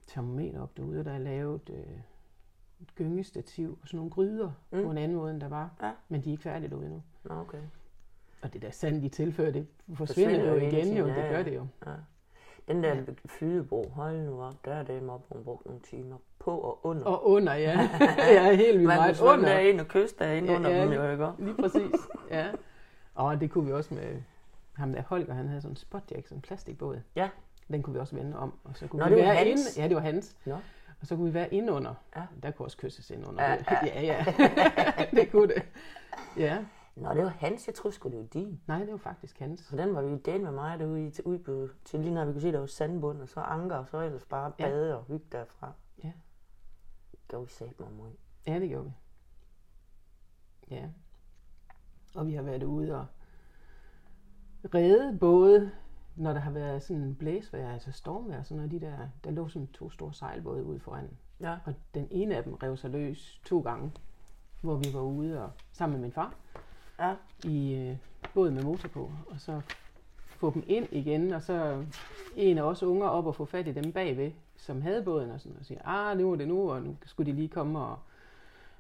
termometer 0.08 0.62
op 0.62 0.78
derude, 0.78 0.99
og 0.99 1.06
der 1.06 1.13
er 1.13 1.17
lavet 1.17 1.69
øh, 1.69 1.99
et 2.82 2.96
gyngestativ 2.96 3.80
og 3.82 3.88
sådan 3.88 3.98
nogle 3.98 4.12
gryder 4.12 4.52
Mm. 4.72 4.84
på 4.84 4.92
en 4.92 4.98
anden 4.98 5.18
måde, 5.18 5.32
end 5.32 5.42
der 5.42 5.48
var. 5.50 5.70
Ja. 5.84 5.92
Men 6.10 6.22
de 6.22 6.30
er 6.30 6.32
ikke 6.32 6.44
færdige 6.44 6.70
derude 6.70 6.89
nu. 6.89 7.02
Nå, 7.24 7.36
okay. 7.36 7.58
Og 8.42 8.54
det 8.54 8.62
der 8.62 8.72
sand, 8.72 9.02
de 9.02 9.10
tilfører, 9.10 9.52
det 9.52 9.68
forsvinder, 9.96 10.30
Forsvinder 10.36 10.54
jo 10.54 10.56
igen, 10.56 10.98
jo. 10.98 11.08
ja, 11.08 11.22
Det 11.22 11.30
gør 11.32 11.44
det 11.44 11.56
jo. 11.56 11.68
Ja. 11.86 11.92
Den 12.68 12.84
der 12.84 12.96
Ja. 12.96 13.02
flydebro, 13.26 13.89
hold 13.89 14.18
nu 14.26 14.42
op, 14.44 14.65
der 14.65 14.74
er 14.74 14.84
det 14.84 15.10
op, 15.10 15.26
hun 15.30 15.44
brugt 15.44 15.65
nogle 15.65 15.82
timer 15.82 16.18
på 16.39 16.52
og 16.58 16.80
under. 16.86 17.06
Og 17.06 17.28
under, 17.30 17.54
ja. 17.54 17.89
ja, 18.36 18.56
helt 18.56 18.74
vildt 18.74 18.88
man 18.88 18.98
meget 18.98 19.22
under. 19.22 19.50
derinde 19.50 19.82
og 19.82 19.88
kysse 19.88 20.15
derinde 20.20 20.52
Ja, 20.52 20.56
under 20.58 20.70
ja. 20.70 20.82
dem, 20.84 20.92
jo 20.94 21.12
ikke? 21.12 21.28
Lige 21.39 21.56
præcis, 21.56 21.92
ja. 22.30 22.48
Og 23.15 23.42
det 23.42 23.52
kunne 23.52 23.65
vi 23.65 23.72
også 23.74 23.94
med 23.94 24.22
ham 24.74 24.94
der 24.94 25.02
Holger, 25.02 25.34
han 25.34 25.48
havde 25.48 25.62
sådan 25.62 25.72
en 25.72 25.76
spotjack, 25.76 26.28
sådan 26.28 26.38
en 26.38 26.42
plastikbåd. 26.42 27.00
Ja. 27.15 27.30
Den 27.68 27.84
kunne 27.84 27.94
vi 27.94 28.00
også 28.00 28.15
vende 28.15 28.38
om, 28.38 28.54
og 28.63 28.78
så 28.78 28.88
kunne 28.88 29.00
Nå, 29.00 29.06
vi 29.10 29.15
det 29.15 29.20
var 29.26 29.26
være 29.34 29.36
hans? 29.46 29.76
inde. 29.78 29.82
Ja, 29.84 29.88
det 29.88 29.96
var 29.96 30.02
hans. 30.02 30.36
Nå. 30.46 30.56
Og 31.01 31.07
så 31.07 31.15
kunne 31.15 31.27
vi 31.27 31.33
være 31.33 31.53
inde 31.53 31.73
under. 31.73 31.93
Ja. 32.15 32.23
Der 32.43 32.51
kunne 32.51 32.65
også 32.65 32.77
kysses 32.77 33.09
ind 33.09 33.27
under. 33.27 33.43
Ja, 33.43 33.57
det. 33.57 33.65
ja, 33.83 34.01
ja. 34.01 34.25
det 35.21 35.31
kunne 35.31 35.47
det. 35.53 35.63
Ja. 36.38 36.65
Nå, 36.95 37.13
det 37.13 37.23
var 37.23 37.29
hans, 37.29 37.67
jeg 37.67 37.75
troede 37.75 37.95
sgu, 37.95 38.09
det 38.09 38.17
var 38.19 38.25
din. 38.25 38.62
Nej, 38.67 38.79
det 38.79 38.91
var 38.91 38.97
faktisk 38.97 39.39
hans. 39.39 39.59
Så 39.59 39.75
den 39.77 39.95
var 39.95 40.01
vi 40.01 40.17
delt 40.17 40.43
med 40.43 40.51
mig 40.51 40.79
derude 40.79 41.07
i 41.07 41.12
til 41.12 41.23
udbud, 41.23 41.69
til 41.85 41.99
lige 41.99 42.13
når 42.13 42.25
vi 42.25 42.31
kunne 42.31 42.41
se, 42.41 42.51
der 42.51 42.59
var 42.59 42.65
sandbund, 42.65 43.21
og 43.21 43.29
så 43.29 43.39
anker, 43.39 43.75
og 43.75 43.88
så 43.88 44.01
ellers 44.01 44.25
bare 44.25 44.51
Ja. 44.59 44.65
bade 44.65 44.97
og 44.97 45.03
hygge 45.03 45.25
derfra. 45.31 45.71
Ja. 46.03 46.12
Gav 47.27 47.41
vi 47.45 47.49
sat 47.51 47.79
mig 47.79 47.91
mod. 47.91 48.09
Ja, 48.47 48.59
det 48.59 48.69
gjorde 48.69 48.85
vi. 48.85 48.91
Ja. 50.75 50.85
Og 52.15 52.27
vi 52.27 52.33
har 52.33 52.41
været 52.41 52.63
ude 52.63 52.95
og 52.99 53.05
redde 54.75 55.17
både, 55.19 55.71
når 56.19 56.34
der 56.34 56.39
har 56.39 56.51
været 56.51 56.84
sådan 56.84 57.15
blæsvejr, 57.15 57.73
altså 57.73 57.91
stormvejr, 57.91 58.43
sådan 58.43 58.58
noget, 58.58 58.71
de 58.71 58.79
der, 58.79 58.97
der 59.23 59.32
lå 59.32 59.47
sådan 59.47 59.67
to 59.67 59.89
store 59.89 60.13
sejlbåde 60.13 60.63
ude 60.63 60.79
foran. 60.79 61.10
Ja. 61.41 61.58
Og 61.65 61.73
den 61.93 62.08
ene 62.12 62.36
af 62.36 62.43
dem 62.43 62.53
rev 62.53 62.77
sig 62.77 62.89
løs 62.89 63.41
to 63.45 63.60
gange, 63.62 63.91
hvor 64.62 64.75
vi 64.75 64.93
var 64.93 65.01
ude 65.01 65.43
og, 65.43 65.51
sammen 65.71 65.99
med 65.99 66.08
min 66.08 66.13
far 66.13 66.36
Ja. 66.99 67.15
i 67.43 67.73
øh, 67.73 67.97
båd 68.34 68.51
med 68.51 68.63
motor 68.63 68.89
på, 68.89 69.12
og 69.29 69.39
så 69.39 69.62
få 70.25 70.51
dem 70.53 70.63
ind 70.67 70.88
igen, 70.91 71.34
og 71.34 71.41
så 71.41 71.86
en 72.36 72.58
af 72.58 72.63
os 72.63 72.84
unger 72.84 73.08
op 73.08 73.25
og 73.25 73.36
få 73.36 73.45
fat 73.45 73.67
i 73.67 73.71
dem 73.71 73.91
bagved, 73.91 74.32
som 74.58 74.82
havde 74.82 75.03
båden, 75.03 75.32
og, 75.32 75.41
sådan, 75.41 75.58
og 75.60 75.65
sige, 75.65 75.86
ah, 75.86 76.17
nu 76.17 76.32
er 76.32 76.36
det 76.36 76.47
nu, 76.47 76.71
og 76.71 76.82
nu 76.82 76.95
skulle 77.05 77.32
de 77.32 77.36
lige 77.36 77.47
komme 77.47 77.79
og 77.79 77.97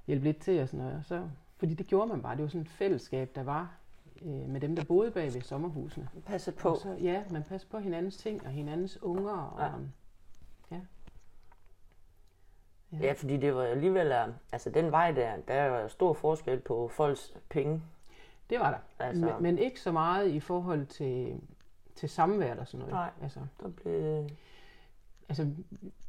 hjælpe 0.07 0.25
lidt 0.25 0.37
til, 0.37 0.61
og 0.61 0.69
sådan 0.69 0.85
noget. 0.85 0.97
Og 0.97 1.05
så, 1.05 1.27
fordi 1.57 1.73
det 1.73 1.87
gjorde 1.87 2.07
man 2.07 2.21
bare, 2.21 2.35
det 2.35 2.43
var 2.43 2.49
sådan 2.49 2.61
et 2.61 2.69
fællesskab, 2.69 3.35
der 3.35 3.43
var 3.43 3.78
øh, 4.21 4.49
med 4.49 4.59
dem, 4.61 4.75
der 4.75 4.83
boede 4.83 5.11
bag 5.11 5.33
ved 5.33 5.41
sommerhusene. 5.41 6.09
Passe 6.25 6.51
på. 6.51 6.69
Og 6.69 6.77
så, 6.77 6.97
ja, 7.01 7.23
man 7.31 7.43
passer 7.43 7.67
på 7.71 7.77
hinandens 7.79 8.17
ting, 8.17 8.45
og 8.45 8.51
hinandens 8.51 9.03
unger, 9.03 9.31
og 9.33 9.61
Ja. 10.71 10.75
ja. 10.75 10.81
Ja, 13.01 13.11
fordi 13.13 13.37
det 13.37 13.55
var 13.55 13.63
alligevel, 13.63 14.07
øh, 14.11 14.27
altså 14.51 14.69
den 14.69 14.91
vej 14.91 15.11
der, 15.11 15.37
der 15.47 15.67
var 15.69 15.87
stor 15.87 16.13
forskel 16.13 16.59
på 16.59 16.87
folks 16.87 17.33
penge. 17.49 17.81
det 18.49 18.59
var 18.59 18.71
der. 18.71 19.05
Altså- 19.05 19.25
Men, 19.25 19.43
men 19.43 19.57
ikke 19.57 19.81
så 19.81 19.91
meget 19.91 20.27
i 20.29 20.39
forhold 20.39 20.85
til, 20.85 21.41
til 21.95 22.09
samvær 22.09 22.55
og 22.55 22.67
sådan 22.67 22.79
noget. 22.79 22.93
Nej. 22.93 23.09
Altså, 23.21 23.39
Der 23.61 23.69
blev, 23.69 24.27
altså, 25.29 25.51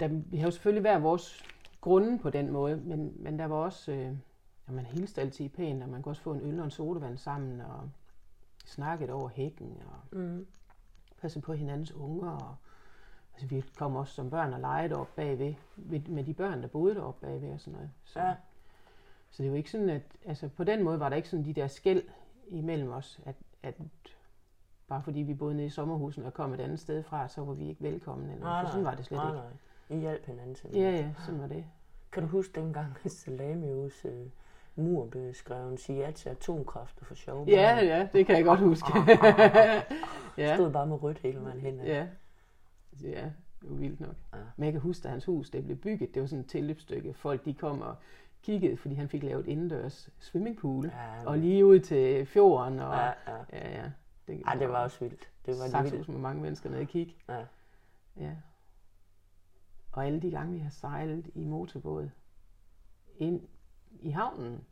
der, 0.00 0.08
vi 0.08 0.36
har 0.36 0.44
jo 0.46 0.50
selvfølgelig 0.50 0.80
hver 0.80 0.98
vores 0.98 1.44
grunde 1.80 2.18
på 2.18 2.30
den 2.30 2.50
måde, 2.52 2.76
men, 2.76 3.12
men 3.22 3.38
der 3.38 3.44
var 3.46 3.56
også, 3.56 3.92
øh, 3.92 4.16
man 4.68 4.84
hilste 4.86 5.20
altid 5.20 5.48
pænt, 5.48 5.82
og 5.82 5.88
man 5.88 6.02
kunne 6.02 6.12
også 6.12 6.22
få 6.22 6.32
en 6.32 6.40
øl 6.40 6.58
og 6.58 6.64
en 6.64 6.70
sodavand 6.70 7.18
sammen, 7.18 7.60
og 7.60 7.90
snakket 8.64 9.10
over 9.10 9.28
hækken, 9.28 9.82
og 9.86 10.18
mm, 10.18 10.46
passe 11.20 11.40
på 11.40 11.52
hinandens 11.52 11.92
unger, 11.92 12.30
og 12.30 12.56
altså, 13.32 13.46
vi 13.46 13.64
kom 13.76 13.96
også 13.96 14.14
som 14.14 14.30
børn 14.30 14.52
og 14.52 14.60
legede 14.60 14.94
op 14.96 15.16
bagved, 15.16 15.54
med, 15.76 16.00
med 16.00 16.24
de 16.24 16.34
børn, 16.34 16.62
der 16.62 16.68
boede 16.68 16.94
deroppe 16.94 17.26
bagved 17.26 17.52
og 17.52 17.60
sådan 17.60 17.72
noget. 17.72 17.90
Så, 18.04 18.20
Ja. 18.20 18.34
så 19.30 19.42
det 19.42 19.48
jo 19.48 19.54
ikke 19.54 19.70
sådan, 19.70 19.90
at, 19.90 20.02
altså 20.24 20.48
på 20.48 20.64
den 20.64 20.82
måde 20.84 21.00
var 21.00 21.08
der 21.08 21.16
ikke 21.16 21.28
sådan 21.28 21.44
de 21.44 21.52
der 21.54 21.66
skæld 21.66 22.02
imellem 22.48 22.92
os, 22.92 23.20
at, 23.24 23.36
at 23.62 23.74
bare 24.88 25.02
fordi 25.02 25.20
vi 25.20 25.34
boede 25.34 25.54
nede 25.54 25.66
i 25.66 25.70
sommerhusen 25.70 26.24
og 26.24 26.34
kom 26.34 26.54
et 26.54 26.60
andet 26.60 26.80
sted 26.80 27.02
fra, 27.02 27.28
så 27.28 27.44
var 27.44 27.52
vi 27.52 27.68
ikke 27.68 27.82
velkomne. 27.82 28.32
Eller, 28.32 28.44
nej, 28.44 28.62
for 28.64 28.70
sådan 28.70 28.84
var 28.84 28.94
det 28.94 29.04
slet 29.06 29.18
nej, 29.18 29.28
ikke. 29.28 29.38
nej. 29.88 29.98
I 29.98 30.00
hjalp 30.00 30.26
hinanden 30.26 30.54
til 30.54 30.70
Ja, 30.72 30.90
ja, 30.90 31.14
sådan 31.18 31.40
var 31.40 31.46
det. 31.46 31.64
Kan 32.12 32.22
du 32.22 32.28
huske 32.28 32.60
dengang, 32.60 32.96
Salamius 33.06 34.04
øh, 34.04 34.26
mur 34.80 35.06
blev 35.06 35.34
skrevet, 35.34 35.80
sige 35.80 35.98
ja 35.98 36.10
til 36.10 36.28
atomkraft 36.28 37.00
for 37.06 37.14
sjov? 37.14 37.48
Ja, 37.48 37.76
ja, 37.84 38.08
det 38.12 38.26
kan 38.26 38.36
jeg 38.36 38.44
godt 38.44 38.60
huske. 38.60 38.86
ja, 40.38 40.54
Stod 40.56 40.70
bare 40.72 40.86
med 40.86 41.02
rødt 41.02 41.18
hele 41.18 41.40
vejen 41.42 41.60
hen. 41.60 41.80
ja. 41.80 42.06
Ja, 43.02 43.30
det 43.62 43.70
var 43.70 43.76
vildt 43.76 44.00
nok. 44.00 44.14
Ja. 44.32 44.38
Men 44.56 44.64
jeg 44.64 44.72
kan 44.72 44.80
huske, 44.80 45.04
at 45.04 45.10
hans 45.10 45.24
hus 45.24 45.50
det 45.50 45.64
blev 45.64 45.76
bygget, 45.76 46.14
det 46.14 46.22
var 46.22 46.26
sådan 46.28 46.40
et 46.44 46.50
tilløbsstykke. 46.50 47.14
Folk 47.14 47.44
de 47.44 47.54
kom 47.54 47.82
og 47.82 47.94
kiggede, 48.42 48.76
fordi 48.76 48.94
han 48.94 49.08
fik 49.08 49.22
lavet 49.22 49.46
indendørs 49.46 50.10
swimmingpool. 50.18 50.84
Ja, 50.86 51.26
Og 51.26 51.38
lige 51.38 51.66
ud 51.66 51.80
til 51.80 52.26
fjorden. 52.26 52.78
Og, 52.80 52.94
Ja, 52.94 53.06
ja. 53.06 53.36
ja, 53.52 53.70
ja. 53.82 53.90
Det, 54.28 54.42
Ej, 54.46 54.54
det 54.54 54.68
var 54.68 54.82
også 54.84 54.98
vildt. 55.00 55.28
Det 55.46 55.54
var 55.58 55.66
Saxhus 55.68 55.92
vildt. 55.92 56.08
med 56.08 56.18
mange 56.18 56.42
mennesker 56.42 56.70
nede 56.70 56.80
og 56.80 56.86
kigge. 56.88 57.14
Ja. 57.28 57.44
Ja. 58.16 58.32
Og 59.92 60.06
alle 60.06 60.20
de 60.20 60.30
gange, 60.30 60.52
vi 60.52 60.58
har 60.58 60.70
sejlet 60.70 61.30
i 61.34 61.44
motorbåd 61.44 62.10
ind 63.18 63.40
i 64.00 64.10
havnen, 64.10 64.64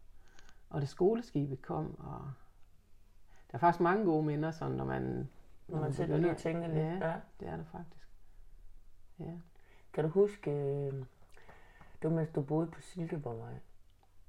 og 0.71 0.81
det 0.81 0.89
skoleskibet 0.89 1.63
kom, 1.63 2.01
og 2.01 2.31
der 3.51 3.55
er 3.55 3.59
faktisk 3.59 3.81
mange 3.81 4.05
gode 4.05 4.23
minder, 4.27 4.51
sådan, 4.51 4.77
når 4.77 4.85
man... 4.85 5.29
Når 5.69 5.81
man 5.81 5.93
sætter 5.93 6.17
lige 6.17 6.35
tænker 6.35 6.67
lidt. 6.67 6.79
Ja, 6.79 7.07
Ja. 7.09 7.15
det 7.41 7.49
er 7.49 7.57
der 7.57 7.65
faktisk. 7.73 8.09
Ja. 9.19 9.33
Kan 9.93 10.05
du 10.05 10.11
huske, 10.11 10.51
øh, 10.51 10.93
det 12.03 12.11
var 12.11 12.11
mens 12.11 12.31
du 12.31 12.43
boede 12.43 12.67
på 12.67 12.81
Silkeborgvej, 12.81 13.55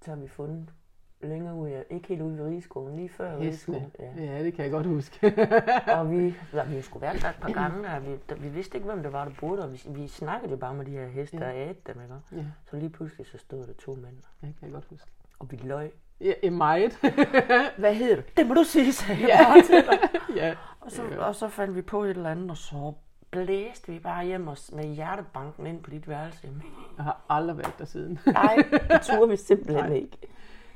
så 0.02 0.12
har 0.12 0.18
vi 0.18 0.28
fundet 0.28 0.74
længere 1.22 1.56
ud, 1.56 1.70
ja. 1.70 1.82
ikke 1.90 2.08
helt 2.08 2.22
ude 2.22 2.38
ved 2.38 2.46
Rigeskolen, 2.46 2.96
lige 2.96 3.10
før 3.10 3.40
Hestene. 3.40 3.78
Rigeskolen. 3.78 4.18
Ja. 4.18 4.24
Ja, 4.34 4.44
det 4.44 4.54
kan 4.54 4.64
jeg 4.64 4.72
godt 4.72 4.86
huske. 4.88 5.28
Og 5.98 6.12
vi, 6.12 6.36
ja, 6.54 6.66
vi 6.66 6.82
skulle 6.82 7.02
være 7.02 7.18
der 7.18 7.30
et 7.30 7.36
par 7.42 7.54
gange, 7.54 7.90
og 7.90 8.06
vi, 8.06 8.18
der, 8.30 8.36
vi 8.36 8.50
vidste 8.50 8.78
ikke, 8.78 8.86
hvem 8.92 9.04
det 9.04 9.14
var, 9.14 9.26
der 9.26 9.32
boede 9.40 9.62
der. 9.62 9.68
Vi, 9.68 9.82
vi 9.90 10.08
snakkede 10.08 10.52
jo 10.52 10.58
bare 10.58 10.74
med 10.74 10.86
de 10.86 10.92
her 10.92 11.08
heste 11.08 11.38
Ja. 11.38 11.48
og 11.50 11.58
ædte 11.58 11.94
dem, 11.94 12.02
ikke? 12.02 12.16
ja, 12.32 12.46
Så 12.70 12.76
lige 12.78 12.90
pludselig 12.90 13.26
så 13.28 13.38
stod 13.38 13.68
der 13.68 13.74
to 13.74 13.96
mænd, 13.96 14.16
det 14.42 14.56
kan 14.56 14.56
jeg 14.62 14.72
godt 14.72 14.86
huske. 14.86 15.12
Og 15.40 15.52
vi 15.52 15.60
løg. 15.64 15.92
Ja, 16.22 16.34
ja, 16.44 16.50
meget. 16.50 16.94
Hvad 17.78 17.96
hedder 17.96 18.16
du? 18.16 18.22
Det 18.38 18.48
må 18.48 18.54
du 18.54 18.64
sige, 18.64 18.94
sagde 18.94 19.22
jeg 19.22 19.30
Ja. 19.30 19.44
bare 19.44 19.62
til 19.62 19.76
dig. 19.86 20.00
ja. 20.42 20.56
Og 20.80 20.92
så, 20.92 21.02
og 21.18 21.36
så 21.36 21.48
fandt 21.50 21.76
vi 21.76 21.82
på 21.82 22.04
et 22.04 22.10
eller 22.10 22.30
andet, 22.30 22.52
og 22.52 22.58
så 22.58 22.94
blæste 23.32 23.92
vi 23.92 24.00
bare 24.00 24.26
hjem 24.26 24.48
og 24.48 24.58
s- 24.58 24.72
med 24.72 24.84
hjertebanken 24.84 25.68
ind 25.68 25.84
på 25.84 25.90
dit 25.90 26.08
værelse. 26.10 26.50
Jeg 26.98 27.04
har 27.04 27.22
aldrig 27.30 27.58
været 27.58 27.74
der 27.80 27.86
siden. 27.86 28.20
Nej, 28.26 28.56
det 28.92 29.02
turde 29.02 29.30
vi 29.30 29.38
simpelthen 29.38 29.86
Nej. 29.86 29.96
ikke. 29.96 30.18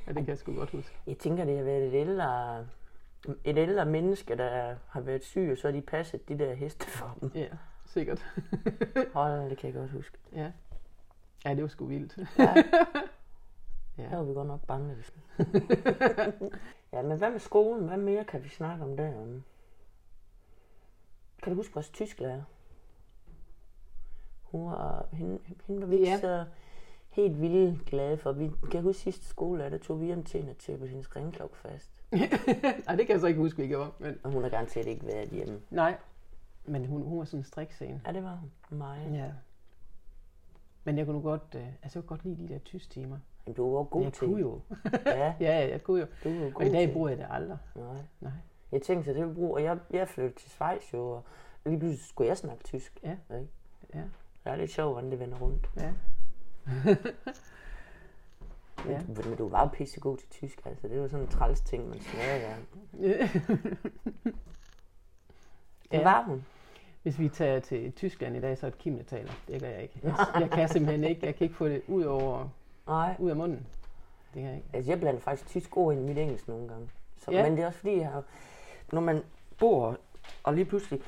ja, 0.08 0.12
det 0.12 0.17
kan 0.17 0.28
jeg 0.30 0.38
sgu 0.38 0.54
godt 0.56 0.69
huske. 0.69 0.95
Jeg 1.08 1.17
tænker, 1.17 1.45
det 1.45 1.58
har 1.58 1.63
været 1.63 1.88
et 1.88 1.93
ældre, 1.93 2.58
et 3.43 3.58
ældre 3.58 3.86
menneske, 3.86 4.38
der 4.38 4.76
har 4.89 5.02
været 5.02 5.23
syg, 5.23 5.49
og 5.52 5.58
så 5.58 5.67
har 5.67 5.71
de 5.71 5.82
passet 5.82 6.30
de 6.30 6.39
der 6.39 6.54
heste 6.54 6.88
for 6.88 7.17
dem. 7.21 7.32
Ja, 7.36 7.45
sikkert. 7.86 8.26
Hold, 9.13 9.49
det 9.49 9.58
kan 9.58 9.69
jeg 9.73 9.80
godt 9.80 9.91
huske. 9.91 10.17
Ja. 10.36 10.52
Ja, 11.45 11.49
det 11.54 11.62
var 11.62 11.67
sgu 11.67 11.86
vildt. 11.86 12.17
Ja. 12.39 12.54
Ja. 13.97 14.03
Der 14.03 14.15
var 14.15 14.23
vi 14.23 14.34
godt 14.34 14.47
nok 14.47 14.67
bange. 14.67 14.93
hvis- 14.93 15.13
ja, 16.93 17.01
men 17.01 17.17
hvad 17.17 17.32
med 17.32 17.39
skolen? 17.39 17.88
Hvad 17.88 17.97
mere 17.97 18.23
kan 18.25 18.43
vi 18.43 18.49
snakke 18.49 18.84
om 18.84 18.97
der? 18.97 19.12
Kan 21.43 21.51
du 21.51 21.56
huske 21.56 21.73
vores 21.73 21.89
tysklærer? 21.89 22.41
Hun 24.43 24.65
var, 24.65 25.06
hende, 25.12 25.39
hende 25.67 25.82
var 25.82 25.88
vi 25.88 25.97
Ja. 25.99 26.19
så 26.19 26.45
helt 27.10 27.41
vildt 27.41 27.86
glade 27.86 28.17
for. 28.17 28.32
Vi 28.32 28.47
kan 28.47 28.73
jeg 28.73 28.82
huske 28.82 29.01
sidste 29.01 29.25
skole, 29.25 29.63
der 29.71 29.77
tog 29.77 30.01
vi 30.01 30.06
hjem 30.06 30.23
til 30.23 30.39
hende 30.41 30.53
til 30.53 30.77
på 30.77 30.86
hendes 30.86 31.15
ringklokke 31.15 31.58
fast. 31.58 31.89
Nej, 32.86 32.95
det 32.95 33.06
kan 33.08 33.10
jeg 33.10 33.19
så 33.19 33.27
ikke 33.27 33.39
huske, 33.39 33.62
vi 33.62 33.67
gjorde. 33.67 33.91
Men, 33.99 34.19
Og 34.23 34.32
hun 34.32 34.43
har 34.43 34.49
garanteret 34.49 34.88
ikke 34.88 35.06
været 35.06 35.29
hjemme. 35.29 35.62
nej, 35.69 35.97
men 36.65 36.86
hun, 36.86 37.01
hun 37.01 37.19
var 37.19 37.25
sådan 37.25 37.39
en 37.39 37.43
strikscene. 37.43 38.01
Ja, 38.08 38.12
det 38.12 38.23
var 38.23 38.36
hun. 38.36 38.77
Meget. 38.77 39.13
Ja. 39.13 39.32
Men 40.84 40.97
jeg 40.97 41.06
kunne 41.06 41.21
godt, 41.21 41.56
øh, 41.56 41.67
altså 41.84 41.99
jeg 41.99 42.08
kunne 42.08 42.17
godt 42.17 42.23
lide 42.25 42.47
de 42.47 42.53
der 42.53 42.60
tysk 42.60 42.89
timer. 42.89 43.17
Men 43.45 43.53
du 43.56 43.75
var 43.75 43.84
god 43.84 44.03
jeg 44.03 44.13
til. 44.13 44.27
kunne 44.27 44.41
jo. 44.41 44.60
Ja, 45.06 45.12
Ja, 45.25 45.34
ja, 45.39 45.69
jeg 45.69 45.84
kunne 45.84 45.99
jo. 45.99 46.08
du 46.23 46.29
var 46.29 46.49
god 46.49 46.53
Og 46.56 46.65
i 46.65 46.69
dag 46.71 46.88
til. 46.88 46.93
bruger 46.93 47.10
jeg 47.10 47.17
det 47.17 47.27
aldrig. 47.29 47.58
Nej. 47.75 47.86
Nej. 48.21 48.32
Jeg 48.71 48.82
tænkte, 48.82 49.10
at 49.10 49.15
det 49.15 49.23
ville 49.23 49.36
bruge, 49.36 49.53
og 49.53 49.63
jeg, 49.63 49.77
jeg 49.91 50.08
flyttede 50.08 50.36
til 50.39 50.49
Schweiz 50.49 50.93
jo, 50.93 51.10
og 51.12 51.23
lige 51.65 51.79
pludselig 51.79 52.06
skulle 52.06 52.27
jeg 52.27 52.38
snakke 52.38 52.63
tysk. 52.63 52.99
Ja. 53.03 53.10
Ikke? 53.36 53.47
Ja. 53.93 53.99
Det 53.99 54.51
er 54.51 54.56
lidt 54.56 54.71
sjovt, 54.71 54.93
hvordan 54.93 55.12
det 55.12 55.19
vender 55.19 55.38
rundt. 55.39 55.69
Ja. 55.77 55.93
Men, 58.86 58.91
Ja. 58.91 58.99
du, 59.15 59.29
men 59.29 59.38
du 59.38 59.47
var 59.49 59.62
jo 59.62 59.67
pissegod 59.73 60.17
til 60.17 60.29
tysk, 60.29 60.62
altså. 60.65 60.88
Det 60.88 61.01
var 61.01 61.08
sådan 61.08 61.25
en 61.25 61.32
træls 61.32 61.62
ting, 61.62 61.89
man 61.89 61.99
snakker 61.99 62.34
ja. 62.99 63.27
Det 65.91 65.97
Ja. 65.99 66.03
var 66.03 66.23
hun. 66.23 66.45
Hvis 67.03 67.19
vi 67.19 67.29
tager 67.29 67.60
til 67.60 67.91
Tyskland 67.91 68.36
i 68.36 68.39
dag, 68.41 68.58
så 68.58 68.65
er 68.65 68.69
det 68.69 68.79
Kim, 68.79 68.97
der 68.97 69.03
taler. 69.03 69.32
Det 69.47 69.62
gør 69.62 69.67
jeg 69.67 69.82
ikke. 69.82 69.99
Jeg, 70.03 70.13
jeg 70.39 70.49
kan 70.51 70.69
simpelthen 70.69 71.03
ikke. 71.03 71.25
Jeg 71.25 71.36
kan 71.36 71.45
ikke 71.45 71.56
få 71.58 71.67
det 71.67 71.82
ud, 71.88 72.03
over, 72.03 72.49
Nej. 72.87 73.15
ud 73.19 73.29
af 73.29 73.35
munden. 73.35 73.67
Det 74.33 74.41
kan 74.41 74.43
jeg 74.43 74.55
ikke. 74.55 74.67
Altså, 74.73 74.91
jeg 74.91 74.99
blander 74.99 75.21
faktisk 75.21 75.49
tysk 75.49 75.77
ord 75.77 75.93
ind 75.93 76.01
i 76.03 76.07
mit 76.07 76.17
engelsk 76.17 76.47
nogle 76.47 76.67
gange. 76.67 76.89
Så, 77.17 77.31
Ja. 77.31 77.43
Men 77.43 77.57
det 77.57 77.63
er 77.63 77.67
også 77.67 77.79
fordi, 77.79 77.97
jeg 77.97 78.09
har, 78.09 78.23
når 78.91 79.01
man 79.01 79.23
bor, 79.59 79.97
og 80.43 80.53
lige 80.53 80.65
pludselig 80.65 81.01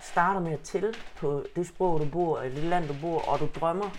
starter 0.00 0.40
med 0.40 0.52
at 0.52 0.60
tælle 0.60 0.94
på 1.16 1.44
det 1.56 1.66
sprog, 1.66 2.00
du 2.00 2.08
bor, 2.12 2.38
eller 2.38 2.60
det 2.60 2.64
land, 2.70 2.88
du 2.88 2.94
bor, 3.00 3.28
og 3.32 3.38
du 3.40 3.48
drømmer, 3.60 3.90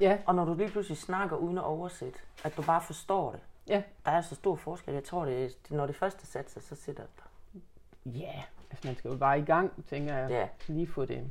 Ja, 0.00 0.18
og 0.26 0.34
når 0.34 0.44
du 0.44 0.54
lige 0.54 0.70
pludselig 0.70 0.98
snakker 0.98 1.36
uden 1.36 1.58
at 1.58 1.64
oversætte, 1.64 2.18
at 2.44 2.56
du 2.56 2.62
bare 2.62 2.80
forstår 2.80 3.30
det. 3.32 3.40
ja. 3.68 3.82
Der 4.04 4.10
er 4.10 4.20
så 4.20 4.34
stor 4.34 4.54
forskel. 4.56 4.94
Jeg 4.94 5.04
tror, 5.04 5.24
det 5.24 5.44
er, 5.44 5.48
når 5.74 5.86
det 5.86 5.96
første 5.96 6.26
sat 6.26 6.50
sig, 6.50 6.62
så 6.62 6.74
sidder 6.74 7.02
det. 7.02 7.24
Ja, 8.18 8.42
altså 8.70 8.88
man 8.88 8.96
skal 8.96 9.10
jo 9.10 9.16
bare 9.16 9.38
i 9.38 9.42
gang, 9.44 9.84
tænker 9.88 10.16
jeg. 10.16 10.30
Ja. 10.30 10.48
Lige 10.68 10.86
få 10.86 11.04
det 11.04 11.30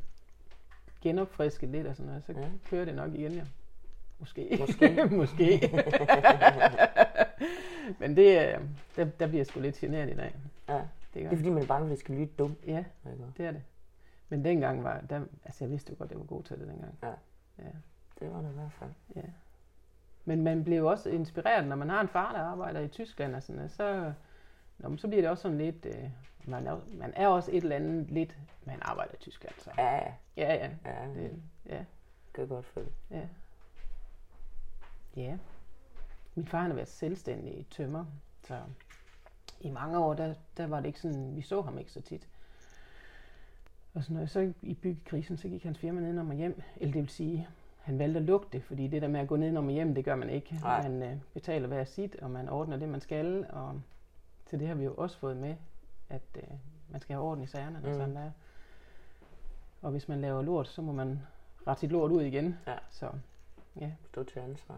genopfrisket 1.02 1.70
lidt 1.70 1.88
og 1.88 1.96
sådan 1.96 2.08
noget. 2.08 2.24
Så 2.26 2.32
Ja. 2.32 2.48
kører 2.70 2.86
det 2.86 2.96
nok 2.96 3.14
igen, 3.14 3.32
ja. 3.32 3.44
Måske. 4.24 4.58
Måske. 4.60 5.08
Måske. 5.22 5.72
Men 8.00 8.16
det, 8.16 8.40
øh, 8.40 8.60
der, 8.96 9.06
der 9.06 9.28
bliver 9.28 9.40
jeg 9.40 9.46
sgu 9.46 9.60
lidt 9.60 9.76
generet 9.76 10.10
i 10.10 10.16
dag. 10.16 10.36
Ja. 10.70 10.74
Det 10.74 10.84
gør 11.14 11.30
Det 11.30 11.32
er 11.32 11.38
fordi, 11.38 11.50
man 11.50 11.64
er 11.64 11.68
bange 11.68 11.82
for, 11.82 11.86
at 11.86 11.92
det 11.92 12.00
skal 12.00 12.16
lyde 12.16 12.26
dumt. 12.26 12.58
Ja, 12.68 12.84
det 13.38 13.46
er 13.46 13.52
det. 13.52 13.62
Men 14.30 14.46
dengang 14.46 14.84
var, 14.84 15.02
der, 15.10 15.22
altså 15.46 15.64
jeg 15.64 15.72
vidste 15.72 15.92
jo 15.92 15.96
godt, 15.98 16.08
at 16.08 16.12
jeg 16.12 16.20
var 16.20 16.26
god 16.26 16.44
til 16.44 16.60
det 16.60 16.68
dengang. 16.68 16.98
Ja. 17.04 17.08
ja. 17.60 17.70
Det 18.20 18.34
var 18.34 18.42
det 18.42 18.50
i 18.52 18.54
hvert 18.54 18.72
fald. 18.72 18.90
Ja. 19.16 19.30
Men 20.26 20.44
man 20.44 20.64
bliver 20.64 20.80
jo 20.80 20.88
også 20.90 21.10
inspireret, 21.10 21.68
når 21.68 21.76
man 21.76 21.90
har 21.90 22.02
en 22.02 22.08
far, 22.08 22.34
der 22.34 22.40
arbejder 22.40 22.80
i 22.80 22.88
Tyskland 22.88 23.36
og 23.36 23.44
sådan 23.44 23.56
noget, 23.56 23.72
så, 23.72 24.14
nå, 24.78 24.98
så 24.98 25.08
bliver 25.08 25.22
det 25.22 25.30
også 25.30 25.42
sådan 25.42 25.58
lidt, 25.58 25.86
øh, 25.86 26.10
man, 26.46 26.68
er, 26.68 26.80
man 26.94 27.14
er 27.16 27.28
også 27.28 27.52
et 27.52 27.64
eller 27.64 27.76
andet 27.76 28.12
lidt, 28.12 28.38
man 28.66 28.80
arbejder 28.82 29.14
i 29.14 29.18
Tyskland, 29.18 29.54
så. 29.58 29.72
Ja, 29.78 29.96
ja. 29.96 30.14
Ja, 30.38 30.54
ja. 30.54 30.70
ja 30.86 31.08
det 31.16 31.32
ja, 31.70 31.84
kan 32.34 32.48
godt 32.48 32.66
føle. 32.66 32.90
ja. 33.12 33.28
Ja. 35.16 35.38
Min 36.36 36.46
far 36.48 36.60
han 36.62 36.70
har 36.72 36.76
været 36.76 36.88
selvstændig 36.88 37.66
tømmer, 37.72 38.06
så 38.48 38.60
i 39.62 39.70
mange 39.70 40.00
år, 40.00 40.14
der, 40.14 40.34
der 40.58 40.68
var 40.68 40.80
det 40.80 40.88
ikke 40.88 41.00
sådan, 41.02 41.36
vi 41.36 41.42
så 41.42 41.62
ham 41.62 41.78
ikke 41.78 41.92
så 41.92 42.02
tit. 42.02 42.28
Og 43.94 44.04
sådan 44.04 44.14
noget. 44.14 44.30
Så 44.30 44.54
i 44.62 44.74
byggekrisen, 44.74 45.38
så 45.38 45.48
gik 45.48 45.64
hans 45.64 45.78
firma 45.78 46.02
ned 46.02 46.20
og 46.20 46.34
hjem. 46.34 46.62
Eller 46.76 46.94
det 46.94 47.02
vil 47.02 47.10
sige, 47.10 47.48
han 47.82 48.00
valgte 48.00 48.20
at 48.20 48.26
lukke 48.26 48.48
det, 48.52 48.64
fordi 48.64 48.88
det 48.88 49.02
der 49.02 49.08
med 49.08 49.20
at 49.20 49.28
gå 49.28 49.36
ned 49.36 49.58
og 49.58 49.70
hjem, 49.70 49.96
det 49.96 50.06
gør 50.06 50.16
man 50.16 50.30
ikke. 50.30 50.56
Nej. 50.62 50.90
Man 50.90 51.04
øh, 51.04 51.18
betaler 51.34 51.68
hver 51.68 51.84
sit, 51.84 52.16
og 52.16 52.32
man 52.32 52.50
ordner 52.50 52.78
det, 52.78 52.90
man 52.90 53.02
skal. 53.02 53.46
Og 53.50 53.82
til 54.46 54.60
det 54.60 54.68
har 54.68 54.76
vi 54.76 54.84
jo 54.84 54.94
også 54.98 55.18
fået 55.18 55.38
med, 55.38 55.56
at 56.10 56.22
øh, 56.36 56.44
man 56.90 57.02
skal 57.02 57.14
have 57.16 57.26
orden 57.26 57.44
i 57.44 57.48
sagerne, 57.48 57.80
når 57.82 57.90
Mm. 57.90 57.96
sådan 57.96 58.16
der. 58.16 58.32
Og 59.82 59.92
hvis 59.92 60.08
man 60.08 60.22
laver 60.22 60.42
lort, 60.42 60.68
så 60.68 60.82
må 60.82 60.92
man 60.92 61.20
rette 61.68 61.80
sit 61.80 61.92
lort 61.92 62.12
ud 62.12 62.22
igen. 62.22 62.58
Ja. 62.68 62.76
Så 62.90 63.10
ja, 63.80 63.92
Stå 64.12 64.24
til 64.24 64.40
ansvar. 64.40 64.76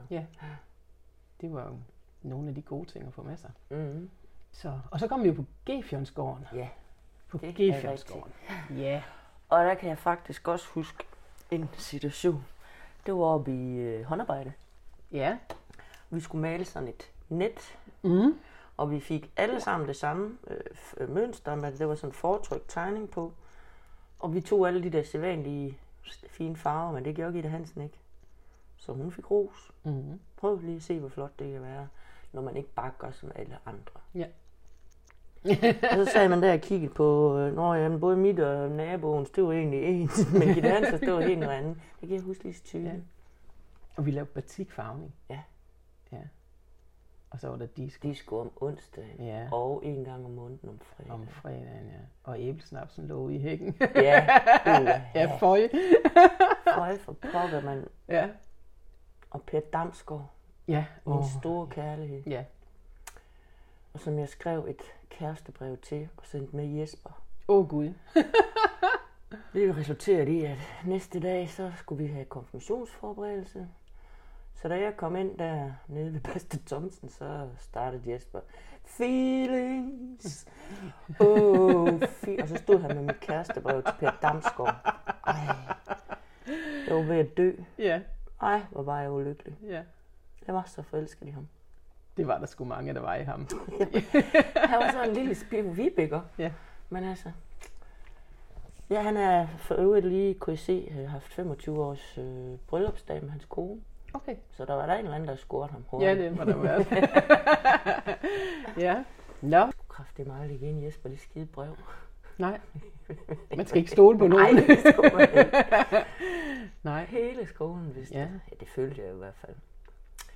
det 1.41 1.53
var 1.53 1.63
jo 1.63 1.77
nogle 2.21 2.49
af 2.49 2.55
de 2.55 2.61
gode 2.61 2.85
ting 2.85 3.07
at 3.07 3.13
få 3.13 3.23
med 3.23 3.37
sig. 3.37 3.51
Mm-hmm. 3.69 4.09
Så, 4.51 4.79
og 4.91 4.99
så 4.99 5.07
kom 5.07 5.23
vi 5.23 5.27
jo 5.27 5.33
på 5.33 5.45
Gefjonsgården. 5.65 6.45
Ja. 6.53 6.69
På 7.27 7.37
Gefjonsgården. 7.57 8.33
Ja. 8.69 9.03
Og 9.49 9.65
der 9.65 9.73
kan 9.73 9.89
jeg 9.89 9.97
faktisk 9.97 10.47
også 10.47 10.67
huske 10.69 11.03
en 11.51 11.69
situation. 11.77 12.45
Det 13.05 13.13
var 13.13 13.19
oppe 13.23 13.51
i 13.51 13.75
øh, 13.77 14.03
håndarbejde. 14.05 14.53
Ja. 15.11 15.37
Vi 16.09 16.19
skulle 16.19 16.41
male 16.41 16.65
sådan 16.65 16.87
et 16.89 17.11
net, 17.29 17.77
Mm. 18.03 18.39
og 18.77 18.91
vi 18.91 18.99
fik 18.99 19.31
alle 19.37 19.61
sammen 19.61 19.87
det 19.87 19.95
samme 19.95 20.37
øh, 20.47 20.57
øh, 20.97 21.09
mønster, 21.09 21.55
men 21.55 21.77
det 21.77 21.87
var 21.87 21.95
sådan 21.95 22.09
en 22.09 22.13
fortrykt 22.13 22.65
tegning 22.67 23.09
på. 23.09 23.33
Og 24.19 24.33
vi 24.33 24.41
tog 24.41 24.67
alle 24.67 24.83
de 24.83 24.89
der 24.89 25.03
sædvanlige 25.03 25.77
fine 26.29 26.55
farver, 26.57 26.91
men 26.91 27.05
det 27.05 27.15
gjorde 27.15 27.33
Gitte 27.33 27.49
Hansen 27.49 27.81
ikke. 27.81 27.97
Så 28.77 28.93
hun 28.93 29.11
fik 29.11 29.31
ros. 29.31 29.71
Mm. 29.83 30.19
Prøv 30.37 30.59
lige 30.59 30.75
at 30.75 30.81
se, 30.83 30.99
hvor 30.99 31.09
flot 31.09 31.39
det 31.39 31.51
kan 31.53 31.61
være, 31.61 31.87
når 32.33 32.41
man 32.41 32.55
ikke 32.57 32.69
bare 32.69 32.91
gør 32.97 33.11
som 33.11 33.31
alle 33.35 33.57
andre. 33.65 33.99
Ja. 34.15 34.25
og 35.91 36.05
så 36.05 36.11
sagde 36.13 36.29
man 36.29 36.43
der 36.43 36.53
og 36.53 36.59
kiggede 36.59 36.93
på, 36.93 37.37
øh, 37.37 37.55
når 37.55 37.75
jamen, 37.75 37.99
både 37.99 38.17
mit 38.17 38.39
og 38.39 38.71
naboens, 38.71 39.29
det 39.29 39.43
var 39.43 39.51
egentlig 39.51 39.83
ens, 39.83 40.27
men 40.39 40.53
Gitte 40.53 40.69
Hansen, 40.69 40.99
det 40.99 41.13
var 41.13 41.21
helt 41.21 41.39
noget 41.39 41.53
andet. 41.53 41.75
Det 42.01 42.09
kan 42.09 42.17
jeg 42.17 42.23
huske 42.25 42.43
lige 42.43 42.53
så 42.53 42.63
tydeligt. 42.63 42.93
Ja. 42.93 42.99
Og 43.97 44.05
vi 44.05 44.11
lavede 44.11 44.29
batikfarvning. 44.29 45.15
Ja. 45.29 45.39
Ja. 46.11 46.17
Og 47.29 47.39
så 47.39 47.47
var 47.49 47.55
der 47.57 47.65
disco 47.65 48.13
skulle 48.13 48.41
om 48.41 48.51
onsdagen, 48.55 49.25
Ja. 49.25 49.47
og 49.51 49.85
en 49.85 50.03
gang 50.03 50.25
om 50.25 50.31
måneden 50.31 50.69
om 50.69 50.79
fredag. 50.79 51.11
om 51.13 51.27
fredagen, 51.27 51.85
ja. 51.87 51.99
Og 52.23 52.39
æblesnapsen 52.41 53.07
lå 53.07 53.29
i 53.29 53.37
hækken. 53.37 53.75
Ja, 53.95 54.27
uh, 54.65 54.87
ja, 55.15 55.37
føj. 55.39 55.69
Føj 56.75 56.97
for 56.97 57.11
pokker, 57.13 57.61
man. 57.61 57.87
Ja. 58.07 58.29
Og 59.35 59.41
Per 59.41 59.59
Damsgaard, 59.59 60.29
Ja. 60.67 60.85
min 61.05 61.17
Åh, 61.17 61.23
store 61.39 61.67
kærlighed. 61.67 62.23
Ja. 62.27 62.43
Og 63.93 63.99
som 63.99 64.19
jeg 64.19 64.29
skrev 64.29 64.65
et 64.67 64.81
kærestebrev 65.09 65.77
til 65.77 66.09
og 66.17 66.23
sendte 66.25 66.55
med 66.55 66.65
Jesper. 66.65 67.21
Åh 67.47 67.57
oh, 67.59 67.69
gud. 67.69 67.93
Det 69.53 69.77
resulterede 69.77 70.31
i, 70.31 70.43
at 70.45 70.57
næste 70.85 71.19
dag, 71.19 71.49
så 71.49 71.71
skulle 71.77 72.03
vi 72.03 72.09
have 72.13 72.25
konfirmationsforberedelse. 72.25 73.67
Så 74.55 74.67
da 74.67 74.79
jeg 74.79 74.97
kom 74.97 75.15
ind 75.15 75.37
der 75.37 75.71
nede 75.87 76.13
ved 76.13 76.19
Pastor 76.21 76.59
Thomsen, 76.67 77.09
så 77.09 77.49
startede 77.59 78.11
Jesper. 78.13 78.39
Feelings. 78.85 80.47
Oh, 81.19 82.01
fi-. 82.01 82.41
Og 82.41 82.47
så 82.47 82.55
stod 82.55 82.79
han 82.81 82.95
med 82.95 83.03
mit 83.03 83.19
kærestebrev 83.19 83.83
til 83.83 83.93
Per 83.99 84.11
Damsgaard. 84.21 84.75
Ej, 85.27 85.55
jeg 86.87 86.95
var 86.95 87.01
ved 87.03 87.15
at 87.17 87.37
dø. 87.37 87.51
Ja. 87.77 88.01
Ej, 88.45 88.61
hvor 88.71 88.83
var 88.83 89.01
jeg 89.01 89.11
ulykkelig. 89.11 89.57
Ja. 89.67 89.81
Jeg 90.47 90.55
var 90.55 90.63
så 90.65 90.81
forelsket 90.81 91.27
i 91.27 91.31
ham. 91.31 91.47
Det 92.17 92.27
var 92.27 92.37
der 92.37 92.45
sgu 92.45 92.65
mange, 92.65 92.93
der 92.93 92.99
var 92.99 93.15
i 93.15 93.23
ham. 93.23 93.39
Han 94.71 94.79
var 94.79 94.91
så 94.91 95.03
en 95.09 95.13
lille 95.13 95.35
spivibækker. 95.35 96.21
Ja. 96.37 96.51
Men 96.89 97.03
altså... 97.03 97.31
Ja, 98.89 99.01
han 99.01 99.17
er 99.17 99.47
for 99.57 99.75
øvrigt 99.75 100.05
lige, 100.05 100.33
kunne 100.33 100.53
I 100.53 100.57
se, 100.57 100.93
øh, 100.97 101.09
haft 101.09 101.33
25 101.33 101.83
års 101.83 102.17
øh, 102.17 102.57
bryllupsdag 102.67 103.21
med 103.21 103.29
hans 103.31 103.45
kone. 103.45 103.81
Okay. 104.13 104.35
Så 104.51 104.65
der 104.65 104.73
var 104.73 104.85
der 104.85 104.93
en 104.93 104.99
eller 104.99 105.15
anden, 105.15 105.29
der 105.29 105.35
scorede 105.35 105.71
ham 105.71 105.83
hurtigt. 105.87 106.09
Ja, 106.09 106.23
det 106.23 106.37
må 106.37 106.43
der 106.43 106.57
være. 106.57 106.85
ja. 108.87 109.03
Nå. 109.41 109.71
Kraft, 109.89 110.17
det 110.17 110.23
er 110.23 110.27
meget 110.27 110.51
igen, 110.51 110.83
Jesper, 110.83 111.09
det 111.09 111.19
skide 111.19 111.45
brev. 111.45 111.77
Nej. 112.37 112.59
Man 113.57 113.65
skal 113.65 113.77
ikke 113.79 113.91
stole 113.91 114.17
på 114.17 114.27
nogen. 114.27 114.55
Nej. 114.55 114.65
Nej. 116.83 117.05
Hele 117.05 117.45
skolen 117.47 117.95
vidste 117.95 118.15
Ja. 118.15 118.21
det. 118.21 118.41
Ja, 118.51 118.55
det 118.59 118.67
følte 118.69 119.01
jeg 119.01 119.13
i 119.13 119.17
hvert 119.17 119.35
fald. 119.35 119.55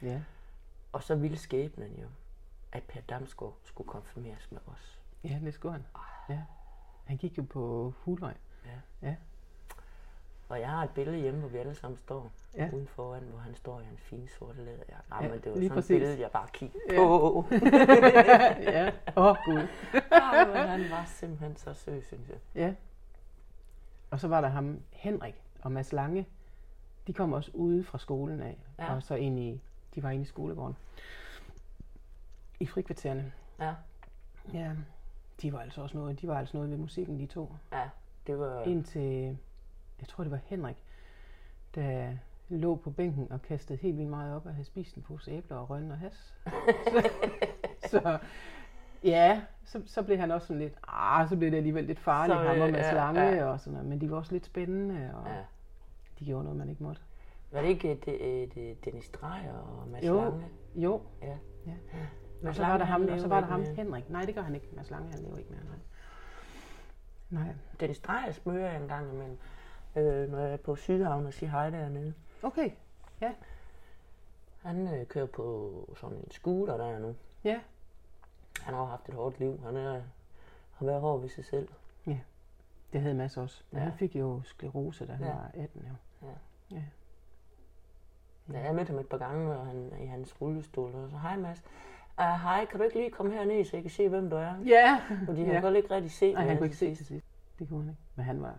Ja. 0.02 0.22
Og 0.92 1.04
så 1.04 1.16
ville 1.16 1.38
skæbnen 1.38 1.96
jo, 2.02 2.08
at 2.72 2.84
Per 2.84 3.02
Damsgaard 3.02 3.58
skulle 3.64 3.88
konfirmeres 3.88 4.52
med 4.52 4.60
os. 4.68 5.00
Ja, 5.24 5.40
det 5.44 5.54
skulle 5.54 5.72
han. 5.72 5.86
Ja. 6.30 6.40
Han 7.06 7.18
gik 7.18 7.38
jo 7.38 7.44
på 7.50 7.94
Hulvej. 7.98 8.34
Ja. 8.66 9.08
Ja. 9.10 9.16
Og 10.50 10.60
jeg 10.60 10.70
har 10.70 10.84
et 10.84 10.90
billede 10.90 11.18
hjemme, 11.18 11.40
hvor 11.40 11.50
vi 11.50 11.58
alle 11.58 11.76
sammen 11.76 11.98
står 11.98 12.32
Ja. 12.58 12.64
ja. 12.66 12.72
uden 12.74 12.88
foran, 12.88 13.24
hvor 13.24 13.40
han 13.40 13.56
står 13.56 13.80
i 13.80 13.84
en 13.84 13.98
fin 13.98 14.28
sorte 14.28 14.58
læderjakke. 14.58 15.10
Nej, 15.10 15.24
Ja, 15.24 15.30
men 15.30 15.40
det 15.42 15.52
var 15.52 15.56
sådan 15.56 15.70
præcis. 15.70 15.92
et 15.92 15.96
billede, 16.00 16.20
jeg 16.22 16.32
bare 16.32 16.48
kiggede 16.54 16.84
Ja. 16.90 16.96
på. 16.98 17.46
ja. 18.76 18.92
Åh, 19.18 19.26
oh, 19.26 19.36
Gud. 19.46 19.68
Ej, 20.12 20.46
men 20.48 20.56
han 20.68 20.90
var 20.92 21.04
simpelthen 21.08 21.56
så 21.56 21.74
sød, 21.74 22.02
synes 22.02 22.30
jeg. 22.30 22.38
Ja. 22.56 22.74
Og 24.12 24.20
så 24.20 24.28
var 24.28 24.42
der 24.42 24.48
ham, 24.48 24.80
Henrik 24.92 25.42
og 25.62 25.72
Mads 25.72 25.94
Lange. 25.94 26.28
De 27.08 27.14
kom 27.14 27.34
også 27.34 27.52
ude 27.54 27.84
fra 27.84 27.98
skolen 27.98 28.42
af. 28.42 28.58
Ja. 28.80 28.96
Og 28.96 29.04
så 29.04 29.16
ind 29.16 29.40
i, 29.40 29.62
de 29.96 30.04
var 30.04 30.10
inde 30.10 30.22
i 30.24 30.26
skolegården. 30.26 30.76
I 32.60 32.66
frikvartererne. 32.66 33.32
Ja, 33.60 33.74
Ja. 34.54 34.72
De 35.42 35.54
var 35.54 35.60
altså 35.60 35.82
også 35.82 35.98
noget, 35.98 36.22
de 36.22 36.28
var 36.28 36.40
altså 36.40 36.58
noget 36.58 36.70
ved 36.72 36.78
musikken, 36.78 37.20
de 37.20 37.26
to. 37.26 37.54
ja. 37.72 37.90
Det 38.28 38.40
var... 38.40 38.62
Indtil, 38.64 39.38
jeg 40.02 40.08
tror 40.08 40.24
det 40.24 40.32
var 40.32 40.40
Henrik, 40.46 40.84
der 41.76 42.12
lå 42.50 42.76
på 42.76 42.92
bænken 42.92 43.32
og 43.32 43.42
kastede 43.42 43.80
helt 43.80 43.98
vildt 43.98 44.10
meget 44.10 44.36
op 44.36 44.46
og 44.46 44.52
havde 44.54 44.66
spist 44.66 44.96
en 44.96 45.02
pose 45.04 45.32
æbler 45.32 45.58
og 45.58 45.70
rønne 45.70 45.94
og 45.94 45.98
has. 46.00 46.14
så, 47.82 47.90
så, 47.90 48.18
ja, 49.04 49.42
så, 49.66 49.82
så 49.86 50.04
blev 50.04 50.18
han 50.18 50.32
også 50.32 50.48
sådan 50.48 50.62
lidt, 50.62 50.74
ah, 50.88 51.30
så 51.30 51.38
blev 51.38 51.52
det 51.52 51.58
alligevel 51.58 51.84
lidt 51.84 52.00
farligt, 52.00 52.38
Så, 52.40 52.44
ham 52.44 52.60
og 52.62 52.68
øh, 52.68 52.74
Mads 52.74 52.86
ja, 52.86 52.94
Lange 52.94 53.22
ja. 53.22 53.46
og 53.46 53.60
sådan 53.60 53.74
noget. 53.74 53.90
Men 53.90 54.02
de 54.02 54.12
var 54.12 54.18
også 54.18 54.32
lidt 54.34 54.46
spændende, 54.46 55.12
og 55.16 55.28
Ja. 55.28 55.42
de 56.20 56.26
gjorde 56.26 56.44
noget, 56.44 56.58
man 56.58 56.70
ikke 56.70 56.84
måtte. 56.84 57.02
Var 57.52 57.62
det 57.62 57.68
ikke 57.68 58.00
det, 58.06 58.56
det, 58.56 58.86
Dennis 58.86 59.10
Dreyer 59.10 59.54
og 59.54 59.88
Mads 59.88 60.06
Jo. 60.06 60.22
Lange? 60.22 60.46
Jo, 60.76 61.02
Ja. 61.22 61.28
Ja. 61.66 61.72
Og 62.40 62.46
Mads 62.46 62.56
så 62.56 62.66
var 62.66 62.78
der 62.78 62.86
ham, 62.86 63.08
og 63.08 63.20
så 63.20 63.28
var 63.28 63.40
der 63.40 63.48
ham. 63.48 63.66
Henrik. 63.76 64.10
Nej, 64.10 64.26
det 64.26 64.36
gør 64.36 64.42
han 64.42 64.56
ikke. 64.56 64.68
Mads 64.76 64.90
Lange, 64.90 65.12
han 65.12 65.20
lever 65.24 65.38
ikke 65.38 65.50
mere. 65.50 65.62
Nej. 67.30 67.44
Nej. 67.44 67.54
Dennis 67.80 68.00
Dreyer 68.00 68.32
smører 68.32 68.72
jeg 68.72 68.82
en 68.82 68.88
gang 68.88 69.14
imellem, 69.14 69.38
øh, 69.96 70.32
når 70.32 70.40
jeg 70.40 70.54
er 70.54 70.58
på 70.58 70.76
Sydhavn 70.76 71.26
og 71.26 71.34
siger 71.34 71.50
hej 71.50 71.70
dernede. 71.70 72.14
Okay. 72.44 72.72
Han 74.62 74.88
øh, 74.88 75.06
kører 75.08 75.26
på 75.26 75.74
sådan 75.98 76.18
en 76.18 76.32
scooter 76.32 76.78
der 76.78 77.00
nu. 77.00 77.16
Ja. 77.44 77.60
Han 78.62 78.74
har 78.74 78.86
haft 78.86 79.10
et 79.10 79.16
hårdt 79.16 79.40
liv. 79.40 79.60
Han 79.64 79.76
er, 79.76 80.02
har 80.74 80.86
været 80.86 81.02
hård 81.02 81.22
ved 81.22 81.30
sig 81.30 81.46
selv. 81.46 81.68
Det 82.94 83.02
havde 83.02 83.16
Mads 83.16 83.38
også. 83.38 83.64
Men 83.72 83.80
Ja. 83.80 83.84
han 83.84 83.98
fik 83.98 84.16
jo 84.16 84.42
sklerose, 84.44 85.06
da 85.08 85.14
han 85.14 85.26
Ja. 85.26 85.34
var 85.34 85.52
18. 85.54 85.86
Jo. 86.22 86.28
Ja, 88.54 88.60
jeg 88.60 88.76
mødte 88.76 88.90
ham 88.90 89.00
et 89.00 89.08
par 89.10 89.18
gange, 89.18 89.56
og 89.58 89.66
han 89.66 89.92
i 90.02 90.06
hans 90.06 90.42
rullestol, 90.42 90.96
og 90.96 91.10
så, 91.10 91.18
hej 91.18 91.38
Mads. 91.38 91.64
Uh, 92.18 92.24
hej, 92.26 92.66
kan 92.66 92.80
du 92.80 92.84
ikke 92.84 92.96
lige 92.98 93.12
komme 93.12 93.32
herned, 93.34 93.66
så 93.66 93.76
jeg 93.76 93.84
kan 93.84 93.92
se, 93.92 94.10
hvem 94.10 94.30
du 94.30 94.36
er? 94.36 94.54
Ja. 94.66 95.02
Fordi 95.26 95.42
ja. 95.44 95.54
han 95.54 95.62
kunne 95.62 95.78
ikke 95.78 95.92
rigtig 95.96 96.12
se 96.12 96.34
Nej, 96.34 96.46
han 96.48 96.58
kunne 96.58 96.66
ikke 96.66 96.78
se 96.78 96.96
til 96.96 97.06
sidst. 97.06 97.26
Det 97.60 97.70
kunne 97.70 97.80
han 97.80 97.90
ikke. 97.90 98.02
Men 98.16 98.26
han 98.26 98.42
var, 98.42 98.56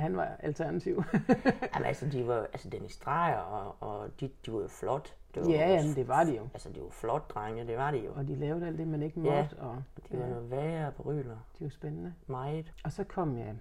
han 0.00 0.16
var 0.16 0.36
alternativ. 0.40 1.02
Jamen 1.74 1.86
altså, 1.86 2.08
de 2.08 2.26
var, 2.26 2.38
altså 2.52 2.70
Dennis 2.70 2.96
Dreyer, 2.98 3.36
og, 3.38 3.76
og 3.80 4.20
de, 4.20 4.30
de 4.46 4.52
var 4.52 4.60
jo 4.60 4.68
flot. 4.68 5.16
Det 5.34 5.42
var 5.42 5.50
ja, 5.50 5.68
jo- 5.68 5.74
jamen, 5.74 5.94
det 5.94 6.08
var 6.08 6.24
de 6.24 6.36
jo. 6.36 6.42
Altså, 6.54 6.68
de 6.72 6.80
var 6.80 6.88
flot 6.90 7.30
drenge, 7.34 7.66
det 7.66 7.76
var 7.76 7.90
de 7.90 7.98
jo. 7.98 8.12
Og 8.14 8.28
de 8.28 8.34
lavede 8.34 8.66
alt 8.66 8.78
det, 8.78 8.88
man 8.88 9.02
ikke 9.02 9.20
Ja. 9.20 9.40
måtte, 9.42 9.56
og 9.58 9.82
De 10.12 10.18
var 10.18 10.24
ja, 10.24 10.30
noget 10.30 10.50
værre 10.50 10.92
bryler. 10.92 11.36
de 11.58 11.64
var 11.64 11.70
spændende. 11.70 12.14
Meget. 12.26 12.72
Og 12.84 12.92
så 12.92 13.04
kom 13.04 13.38
jeg 13.38 13.56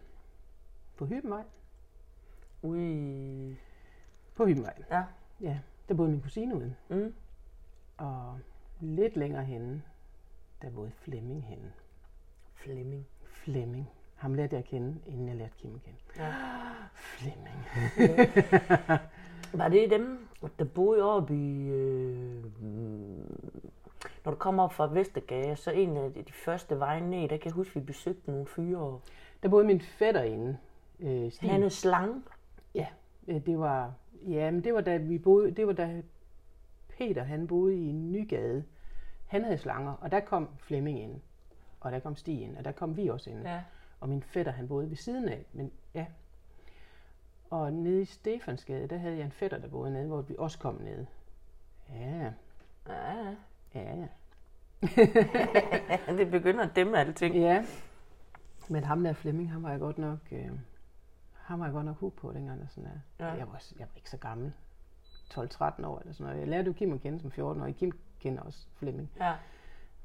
på 0.97 1.05
Hybenvej. 1.05 1.43
Ude 2.61 2.91
i... 2.93 3.55
På 4.35 4.45
Hybenvej. 4.45 4.73
Ja. 4.91 5.03
Ja, 5.41 5.59
der 5.89 5.93
boede 5.95 6.11
min 6.11 6.21
kusine 6.21 6.55
ude. 6.55 6.75
Mm. 6.89 7.13
Og 7.97 8.39
lidt 8.79 9.15
længere 9.15 9.43
henne, 9.43 9.81
der 10.61 10.69
boede 10.71 10.91
Flemming 10.91 11.43
henne. 11.43 11.73
Flemming. 12.53 13.07
Flemming. 13.25 13.89
Ham 14.17 14.33
lærte 14.33 14.55
jeg 14.55 14.59
at 14.59 14.69
kende, 14.69 14.95
inden 15.05 15.27
jeg 15.27 15.35
lærte 15.35 15.53
Kim 15.57 15.75
at 15.75 15.81
kende. 15.81 15.97
Ja. 16.17 16.33
Flemming. 16.93 17.65
Var 19.59 19.69
det 19.69 19.91
dem, 19.91 20.27
der 20.59 20.65
boede 20.65 21.03
oppe 21.03 21.35
i... 21.35 21.67
Øh, 21.67 22.43
når 24.25 24.31
du 24.31 24.37
kommer 24.37 24.63
op 24.63 24.73
fra 24.73 24.93
Vestergade, 24.93 25.55
så 25.55 25.71
en 25.71 25.97
af 25.97 26.11
de 26.13 26.33
første 26.33 26.79
veje 26.79 27.01
ned, 27.01 27.21
der 27.21 27.37
kan 27.37 27.45
jeg 27.45 27.53
huske, 27.53 27.73
vi 27.73 27.85
besøgte 27.85 28.31
nogle 28.31 28.45
fyre. 28.45 28.99
Der 29.43 29.49
boede 29.49 29.65
min 29.65 29.81
fætter 29.81 30.21
inde. 30.21 30.57
Øh, 30.99 31.31
Stig. 31.31 31.49
Han 31.49 31.63
er 31.63 31.69
slang. 31.69 32.25
Ja, 32.75 32.87
øh, 33.27 33.45
det 33.45 33.59
var, 33.59 33.93
ja, 34.27 34.51
men 34.51 34.63
det 34.63 34.73
var 34.73 34.81
da 34.81 34.97
vi 34.97 35.17
boede, 35.17 35.51
det 35.51 35.67
var 35.67 35.73
da 35.73 36.01
Peter, 36.97 37.23
han 37.23 37.47
boede 37.47 37.75
i 37.75 37.91
Nygade. 37.91 38.63
Han 39.27 39.43
havde 39.43 39.57
slanger, 39.57 39.93
og 39.93 40.11
der 40.11 40.19
kom 40.19 40.49
Flemming 40.59 40.99
ind. 40.99 41.21
Og 41.79 41.91
der 41.91 41.99
kom 41.99 42.15
Stig 42.15 42.41
ind, 42.41 42.57
og 42.57 42.65
der 42.65 42.71
kom 42.71 42.97
vi 42.97 43.07
også 43.07 43.29
ind. 43.29 43.41
Ja. 43.41 43.61
Og 43.99 44.09
min 44.09 44.23
fætter, 44.23 44.51
han 44.51 44.67
boede 44.67 44.89
ved 44.89 44.97
siden 44.97 45.29
af, 45.29 45.45
men 45.53 45.71
ja. 45.93 46.05
Og 47.49 47.73
nede 47.73 48.01
i 48.01 48.05
Stefansgade, 48.05 48.87
der 48.87 48.97
havde 48.97 49.17
jeg 49.17 49.25
en 49.25 49.31
fætter, 49.31 49.57
der 49.57 49.67
boede 49.67 49.93
nede, 49.93 50.07
hvor 50.07 50.21
vi 50.21 50.35
også 50.37 50.59
kom 50.59 50.75
ned. 50.75 51.05
Ja, 51.89 52.31
Ja, 52.89 53.35
ja, 53.75 54.07
det 56.17 56.31
begynder 56.31 56.63
at 56.63 56.75
dæmme 56.75 56.99
alting. 56.99 57.35
Ja, 57.35 57.65
men 58.69 58.83
ham 58.83 59.03
der 59.03 59.13
Flemming, 59.13 59.51
han 59.51 59.63
var 59.63 59.69
jeg 59.69 59.79
godt 59.79 59.97
nok, 59.97 60.19
øh, 60.31 60.51
han 61.33 61.59
var 61.59 61.65
jeg 61.65 61.73
godt 61.73 61.85
nok 61.85 61.99
hooked 61.99 62.17
på 62.17 62.31
dengang. 62.33 62.61
Og 62.61 62.69
sådan 62.69 62.89
der. 62.89 63.25
Ja. 63.25 63.31
Jeg, 63.31 63.47
var, 63.47 63.63
jeg 63.79 63.87
var 63.87 63.95
ikke 63.95 64.09
så 64.09 64.17
gammel. 64.17 64.53
12-13 65.33 65.85
år 65.85 65.99
eller 65.99 66.13
sådan 66.13 66.25
noget. 66.25 66.39
Jeg 66.39 66.47
lærte 66.47 66.67
jo 66.67 66.73
Kim 66.73 66.93
at 66.93 67.01
kende 67.01 67.19
som 67.21 67.31
14 67.31 67.61
år. 67.61 67.71
Kim 67.71 67.91
kender 68.19 68.41
også 68.41 68.67
Flemming. 68.75 69.11
Ja. 69.19 69.33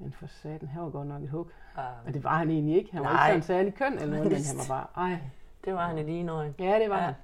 Men 0.03 0.13
for 0.13 0.27
satan, 0.27 0.69
han 0.69 0.83
var 0.83 0.91
godt 0.91 1.09
nok 1.09 1.23
et 1.23 1.29
hook. 1.29 1.51
ja. 1.77 1.83
Og 2.07 2.15
det 2.15 2.25
var 2.25 2.39
han 2.39 2.51
egentlig 2.51 2.77
ikke. 2.77 2.93
Han 2.93 3.03
var 3.03 3.13
Nej. 3.13 3.33
ikke 3.35 3.47
sådan 3.47 3.59
særlig 3.59 3.75
køn 3.75 3.93
eller 3.93 4.07
noget, 4.17 4.33
men 4.33 4.43
han 4.45 4.57
var 4.59 4.65
bare, 4.69 5.11
ej. 5.11 5.19
Det 5.65 5.75
var 5.75 5.87
han 5.89 5.99
i 5.99 6.03
dine 6.05 6.33
øjne. 6.33 6.55
Ja, 6.59 6.79
det 6.79 6.91
var 6.91 6.99
Ja. 6.99 7.05
han. 7.05 7.15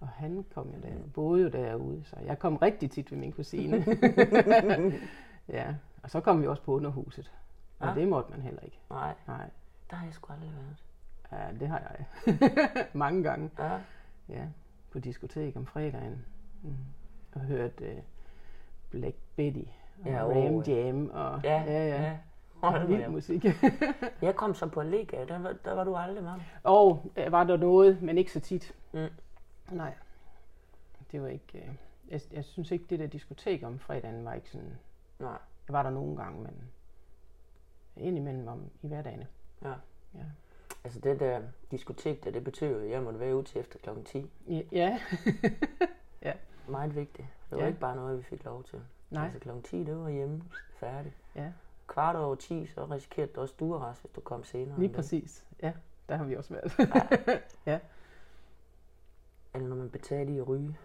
Og 0.00 0.08
han 0.08 0.44
kom 0.54 0.66
jo 0.74 0.80
der, 0.82 0.94
boede 1.14 1.42
jo 1.42 1.48
derude, 1.48 2.04
så 2.04 2.16
jeg 2.26 2.38
kom 2.38 2.56
rigtig 2.56 2.90
tit 2.90 3.10
ved 3.12 3.18
min 3.18 3.32
kusine. 3.32 3.76
ja, 5.58 5.74
og 6.02 6.10
så 6.10 6.20
kom 6.20 6.42
vi 6.42 6.46
også 6.46 6.62
på 6.62 6.72
underhuset. 6.74 7.32
Og 7.78 7.88
Ja. 7.88 7.94
det 7.94 8.08
måtte 8.08 8.30
man 8.30 8.40
heller 8.40 8.60
ikke. 8.60 8.78
Nej, 8.90 9.14
Nej, 9.26 9.50
der 9.90 9.96
har 9.96 10.04
jeg 10.06 10.14
sgu 10.14 10.32
aldrig 10.32 10.50
været. 10.52 10.76
ja, 11.52 11.58
det 11.60 11.68
har 11.68 11.82
jeg. 11.98 12.06
Mange 12.92 13.22
gange. 13.22 13.50
Ja. 13.58 13.78
Ja, 14.28 14.42
på 14.92 14.98
diskotek 14.98 15.56
om 15.56 15.66
fredagen. 15.66 16.24
Mm. 16.62 16.74
Og 17.34 17.40
hørt 17.40 17.80
uh, 17.80 17.86
Black 18.90 19.16
Betty 19.36 19.60
og 20.04 20.06
Ja, 20.10 20.16
ja, 20.16 20.22
Ram 20.24 20.62
ja. 20.66 20.74
Jam 20.74 21.10
og 21.10 21.40
Ja, 21.44 21.62
ja, 21.66 21.88
ja. 21.88 22.02
ja. 22.02 22.16
Nu 22.82 22.86
vild 22.86 23.08
musik. 23.08 23.44
Jeg 24.22 24.34
kom 24.36 24.54
så 24.54 24.66
på 24.66 24.82
Lega, 24.82 25.24
der, 25.24 25.38
var- 25.38 25.56
der 25.64 25.72
var 25.72 25.84
du 25.84 25.96
aldrig 25.96 26.24
med. 26.24 26.32
og 26.62 27.10
øh, 27.16 27.32
var 27.32 27.44
der 27.44 27.56
noget, 27.56 28.02
men 28.02 28.18
ikke 28.18 28.32
så 28.32 28.40
tit. 28.40 28.74
Mm. 28.92 29.06
Nej, 29.72 29.94
det 31.12 31.22
var 31.22 31.28
ikke... 31.28 31.58
Øh, 31.58 31.68
jeg, 32.08 32.20
jeg 32.32 32.44
synes 32.44 32.70
ikke, 32.70 32.84
det 32.90 32.98
der 32.98 33.06
diskotek 33.06 33.62
om 33.62 33.78
fredagen 33.78 34.24
var 34.24 34.34
ikke 34.34 34.50
sådan... 34.50 34.78
Nej. 35.18 35.38
Jeg 35.68 35.72
var 35.72 35.82
der 35.82 35.90
nogle 35.90 36.16
gange, 36.16 36.42
men 36.42 36.54
indimellem 37.96 38.48
om 38.48 38.70
i 38.82 38.88
hverdagene. 38.88 39.26
Ja. 39.62 39.72
Ja. 40.14 40.20
Altså 40.84 41.00
det 41.00 41.20
der 41.20 41.40
diskotek 41.70 42.24
der, 42.24 42.30
det 42.30 42.44
betød 42.44 42.72
jo, 42.72 42.84
at 42.84 42.90
jeg 42.90 43.02
måtte 43.02 43.20
være 43.20 43.36
ude 43.36 43.44
til 43.44 43.60
efter 43.60 43.78
klokken 43.78 44.04
10. 44.04 44.30
Ja, 44.72 44.98
ja. 46.22 46.32
Meget 46.68 46.96
vigtigt. 46.96 47.28
Det 47.50 47.56
var 47.56 47.62
Ja. 47.62 47.66
ikke 47.68 47.80
bare 47.80 47.96
noget, 47.96 48.18
vi 48.18 48.22
fik 48.22 48.44
lov 48.44 48.64
til. 48.64 48.80
Nej. 49.10 49.24
Altså 49.24 49.38
klokken 49.38 49.62
10, 49.62 49.84
det 49.84 49.96
var 49.96 50.08
hjemme 50.08 50.42
færdig. 50.80 51.14
Ja. 51.34 51.52
Kvart 51.86 52.16
over 52.16 52.34
10, 52.34 52.66
så 52.66 52.84
risikerede 52.84 53.32
du 53.32 53.40
også 53.40 53.52
stuerest, 53.54 54.00
hvis 54.00 54.12
du 54.12 54.20
kom 54.20 54.44
senere. 54.44 54.78
lige 54.80 54.92
præcis. 54.92 55.46
Ja, 55.62 55.72
der 56.08 56.16
har 56.16 56.24
vi 56.24 56.36
også 56.36 56.54
været. 56.54 56.72
Eller 59.54 59.68
når 59.68 59.76
man 59.76 59.90
betalte 59.90 60.32
i 60.32 60.38
at 60.38 60.48
ryge. 60.48 60.76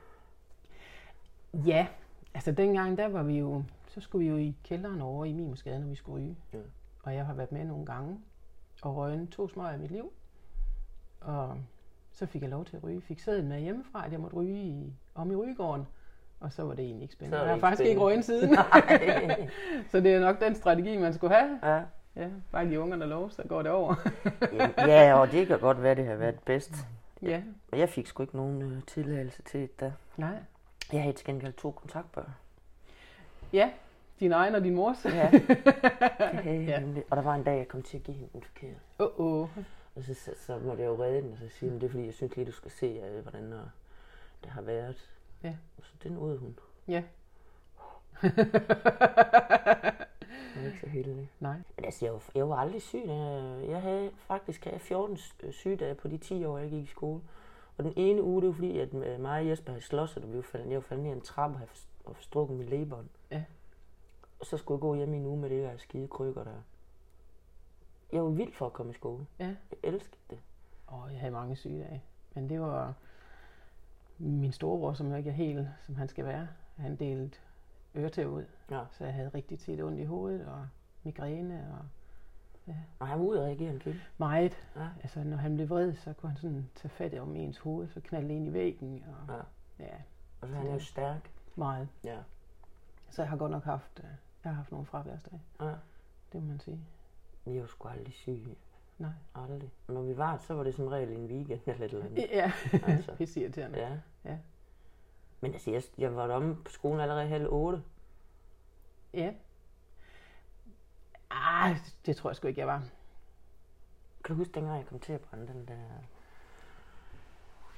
Ja, 1.53 1.87
altså 2.33 2.51
dengang, 2.51 2.97
der 2.97 3.07
var 3.07 3.23
vi 3.23 3.37
jo, 3.37 3.63
så 3.87 4.01
skulle 4.01 4.25
vi 4.25 4.29
jo 4.29 4.37
i 4.37 4.55
kælderen 4.63 5.01
over 5.01 5.25
i 5.25 5.33
Mimosgade, 5.33 5.79
når 5.79 5.87
vi 5.87 5.95
skulle 5.95 6.23
ryge. 6.23 6.37
Ja. 6.53 6.59
Og 7.03 7.15
jeg 7.15 7.25
har 7.25 7.33
været 7.33 7.51
med 7.51 7.65
nogle 7.65 7.85
gange 7.85 8.19
og 8.81 8.95
røget 8.95 9.29
to 9.29 9.47
smøger 9.47 9.73
i 9.73 9.77
mit 9.77 9.91
liv. 9.91 10.11
Og 11.21 11.57
så 12.11 12.25
fik 12.25 12.41
jeg 12.41 12.49
lov 12.49 12.65
til 12.65 12.77
at 12.77 12.83
ryge. 12.83 13.01
Fik 13.01 13.19
sæden 13.19 13.47
med 13.47 13.59
hjemmefra, 13.59 14.05
at 14.05 14.11
jeg 14.11 14.19
måtte 14.19 14.37
ryge 14.37 14.63
i, 14.63 14.93
om 15.15 15.31
i 15.31 15.35
rygegården. 15.35 15.85
Og 16.41 16.53
så 16.53 16.63
var 16.63 16.73
det 16.73 16.85
egentlig 16.85 17.03
ikke 17.03 17.13
spændende. 17.13 17.37
Så 17.37 17.41
Jeg 17.43 17.49
har 17.49 17.55
ikke 17.55 17.61
faktisk 17.67 17.89
ikke 17.89 18.01
røget 18.01 18.25
siden. 18.25 18.55
Så 19.91 19.99
det 19.99 20.13
er 20.13 20.19
nok 20.19 20.39
den 20.41 20.55
strategi, 20.55 20.97
man 20.97 21.13
skulle 21.13 21.35
have. 21.35 21.59
ja. 21.63 21.81
Ja, 22.15 22.27
bare 22.51 22.65
de 22.69 22.79
ungerne 22.79 23.05
lov, 23.05 23.29
så 23.31 23.43
går 23.49 23.61
det 23.61 23.71
over. 23.71 23.95
ja, 24.77 25.13
og 25.19 25.31
det 25.31 25.47
kan 25.47 25.59
godt 25.59 25.83
være, 25.83 25.95
det 25.95 26.05
har 26.05 26.15
været 26.15 26.39
bedst. 26.45 26.73
ja, 27.21 27.41
Og 27.71 27.79
jeg 27.79 27.89
fik 27.89 28.07
sgu 28.07 28.23
ikke 28.23 28.35
nogen 28.35 28.61
øh, 28.61 28.83
tilladelse 28.87 29.41
til 29.41 29.59
det 29.61 29.79
der. 29.79 29.91
nej. 30.17 30.35
Jeg 30.93 31.01
havde 31.01 31.15
til 31.15 31.25
gengæld 31.25 31.53
to 31.53 31.71
kontaktbøger. 31.71 32.27
Ja, 33.53 33.69
din 34.19 34.31
egen 34.31 34.55
og 34.55 34.63
din 34.63 34.75
mors. 34.75 35.05
Ja, 35.05 35.29
det 36.43 36.67
Ja. 36.67 36.81
Og 37.09 37.17
der 37.17 37.23
var 37.23 37.35
en 37.35 37.43
dag, 37.43 37.57
jeg 37.57 37.67
kom 37.67 37.81
til 37.81 37.97
at 37.97 38.03
give 38.03 38.17
hende 38.17 38.29
den 38.33 38.43
forkert. 38.43 38.77
Åh, 38.99 39.07
oh, 39.19 39.41
oh. 39.41 39.47
Og 39.95 40.03
så, 40.03 40.13
så, 40.13 40.31
så 40.45 40.57
måtte 40.65 40.83
jeg 40.83 40.89
jo 40.89 41.03
redde 41.03 41.21
den, 41.21 41.31
og 41.31 41.37
så 41.37 41.57
sige, 41.59 41.71
det 41.71 41.83
er 41.83 41.89
fordi, 41.89 42.05
jeg 42.05 42.13
synes 42.13 42.35
lige, 42.35 42.45
du 42.47 42.51
skal 42.51 42.71
se, 42.71 42.85
øh, 42.85 43.21
hvordan 43.21 43.53
øh, 43.53 43.59
det 44.43 44.51
har 44.51 44.61
været. 44.61 45.09
Ja. 45.43 45.55
Så 45.79 45.93
den 46.03 46.17
ud 46.17 46.37
hun. 46.37 46.59
Ja. 46.87 47.03
Jeg 50.55 50.63
var 50.63 50.67
ikke 50.67 50.79
så 50.79 50.89
heldig. 50.89 51.31
Nej. 51.39 51.57
Men 51.75 51.85
altså, 51.85 52.05
jeg 52.05 52.13
var, 52.13 52.23
jeg 52.35 52.49
var 52.49 52.55
aldrig 52.55 52.81
syg. 52.81 53.03
Jeg, 53.67 53.81
havde 53.81 54.11
faktisk 54.15 54.65
havde 54.65 54.79
14 54.79 55.17
øh, 55.43 55.51
sygedage 55.51 55.95
på 55.95 56.07
de 56.07 56.17
10 56.17 56.45
år, 56.45 56.57
jeg 56.57 56.69
gik 56.69 56.83
i 56.83 56.87
skole. 56.87 57.21
Og 57.77 57.83
den 57.83 57.93
ene 57.95 58.23
uge, 58.23 58.41
det 58.41 58.47
var 58.47 58.53
fordi, 58.53 58.79
at 58.79 58.93
øh, 58.93 59.19
mig 59.19 59.41
og 59.41 59.47
Jesper 59.47 59.71
havde 59.71 59.83
slås, 59.83 60.17
og 60.17 60.31
vi 60.31 60.35
var 60.35 60.41
faldet, 60.41 60.69
jeg 60.69 60.75
var 60.75 60.81
faldet 60.81 61.03
ned 61.03 61.11
ad 61.11 61.15
en 61.15 61.21
trappe 61.21 61.59
og 62.05 62.15
forstrukket 62.15 62.57
min 62.57 62.69
lægebånd. 62.69 63.07
Ja. 63.31 63.43
Og 64.39 64.45
så 64.45 64.57
skulle 64.57 64.75
jeg 64.75 64.81
gå 64.81 64.95
hjem 64.95 65.13
i 65.13 65.17
en 65.17 65.25
uge 65.25 65.37
med 65.37 65.49
det 65.49 65.63
der 65.63 65.77
skide 65.77 66.07
krykker 66.07 66.43
der. 66.43 66.61
Jeg 68.11 68.23
var 68.23 68.29
vild 68.29 68.53
for 68.53 68.65
at 68.65 68.73
komme 68.73 68.91
i 68.91 68.95
skole. 68.95 69.25
Ja. 69.39 69.45
Jeg 69.45 69.77
elskede 69.83 70.21
det. 70.29 70.39
Åh, 70.93 71.11
jeg 71.11 71.19
havde 71.19 71.33
mange 71.33 71.55
sygedage. 71.55 72.03
Men 72.33 72.49
det 72.49 72.61
var 72.61 72.93
min 74.21 74.51
storebror, 74.51 74.93
som 74.93 75.09
jo 75.09 75.15
ikke 75.15 75.29
er 75.29 75.33
helt, 75.33 75.67
som 75.85 75.95
han 75.95 76.07
skal 76.07 76.25
være. 76.25 76.47
Han 76.77 76.95
delte 76.95 77.37
øretæv 77.95 78.27
ud. 78.29 78.45
Ja. 78.71 78.81
Så 78.91 79.05
jeg 79.05 79.13
havde 79.13 79.29
rigtig 79.29 79.59
tit 79.59 79.81
ondt 79.81 79.99
i 79.99 80.03
hovedet 80.03 80.45
og 80.47 80.67
migræne 81.03 81.67
og 81.79 81.85
Og 82.99 83.07
han 83.07 83.19
var 83.19 83.45
en 83.45 83.57
kæmpe. 83.57 83.95
meget. 84.17 84.53
Ja. 84.75 84.87
Altså, 85.01 85.23
når 85.23 85.37
han 85.37 85.55
blev 85.55 85.69
vred, 85.69 85.93
så 85.93 86.13
kunne 86.13 86.29
han 86.29 86.37
sådan 86.37 86.69
tage 86.75 86.89
fat 86.89 87.13
om 87.13 87.35
ens 87.35 87.57
hoved, 87.57 87.87
så 87.87 88.01
knalde 88.01 88.27
det 88.29 88.33
ind 88.35 88.47
i 88.47 88.53
væggen. 88.53 89.03
Og, 89.27 89.35
Ja. 89.79 89.85
ja, 89.85 89.95
Og 90.41 90.47
så 90.47 90.53
er 90.55 90.59
han 90.59 90.71
jo 90.71 90.79
stærk. 90.79 91.31
meget. 91.55 91.87
Ja. 92.03 92.17
Så 93.09 93.21
jeg 93.21 93.29
har 93.29 93.37
godt 93.37 93.51
nok 93.51 93.63
haft, 93.63 93.99
øh, 93.99 94.09
jeg 94.43 94.51
har 94.51 94.55
haft 94.55 94.71
nogle 94.71 94.85
fraværsdage, 94.85 95.41
ja. 95.61 95.65
det 96.33 96.41
må 96.41 96.47
man 96.47 96.59
sige. 96.59 96.79
Men 97.45 97.53
jeg 97.55 97.61
var 97.61 97.67
sgu 97.67 97.87
aldrig 97.87 98.13
syg. 98.13 98.57
Nej. 98.97 99.11
Aldrig. 99.35 99.71
Når 99.87 100.01
vi 100.01 100.17
var, 100.17 100.37
så 100.37 100.53
var 100.53 100.63
det 100.63 100.75
som 100.75 100.87
regel 100.87 101.09
en 101.09 101.25
weekend 101.25 101.61
eller 101.65 101.85
et 101.85 101.91
eller 101.93 102.05
andet. 102.05 102.27
Ja, 102.31 102.51
Altså. 102.87 103.15
pisse 103.17 103.41
irriterende. 103.41 103.79
Ja. 103.79 103.97
Ja. 104.25 104.37
Men 105.41 105.53
altså, 105.53 105.71
jeg, 105.71 105.83
jeg 105.97 106.15
var 106.15 106.27
deromme 106.27 106.55
på 106.55 106.71
skolen 106.71 106.99
allerede 106.99 107.27
halv 107.27 107.47
otte. 107.49 107.83
Ja. 109.13 109.33
Ah, 111.29 111.77
det 112.05 112.15
tror 112.15 112.29
jeg 112.29 112.35
sgu 112.35 112.47
ikke, 112.47 112.59
jeg 112.59 112.67
var. 112.67 112.83
Kan 114.23 114.35
du 114.35 114.37
huske, 114.37 114.53
dengang 114.53 114.77
jeg 114.77 114.85
kom 114.85 114.99
til 114.99 115.13
at 115.13 115.21
brænde 115.21 115.47
den 115.47 115.65
der 115.67 115.83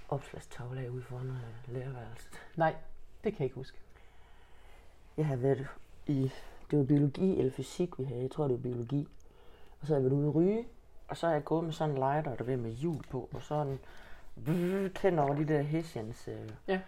opslagstavle 0.09 0.81
af 0.81 0.89
ude 0.89 1.03
foran 1.03 1.29
øh, 1.29 1.73
lærerværelset? 1.73 2.31
Nej, 2.55 2.75
det 3.23 3.33
kan 3.33 3.39
jeg 3.39 3.45
ikke 3.45 3.55
huske. 3.55 3.77
Jeg 5.17 5.25
havde 5.25 5.41
været 5.41 5.67
i, 6.07 6.31
det 6.71 6.79
var 6.79 6.85
biologi 6.85 7.39
eller 7.39 7.51
fysik, 7.51 7.99
vi 7.99 8.03
havde. 8.03 8.21
Jeg 8.21 8.31
tror, 8.31 8.43
det 8.47 8.57
var 8.57 8.61
biologi. 8.63 9.07
Og 9.81 9.87
så 9.87 9.93
havde 9.93 10.03
jeg 10.03 10.11
været 10.11 10.19
ude 10.19 10.27
at 10.27 10.35
ryge. 10.35 10.67
Og 11.07 11.17
så 11.17 11.27
har 11.27 11.33
jeg 11.33 11.43
gået 11.43 11.63
med 11.63 11.73
sådan 11.73 11.89
en 11.95 11.97
lighter, 11.97 12.35
der 12.35 12.43
var 12.43 12.55
med 12.57 12.71
hjul 12.71 13.03
på. 13.11 13.29
Og 13.33 13.41
så 13.41 13.55
en 13.61 13.79
tændt 14.95 15.19
over 15.19 15.33
de 15.35 15.47
der 15.47 15.61
hessians. 15.61 16.27
Øh. 16.27 16.49
Ja. 16.67 16.79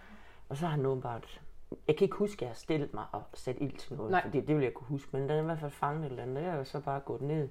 Og 0.50 0.58
så 0.58 0.66
har 0.66 0.76
han 0.76 0.86
åbenbart... 0.86 1.42
Jeg 1.88 1.98
kan 1.98 2.06
ikke 2.06 2.16
huske, 2.18 2.36
at 2.36 2.42
jeg 2.42 2.50
har 2.50 2.56
stillet 2.56 2.94
mig 2.94 3.04
og 3.12 3.22
sat 3.34 3.56
ild 3.60 3.78
til 3.78 3.96
noget, 3.96 4.12
Nej. 4.12 4.22
fordi 4.24 4.40
det 4.40 4.48
ville 4.48 4.64
jeg 4.64 4.74
kunne 4.74 4.88
huske. 4.88 5.10
Men 5.12 5.22
den 5.22 5.32
er 5.32 5.42
i 5.42 5.46
hvert 5.46 5.60
fald 5.60 5.72
fanget 5.72 6.06
et 6.06 6.10
eller 6.10 6.24
andet. 6.24 6.42
Jeg 6.44 6.52
har 6.52 6.64
så 6.64 6.80
bare 6.80 7.00
gået 7.00 7.22
ned 7.22 7.50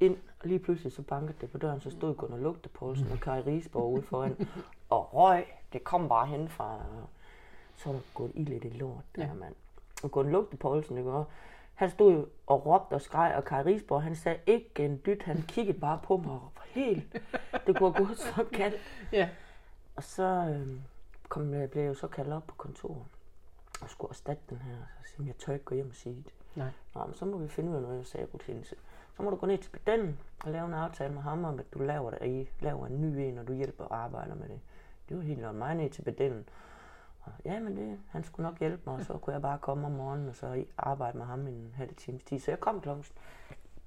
ind, 0.00 0.16
og 0.40 0.48
lige 0.48 0.58
pludselig 0.58 0.92
så 0.92 1.02
bankede 1.02 1.36
det 1.40 1.50
på 1.50 1.58
døren, 1.58 1.80
så 1.80 1.90
stod 1.90 2.14
Gunnar 2.14 2.36
Lugtepolsen 2.38 3.12
og 3.12 3.20
Kai 3.20 3.40
Rigsborg 3.40 3.92
ude 3.92 4.02
foran, 4.02 4.48
og 4.90 5.14
røg, 5.14 5.44
det 5.72 5.84
kom 5.84 6.08
bare 6.08 6.26
hen 6.26 6.48
fra, 6.48 6.78
så 7.76 7.86
var 7.88 7.92
der 7.92 8.00
gået 8.14 8.32
ild 8.34 8.48
i 8.48 8.58
det 8.58 8.74
lort 8.74 9.04
der, 9.16 9.26
Ja. 9.26 9.32
mand. 9.34 9.54
Og 10.02 10.10
Gunnar 10.10 10.32
Lugtepolsen, 10.32 10.98
ikke 10.98 11.10
også? 11.10 11.30
Han 11.74 11.90
stod 11.90 12.12
jo 12.12 12.28
og 12.46 12.66
råbte 12.66 12.94
og 12.94 13.00
skreg, 13.00 13.34
og 13.36 13.44
Kai 13.44 13.62
Rigsborg, 13.62 14.02
han 14.02 14.16
sagde 14.16 14.38
ikke 14.46 14.84
en 14.84 15.00
dyt, 15.06 15.22
han 15.22 15.42
kiggede 15.48 15.78
bare 15.78 16.00
på 16.02 16.16
mig 16.16 16.32
og 16.32 16.50
var 16.56 16.66
helt, 16.66 17.12
det 17.66 17.76
kunne 17.76 17.92
have 17.92 18.06
gået 18.06 18.18
så 18.18 18.44
kaldt. 18.52 18.76
Ja. 19.12 19.28
Og 19.96 20.02
så 20.02 20.22
øh, 20.22 20.68
kom, 21.28 21.54
jeg, 21.54 21.70
blev 21.70 21.82
jeg 21.82 21.88
jo 21.88 21.94
så 21.94 22.08
kaldt 22.08 22.32
op 22.32 22.46
på 22.46 22.54
kontoret 22.54 23.04
og 23.80 23.90
skulle 23.90 24.10
erstatte 24.10 24.42
den 24.50 24.58
her. 24.58 24.76
Så 25.04 25.10
siger 25.10 25.26
jeg, 25.26 25.36
tør 25.36 25.52
ikke 25.52 25.64
gå 25.64 25.74
hjem 25.74 25.88
og 25.90 25.96
sige 25.96 26.16
det. 26.16 26.32
Nej. 26.54 26.70
Nå, 26.94 27.04
men 27.04 27.14
så 27.14 27.24
må 27.24 27.38
vi 27.38 27.48
finde 27.48 27.70
ud 27.70 27.76
af 27.76 27.82
noget, 27.82 27.98
jeg 27.98 28.06
sagde 28.06 28.26
til 28.44 28.66
Så 29.16 29.22
må 29.22 29.30
du 29.30 29.36
gå 29.36 29.46
ned 29.46 29.58
til 29.58 29.70
pedellen 29.70 30.18
og 30.44 30.50
lave 30.50 30.66
en 30.66 30.74
aftale 30.74 31.14
med 31.14 31.22
ham 31.22 31.44
om, 31.44 31.58
at 31.58 31.64
du 31.74 31.78
laver, 31.78 32.10
det, 32.10 32.26
I 32.26 32.48
laver 32.60 32.86
en 32.86 33.00
ny 33.00 33.16
en, 33.16 33.38
og 33.38 33.48
du 33.48 33.52
hjælper 33.52 33.84
og 33.84 33.96
arbejder 33.96 34.34
med 34.34 34.48
det. 34.48 34.60
Det 35.08 35.16
var 35.16 35.22
helt 35.22 35.40
noget 35.40 35.56
mig 35.56 35.74
ned 35.74 35.90
til 35.90 36.02
pedellen. 36.02 36.48
Og, 37.24 37.32
ja, 37.44 37.60
men 37.60 37.76
det, 37.76 37.98
han 38.10 38.24
skulle 38.24 38.48
nok 38.48 38.58
hjælpe 38.58 38.82
mig, 38.90 38.94
og 38.98 39.04
så 39.04 39.12
kunne 39.18 39.34
jeg 39.34 39.42
bare 39.42 39.58
komme 39.58 39.86
om 39.86 39.92
morgenen 39.92 40.28
og 40.28 40.34
så 40.34 40.64
arbejde 40.78 41.18
med 41.18 41.26
ham 41.26 41.46
i 41.46 41.50
en 41.50 41.74
halv 41.76 41.94
times 41.94 42.24
tid. 42.24 42.38
Så 42.38 42.50
jeg 42.50 42.60
kom 42.60 42.80
klokken 42.80 43.04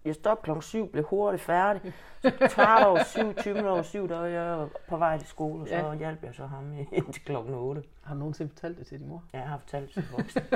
jeg 0.05 0.15
stoppede 0.15 0.43
klokken 0.43 0.61
7, 0.61 0.91
blev 0.91 1.03
hurtigt 1.03 1.43
færdig. 1.43 1.93
Så 2.21 2.31
kvart 2.55 2.85
over 2.87 3.03
7, 3.03 3.33
20 3.33 3.53
minutter 3.53 3.71
over 3.71 3.81
7, 3.81 4.09
der 4.09 4.17
var 4.19 4.25
jeg 4.25 4.69
på 4.89 4.97
vej 4.97 5.17
til 5.17 5.27
skole, 5.27 5.61
og 5.61 5.67
så 5.67 5.73
Ja. 5.75 5.87
ja. 5.91 5.95
hjalp 5.95 6.23
jeg 6.23 6.35
så 6.35 6.45
ham 6.45 6.73
indtil 6.91 7.23
klokken 7.25 7.53
8. 7.53 7.83
Har 8.03 8.13
du 8.13 8.19
nogensinde 8.19 8.49
fortalt 8.51 8.77
det 8.77 8.87
til 8.87 8.99
din 8.99 9.07
mor? 9.07 9.23
Ja, 9.33 9.39
jeg 9.39 9.49
har 9.49 9.57
fortalt 9.57 9.95
det 9.95 10.05
som 10.05 10.17
voksen. 10.17 10.41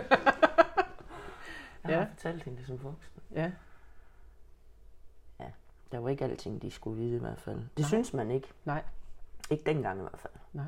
Jeg 1.84 1.89
Ja. 1.91 1.99
har 1.99 2.07
fortalt 2.09 2.43
hende 2.43 2.57
det 2.59 2.67
som 2.67 2.84
voksen. 2.84 3.21
Ja. 3.36 3.51
Der 5.91 5.99
var 5.99 6.09
ikke 6.09 6.23
alting, 6.25 6.61
de 6.61 6.71
skulle 6.71 6.97
vide 7.01 7.15
i 7.15 7.19
hvert 7.19 7.39
fald. 7.39 7.57
Det. 7.59 7.69
Nej. 7.79 7.88
synes 7.88 8.13
man 8.13 8.32
ikke. 8.32 8.47
Nej. 8.65 8.84
Ikke 9.49 9.63
dengang 9.63 9.97
i 9.99 10.01
hvert 10.01 10.19
fald. 10.19 10.34
Nej. 10.53 10.65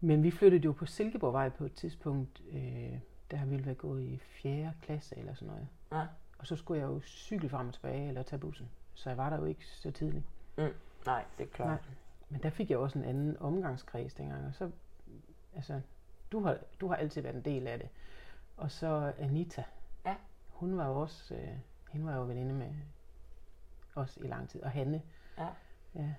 Men 0.00 0.22
vi 0.22 0.30
flyttede 0.30 0.64
jo 0.64 0.72
på 0.72 0.86
Silkeborgvej 0.86 1.48
på 1.48 1.64
et 1.64 1.72
tidspunkt, 1.72 2.42
øh, 2.50 2.98
der 3.30 3.36
har 3.36 3.46
vi 3.46 3.64
været 3.64 3.78
gået 3.78 4.04
i 4.04 4.18
4. 4.18 4.72
klasse 4.82 5.18
eller 5.18 5.34
sådan 5.34 5.48
noget. 5.48 5.68
Ja. 5.92 6.06
Og 6.38 6.46
så 6.46 6.56
skulle 6.56 6.80
jeg 6.80 6.88
jo 6.88 7.00
cykle 7.00 7.48
frem 7.48 7.68
og 7.68 7.74
tilbage 7.74 8.08
eller 8.08 8.22
tage 8.22 8.40
bussen. 8.40 8.68
Så 8.94 9.10
jeg 9.10 9.16
var 9.16 9.30
der 9.30 9.36
jo 9.36 9.44
ikke 9.44 9.66
så 9.66 9.90
tidligt. 9.90 10.24
Nej, 11.06 11.24
det 11.38 11.44
er 11.44 11.50
klart. 11.50 11.68
Nej. 11.68 11.94
Men 12.28 12.42
der 12.42 12.50
fik 12.50 12.70
jeg 12.70 12.78
også 12.78 12.98
en 12.98 13.04
anden 13.04 13.36
omgangskreds 13.40 14.14
dengang. 14.14 14.46
Og 14.46 14.54
så, 14.54 14.70
altså, 15.54 15.80
du 16.32 16.40
har, 16.40 16.58
du 16.80 16.88
har 16.88 16.96
altid 16.96 17.22
været 17.22 17.36
en 17.36 17.44
del 17.44 17.66
af 17.66 17.78
det. 17.78 17.88
Og 18.56 18.70
så 18.70 19.12
Anita. 19.18 19.64
Ja. 20.06 20.14
Hun 20.48 20.76
var 20.76 20.86
jo 20.86 21.00
også, 21.00 21.34
øh, 21.34 21.48
hende 21.90 22.06
var 22.06 22.16
jo 22.16 22.22
veninde 22.22 22.54
med 22.54 22.74
os 23.94 24.18
i 24.22 24.26
lang 24.26 24.48
tid. 24.48 24.62
Og 24.62 24.70
Hanne. 24.70 25.02
Ja. 25.38 25.48
Ja, 25.94 26.14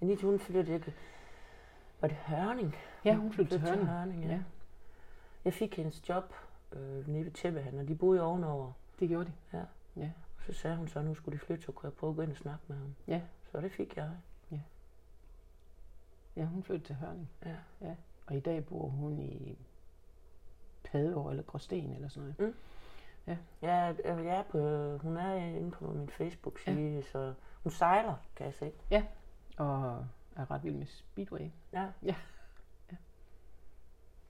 Anita, 0.00 0.26
hun 0.26 0.38
flyttede 0.38 0.74
ikke. 0.74 0.94
Var 2.02 2.08
det 2.08 2.16
Hørning? 2.16 2.74
ja 3.04 3.14
hun 3.14 3.32
flyttede 3.32 3.60
til 3.60 3.68
Hørning. 3.68 3.88
Hørning, 3.88 4.22
ja. 4.22 4.26
Ja. 4.26 4.34
ja. 4.34 4.42
Jeg 5.44 5.54
fik 5.54 5.76
hendes 5.76 6.08
job 6.08 6.34
øh, 6.72 7.08
nede 7.08 7.24
ved 7.24 7.32
Tæppehan, 7.32 7.78
og 7.78 7.88
de 7.88 7.94
boede 7.94 8.22
ovenover. 8.22 8.72
Det 9.00 9.08
gjorde 9.08 9.24
de. 9.24 9.32
Og 10.38 10.42
så 10.46 10.52
sagde 10.52 10.76
hun 10.76 10.88
så, 10.88 10.98
at 10.98 11.04
nu 11.04 11.14
skulle 11.14 11.38
de 11.38 11.44
flytte, 11.44 11.64
så 11.64 11.72
kunne 11.72 11.86
jeg 11.86 11.92
prøve 11.92 12.10
at 12.10 12.16
gå 12.16 12.22
ind 12.22 12.30
og 12.30 12.36
snakke 12.36 12.64
med 12.68 12.76
ham. 12.76 12.94
Ja. 13.06 13.20
Så 13.52 13.60
det 13.60 13.72
fik 13.72 13.96
jeg. 13.96 14.10
Ja, 16.36 16.44
hun 16.44 16.62
flyttede 16.62 16.86
til 16.86 16.94
Hørning. 16.94 17.30
Ja. 17.80 17.94
Og 18.26 18.36
i 18.36 18.40
dag 18.40 18.66
bor 18.66 18.88
hun 18.88 19.18
i 19.18 19.58
Padborg 20.84 21.30
eller 21.30 21.42
Gråsten 21.42 21.92
eller 21.92 22.08
sådan 22.08 22.34
noget. 22.38 22.54
Ja, 23.62 23.90
øh, 23.90 24.24
jeg 24.24 24.38
er 24.38 24.42
på, 24.42 24.58
hun 24.98 25.16
er 25.16 25.34
inde 25.34 25.70
på 25.70 25.92
min 25.92 26.08
Facebook-side, 26.08 26.94
ja. 26.94 27.02
så 27.02 27.34
hun 27.62 27.72
sejler, 27.72 28.14
kan 28.36 28.46
jeg 28.46 28.54
se. 28.54 28.72
Og 29.56 30.06
er 30.36 30.50
ret 30.50 30.64
vild 30.64 30.74
med 30.74 30.86
Speedway. 30.86 31.50
Ja. 31.72 31.86
Ja. 32.02 32.14
ja. 32.90 32.96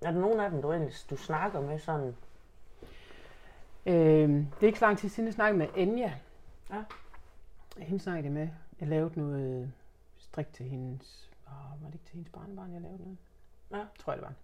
Er 0.02 0.10
der 0.10 0.20
nogen 0.20 0.40
af 0.40 0.50
dem, 0.50 0.62
du 0.62 0.72
egentlig 0.72 0.94
du 1.10 1.16
snakker 1.16 1.60
med 1.60 1.78
sådan? 1.78 2.16
Øh, 3.86 4.28
det 4.28 4.62
er 4.62 4.66
ikke 4.66 4.78
så 4.78 4.86
lang 4.86 4.98
tid 4.98 5.08
siden, 5.08 5.26
jeg 5.26 5.34
snakkede 5.34 5.58
med 5.58 5.68
Anja. 5.76 6.14
Ja. 6.70 6.84
Hende 7.76 8.00
snakkede 8.00 8.24
jeg 8.24 8.32
med. 8.32 8.48
Jeg 8.80 8.88
lavede 8.88 9.18
noget 9.18 9.72
strik 10.18 10.52
til 10.52 10.66
hendes... 10.66 11.30
Åh, 11.46 11.82
var 11.82 11.86
det 11.86 11.94
ikke 11.94 12.06
til 12.06 12.14
hendes 12.14 12.32
barnebarn, 12.32 12.72
jeg 12.72 12.80
lavede 12.80 12.98
noget? 12.98 13.18
Ja. 13.70 13.84
Tror 13.98 14.12
jeg, 14.12 14.18
det 14.22 14.28
var. 14.28 14.34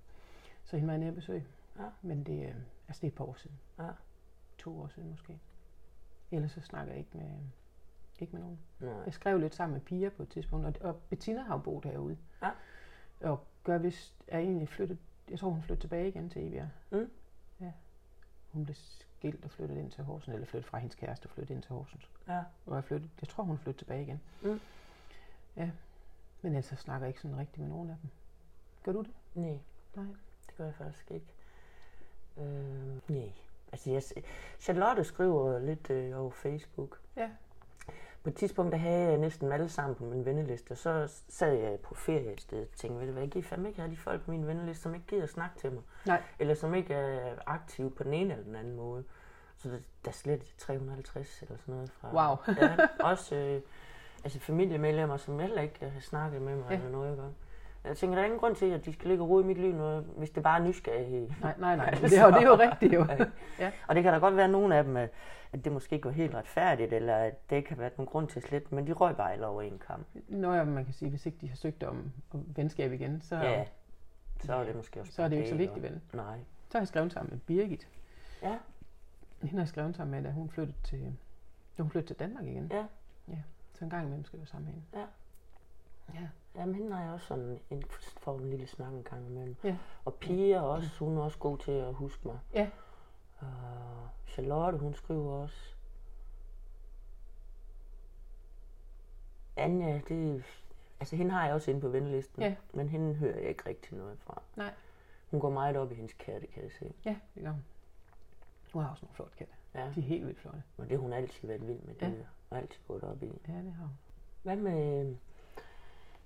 Så 0.65 0.77
hende 0.77 0.87
var 0.87 0.93
jeg 0.93 0.99
nede 0.99 1.09
at 1.09 1.15
besøge. 1.15 1.47
Ja. 1.79 1.85
Men 2.03 2.25
det, 2.25 2.49
øh, 2.49 2.55
altså 2.89 3.01
det 3.01 3.03
er 3.03 3.07
et 3.07 3.15
par 3.15 3.25
år 3.25 3.35
siden. 3.39 3.59
Ja. 3.79 3.89
To 4.59 4.81
år 4.81 4.89
siden 4.89 5.11
måske. 5.11 5.39
Ellers 6.31 6.51
så 6.51 6.61
snakker 6.61 6.93
jeg 6.93 6.99
ikke 6.99 7.19
med, 7.19 7.31
ikke 8.21 8.33
med 8.33 8.41
nogen. 8.41 8.59
Nej. 8.81 9.03
Jeg 9.05 9.15
skrev 9.15 9.39
lidt 9.39 9.55
sammen 9.55 9.73
med 9.73 9.81
Pia 9.81 10.09
på 10.09 10.23
et 10.23 10.29
tidspunkt, 10.29 10.67
og, 10.67 10.75
og 10.81 10.97
Bettina 10.97 11.43
har 11.43 11.55
jo 11.55 11.61
boet 11.61 11.85
herude. 11.85 12.19
Ja. 12.43 12.51
Og 13.21 13.45
gør 13.65 13.79
vist, 13.79 14.15
er 14.29 14.39
egentlig 14.39 14.69
flyttet, 14.69 14.99
jeg 15.31 15.39
tror 15.39 15.51
hun 15.51 15.63
flyttede 15.63 15.85
tilbage 15.85 16.09
igen 16.09 16.31
til 16.31 16.47
Evia. 16.47 16.71
Mm. 16.91 17.11
Ja. 17.61 17.73
Hun 18.53 18.65
blev 18.65 18.75
skilt 18.75 19.45
og 19.45 19.51
flyttede 19.51 19.81
ind 19.81 19.91
til 19.91 20.05
Horsens, 20.05 20.35
eller 20.35 20.47
flyttede 20.47 20.71
fra 20.71 20.79
hendes 20.79 20.95
kæreste 20.95 21.27
og 21.27 21.31
flyttede 21.31 21.55
ind 21.55 21.63
til 21.63 21.73
Horsens. 21.73 22.11
Ja. 22.29 22.43
Og 22.67 22.75
jeg, 22.75 22.85
flyttede, 22.85 23.11
jeg 23.21 23.29
tror, 23.29 23.45
hun 23.45 23.59
flyttede 23.59 23.85
tilbage 23.85 24.03
igen. 24.03 24.21
Mm. 24.43 24.61
Ja. 25.57 25.71
Men 26.43 26.53
ellers 26.53 26.65
så 26.65 26.77
snakker 26.77 27.07
jeg 27.07 27.09
ikke 27.09 27.21
sådan 27.21 27.39
rigtig 27.39 27.61
med 27.61 27.69
nogen 27.69 27.91
af 27.91 27.97
dem. 28.03 28.11
Gør 28.83 28.93
du 28.93 29.03
det? 29.03 29.11
Nej, 29.35 29.59
Nej. 29.95 30.05
det 30.47 30.57
gør 30.57 30.65
jeg 30.65 30.75
faktisk 30.75 31.11
ikke. 31.11 31.35
Øh, 32.37 33.11
nej. 33.11 33.33
Altså, 33.73 33.91
jeg, 33.91 34.03
Charlotte 34.61 35.05
skriver 35.05 35.59
lidt 35.59 35.91
øh, 35.91 36.21
over 36.21 36.31
Facebook. 36.31 37.01
Ja. 37.17 37.31
På 38.23 38.31
et 38.31 38.35
tidspunkt, 38.37 38.73
der 38.73 38.79
havde 38.79 39.09
jeg 39.09 39.19
næsten 39.19 39.53
alle 39.53 39.69
sammen 39.69 39.95
på 39.95 40.05
min 40.05 40.25
venneliste, 40.25 40.73
og 40.73 40.79
så 40.79 41.23
sad 41.29 41.53
jeg 41.53 41.79
på 41.81 41.95
ferie 41.95 42.33
et 42.33 42.41
sted 42.41 42.63
og 42.63 42.77
tænkte, 42.77 43.01
ved 43.01 43.07
du 43.07 43.13
hvad, 43.13 43.23
jeg 43.23 43.31
giver 43.31 43.45
fandme 43.45 43.69
ikke 43.69 43.81
have 43.81 43.91
de 43.91 43.97
folk 43.97 44.25
på 44.25 44.31
min 44.31 44.47
venneliste, 44.47 44.83
som 44.83 44.95
ikke 44.95 45.07
gider 45.07 45.23
at 45.23 45.29
snakke 45.29 45.59
til 45.59 45.73
mig. 45.73 45.83
Nej. 46.07 46.23
Eller 46.39 46.55
som 46.55 46.75
ikke 46.75 46.95
er 46.95 47.35
aktive 47.47 47.91
på 47.91 48.03
den 48.03 48.15
ene 48.15 48.33
eller 48.33 48.45
den 48.45 48.57
anden 48.57 48.77
måde. 48.77 49.05
Så 49.57 49.69
der, 49.69 49.79
der 50.05 50.11
er 50.11 50.15
slet 50.15 50.55
350 50.59 51.43
eller 51.43 51.57
sådan 51.57 51.75
noget 51.75 51.91
fra. 51.91 52.09
Wow. 52.13 52.55
ja, 52.61 52.77
også 53.13 53.35
øh, 53.35 53.63
altså 54.25 54.41
familiemedlemmer, 54.41 55.17
som 55.17 55.39
heller 55.39 55.63
ikke 55.63 55.91
har 55.91 56.01
snakket 56.01 56.43
med 56.43 56.57
mig 56.57 56.67
ja. 56.71 56.77
eller 56.77 56.91
noget. 56.91 57.11
Ikke? 57.11 57.23
Jeg 57.85 57.97
tænker, 57.97 58.15
der 58.17 58.23
er 58.23 58.27
ingen 58.27 58.41
grund 58.41 58.57
til, 58.57 58.67
at 58.67 58.85
de 58.85 58.93
skal 58.93 59.09
ligge 59.09 59.25
og 59.25 59.29
rode 59.31 59.45
i 59.45 59.47
mit 59.47 59.59
liv, 59.59 59.73
når, 59.73 60.01
hvis 60.01 60.31
det 60.31 60.43
bare 60.43 60.61
er 60.61 60.65
nysgerrighed. 60.65 61.31
Nej, 61.41 61.55
nej, 61.59 61.77
nej. 61.77 61.91
Men 61.91 62.03
det 62.11 62.19
er 62.19 62.25
jo, 62.25 62.31
det 62.31 62.43
er 62.43 62.47
jo 62.49 62.55
rigtigt 62.55 62.93
jo. 62.93 63.07
Ja. 63.59 63.73
Og 63.89 63.95
det 63.95 64.03
kan 64.03 64.13
da 64.13 64.19
godt 64.19 64.37
være, 64.37 64.45
at 64.45 64.51
nogle 64.51 64.77
af 64.77 64.85
dem, 64.85 64.97
at 64.97 65.11
at 65.53 65.65
det 65.65 65.73
måske 65.73 65.99
går 65.99 66.11
helt 66.11 66.35
retfærdigt, 66.35 66.93
eller 66.93 67.17
at 67.17 67.51
det 67.51 67.57
ikke 67.57 67.69
har 67.69 67.77
været 67.77 67.99
nogen 67.99 68.07
grund 68.07 68.29
til 68.29 68.43
slet, 68.43 68.73
men 68.73 68.87
de 68.87 68.93
røg 68.93 69.17
bare 69.17 69.33
alle 69.33 69.47
over 69.47 69.63
en 69.63 69.79
kamp. 69.87 70.07
Nå 70.29 70.53
ja, 70.55 70.65
man 70.65 70.85
kan 70.85 70.95
sige, 70.95 71.11
hvis 71.11 71.27
ikke 71.27 71.39
de 71.41 71.49
har 71.49 71.57
søgt 71.57 71.83
om, 71.83 72.13
om 72.31 72.45
venskab 72.57 72.93
igen, 72.93 73.21
så, 73.21 73.37
Ja, 73.37 73.65
så 74.41 74.55
er 74.55 74.65
det 74.65 74.77
måske 74.77 75.01
også 75.01 75.13
så 75.13 75.23
er 75.23 75.29
det 75.29 75.37
jo 75.37 75.39
ikke 75.39 75.51
så 75.51 75.57
vigtigt, 75.57 75.83
vel? 75.83 76.01
Nej. 76.13 76.39
Så 76.69 76.79
har 76.79 76.81
jeg 76.81 76.89
skrevet 76.89 77.13
sammen 77.13 77.31
med 77.33 77.41
Birgit. 77.41 77.89
Ja, 78.43 78.59
Hende 79.41 79.55
har 79.55 79.61
jeg 79.61 79.69
skrevet 79.69 79.97
sammen 79.97 80.23
med, 80.23 80.31
da 80.31 80.35
hun 80.35 80.51
flyttede 80.51 80.79
til, 80.85 81.17
da 81.79 81.83
hun 81.83 81.91
flyttede 81.91 82.15
til 82.15 82.19
Danmark 82.21 82.47
igen. 82.47 82.73
ja. 82.73 82.85
Så 83.75 83.85
en 83.85 83.91
gang 83.91 84.05
imellem 84.05 84.25
skriver 84.25 84.43
jeg 84.43 84.49
sammen 84.49 84.65
med 84.67 84.73
hende. 84.75 84.87
Ja. 84.95 86.21
Ja. 86.21 86.29
Jamen, 86.59 86.75
hende 86.75 86.97
har 86.97 87.03
jeg 87.03 87.13
også 87.13 87.27
sådan 87.27 87.61
en, 87.71 87.83
for 88.17 88.39
en 88.39 88.51
lille 88.51 88.67
snak 88.67 88.93
en 88.93 89.03
gang 89.03 89.27
imellem. 89.27 89.57
Ja. 89.65 89.77
Og 90.05 90.15
Pia 90.15 90.61
også, 90.61 90.99
hun 90.99 91.19
er 91.19 91.23
også 91.23 91.39
god 91.39 91.59
til 91.59 91.73
at 91.73 91.95
huske 91.95 92.29
mig. 92.29 92.39
Ja. 92.55 92.71
Og 93.39 94.09
Charlotte, 94.27 94.79
hun 94.79 94.95
skriver 94.95 95.33
også. 95.33 95.75
Anja, 99.57 100.01
det 100.09 100.45
Altså, 101.01 101.17
hende 101.17 101.31
har 101.31 101.45
jeg 101.47 101.55
også 101.55 101.71
inde 101.71 101.81
på 101.81 101.89
ventelisten. 101.89 102.43
Ja. 102.43 102.57
Men 102.75 102.89
hende 102.89 103.15
hører 103.15 103.39
jeg 103.39 103.49
ikke 103.49 103.69
rigtig 103.69 103.99
noget 103.99 104.19
fra. 104.19 104.43
Nej. 104.57 104.75
Hun 105.31 105.41
går 105.41 105.51
meget 105.51 105.77
op 105.77 105.93
i 105.93 105.95
hendes 105.95 106.13
katte, 106.13 106.47
kan 106.47 106.63
jeg 106.63 106.73
se. 106.73 106.93
Ja, 107.05 107.17
det 107.35 107.43
gør 107.43 107.51
hun. 107.51 107.65
Hun 108.73 108.83
har 108.83 108.91
også 108.91 109.05
nogle 109.05 109.15
flotte 109.15 109.37
katte. 109.37 109.53
Ja. 109.75 109.81
De 109.95 110.01
er 110.01 110.05
helt 110.05 110.27
vildt 110.27 110.41
flotte. 110.41 110.63
Og 110.79 110.85
det 110.85 110.91
har 110.91 110.99
hun 110.99 111.13
altid 111.13 111.49
været 111.49 111.69
vild 111.69 111.81
med. 111.81 111.95
Det 111.95 112.03
ja. 112.03 112.13
Og 112.51 112.59
altid 112.59 112.81
gået 112.89 113.05
op 113.05 113.23
i. 113.23 113.27
Ja, 113.27 113.53
det 113.53 113.73
har 113.73 113.85
hun. 113.85 113.99
Hvad 114.43 114.57
med, 114.57 115.17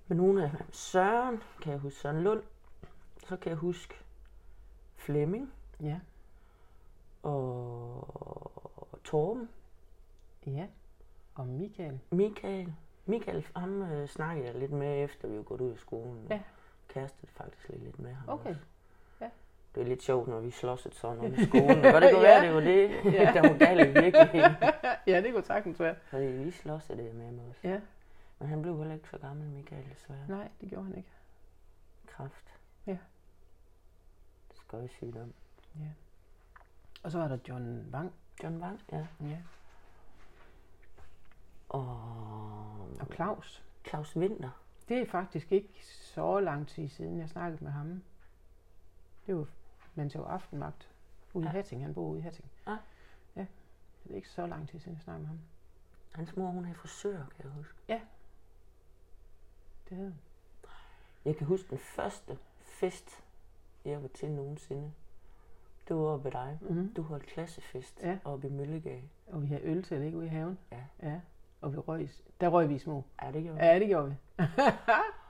med 0.09 0.17
nogle 0.17 0.43
af 0.45 0.51
Søren, 0.71 1.43
kan 1.63 1.73
jeg 1.73 1.81
huske 1.81 2.01
Søren 2.01 2.23
Lund. 2.23 2.43
Så 3.29 3.37
kan 3.37 3.51
jeg 3.51 3.57
huske 3.59 3.95
Flemming 4.97 5.53
Ja. 5.81 6.01
og 7.23 8.99
Torben, 9.05 9.49
Ja. 10.47 10.67
Og 11.35 11.47
Michael. 11.47 11.99
Michael. 12.11 12.73
Michael, 13.07 13.47
ham 13.57 13.83
øh, 13.83 14.09
snakkede 14.09 14.47
jeg 14.47 14.55
lidt 14.55 14.73
med, 14.73 15.05
efter 15.05 15.29
vi 15.29 15.37
var 15.37 15.43
gået 15.43 15.61
ud 15.61 15.71
af 15.73 15.79
skolen. 15.79 16.27
Ja. 16.31 16.41
Kærestede 16.89 17.27
faktisk 17.33 17.69
lidt, 17.69 17.83
lidt 17.85 17.99
med 17.99 18.13
ham 18.13 18.29
Okay. 18.29 18.51
også. 18.51 18.61
Ja. 19.21 19.29
Det 19.75 19.81
er 19.81 19.85
lidt 19.87 20.03
sjovt, 20.03 20.29
når 20.29 20.41
vi 20.41 20.51
slås 20.51 20.87
et 20.87 20.95
sådan 20.95 21.19
om 21.19 21.35
i 21.35 21.45
skolen. 21.49 21.83
Godt, 21.83 22.03
det 22.03 22.13
kunne 22.13 22.23
være, 22.23 22.47
det 22.47 22.55
var 22.55 22.61
det, 22.61 22.91
Ja. 23.13 23.31
der 23.35 23.41
var 23.49 23.59
galt 23.59 23.89
i 23.89 24.01
virkeligheden. 24.03 24.55
ja, 25.07 25.21
det 25.21 25.33
kunne 25.33 25.45
sagtens 25.45 25.81
være. 25.81 25.95
Fordi 26.05 26.25
vi 26.25 26.51
slås 26.51 26.85
det 26.85 27.15
med 27.15 27.25
ham 27.25 27.39
også. 27.51 27.61
Ja. 27.65 27.81
Men 28.43 28.49
han 28.49 28.63
blev 28.63 28.79
heller 28.79 28.95
ikke 28.95 29.09
så 29.09 29.19
gammel, 29.19 29.49
Michael, 29.49 29.91
desværre. 29.91 30.29
Nej, 30.29 30.51
det 30.61 30.69
gjorde 30.69 30.85
han 30.85 30.97
ikke. 30.97 31.11
Kraft. 32.07 32.59
Ja. 32.87 32.99
Skøjsygdom. 34.55 35.35
Ja. 35.79 35.89
Og 37.03 37.13
så 37.13 37.19
var 37.19 37.29
der 37.29 37.39
John 37.49 37.91
Wang. 37.95 38.13
John 38.43 38.63
Wang, 38.63 38.81
ja. 38.93 39.07
Ja. 39.21 39.43
Og 41.69 41.87
Og 43.01 43.07
Claus. 43.15 43.65
Claus 43.89 44.17
Winter. 44.17 44.51
Det 44.89 45.01
er 45.01 45.07
faktisk 45.07 45.53
ikke 45.53 45.87
så 45.87 46.41
lang 46.41 46.69
tid 46.69 46.89
siden, 46.89 47.19
jeg 47.19 47.29
snakkede 47.29 47.65
med 47.65 47.73
ham. 47.73 48.03
Det 49.27 49.37
var, 49.37 49.47
mens 49.95 50.15
jeg 50.15 50.23
var 50.23 50.29
aftenmagt 50.29 50.91
ude 51.35 51.45
i 51.45 51.49
Ja. 51.49 51.53
Hatting. 51.53 51.83
Han 51.83 51.95
bor 51.95 52.09
ude 52.09 52.19
i 52.19 52.23
Hatting. 52.23 52.51
Ja. 52.67 52.77
Ja. 53.37 53.47
Det 54.05 54.11
er 54.11 54.17
ikke 54.17 54.29
så 54.29 54.47
lang 54.47 54.69
tid 54.69 54.79
siden, 54.79 54.95
jeg 54.95 55.03
snakkede 55.03 55.23
med 55.23 55.29
ham. 55.29 55.41
Hans 56.13 56.37
mor, 56.37 56.51
hun 56.51 56.65
er 56.65 56.75
frisør, 56.75 57.25
kan 57.37 57.45
jeg 57.45 57.53
huske. 57.53 57.79
Det 59.93 60.01
han. 60.01 60.15
Jeg 61.25 61.37
kan 61.37 61.47
huske 61.47 61.71
den 61.71 61.79
første 61.79 62.39
fest, 62.61 63.25
jeg 63.85 64.03
var 64.03 64.09
til 64.09 64.31
nogensinde. 64.31 64.93
Det 65.89 65.97
var 65.97 66.03
oppe 66.03 66.25
ved 66.25 66.33
dig. 66.33 66.59
Mm-hmm. 66.61 66.95
Du 66.95 67.03
holdt 67.03 67.27
klassefest 67.27 68.01
Ja. 68.03 68.19
oppe 68.25 68.47
i 68.47 68.51
Møllegade. 68.51 69.03
Og 69.27 69.43
vi 69.43 69.47
havde 69.47 69.63
øl 69.63 69.83
til, 69.83 70.03
ikke 70.03 70.19
ude 70.19 70.27
i 70.27 70.29
haven. 70.29 70.59
Ja. 70.73 70.85
Ja. 71.03 71.21
Og 71.61 71.73
vi 71.73 71.79
røg, 71.79 72.09
der 72.41 72.49
røg 72.49 72.69
vi 72.69 72.79
små. 72.79 73.05
Ja, 73.23 73.33
det 73.33 73.43
gjorde 73.43 73.59
vi. 73.59 73.65
Ja, 73.65 73.79
det 73.79 73.89
gjorde 73.89 74.09
vi. 74.09 74.15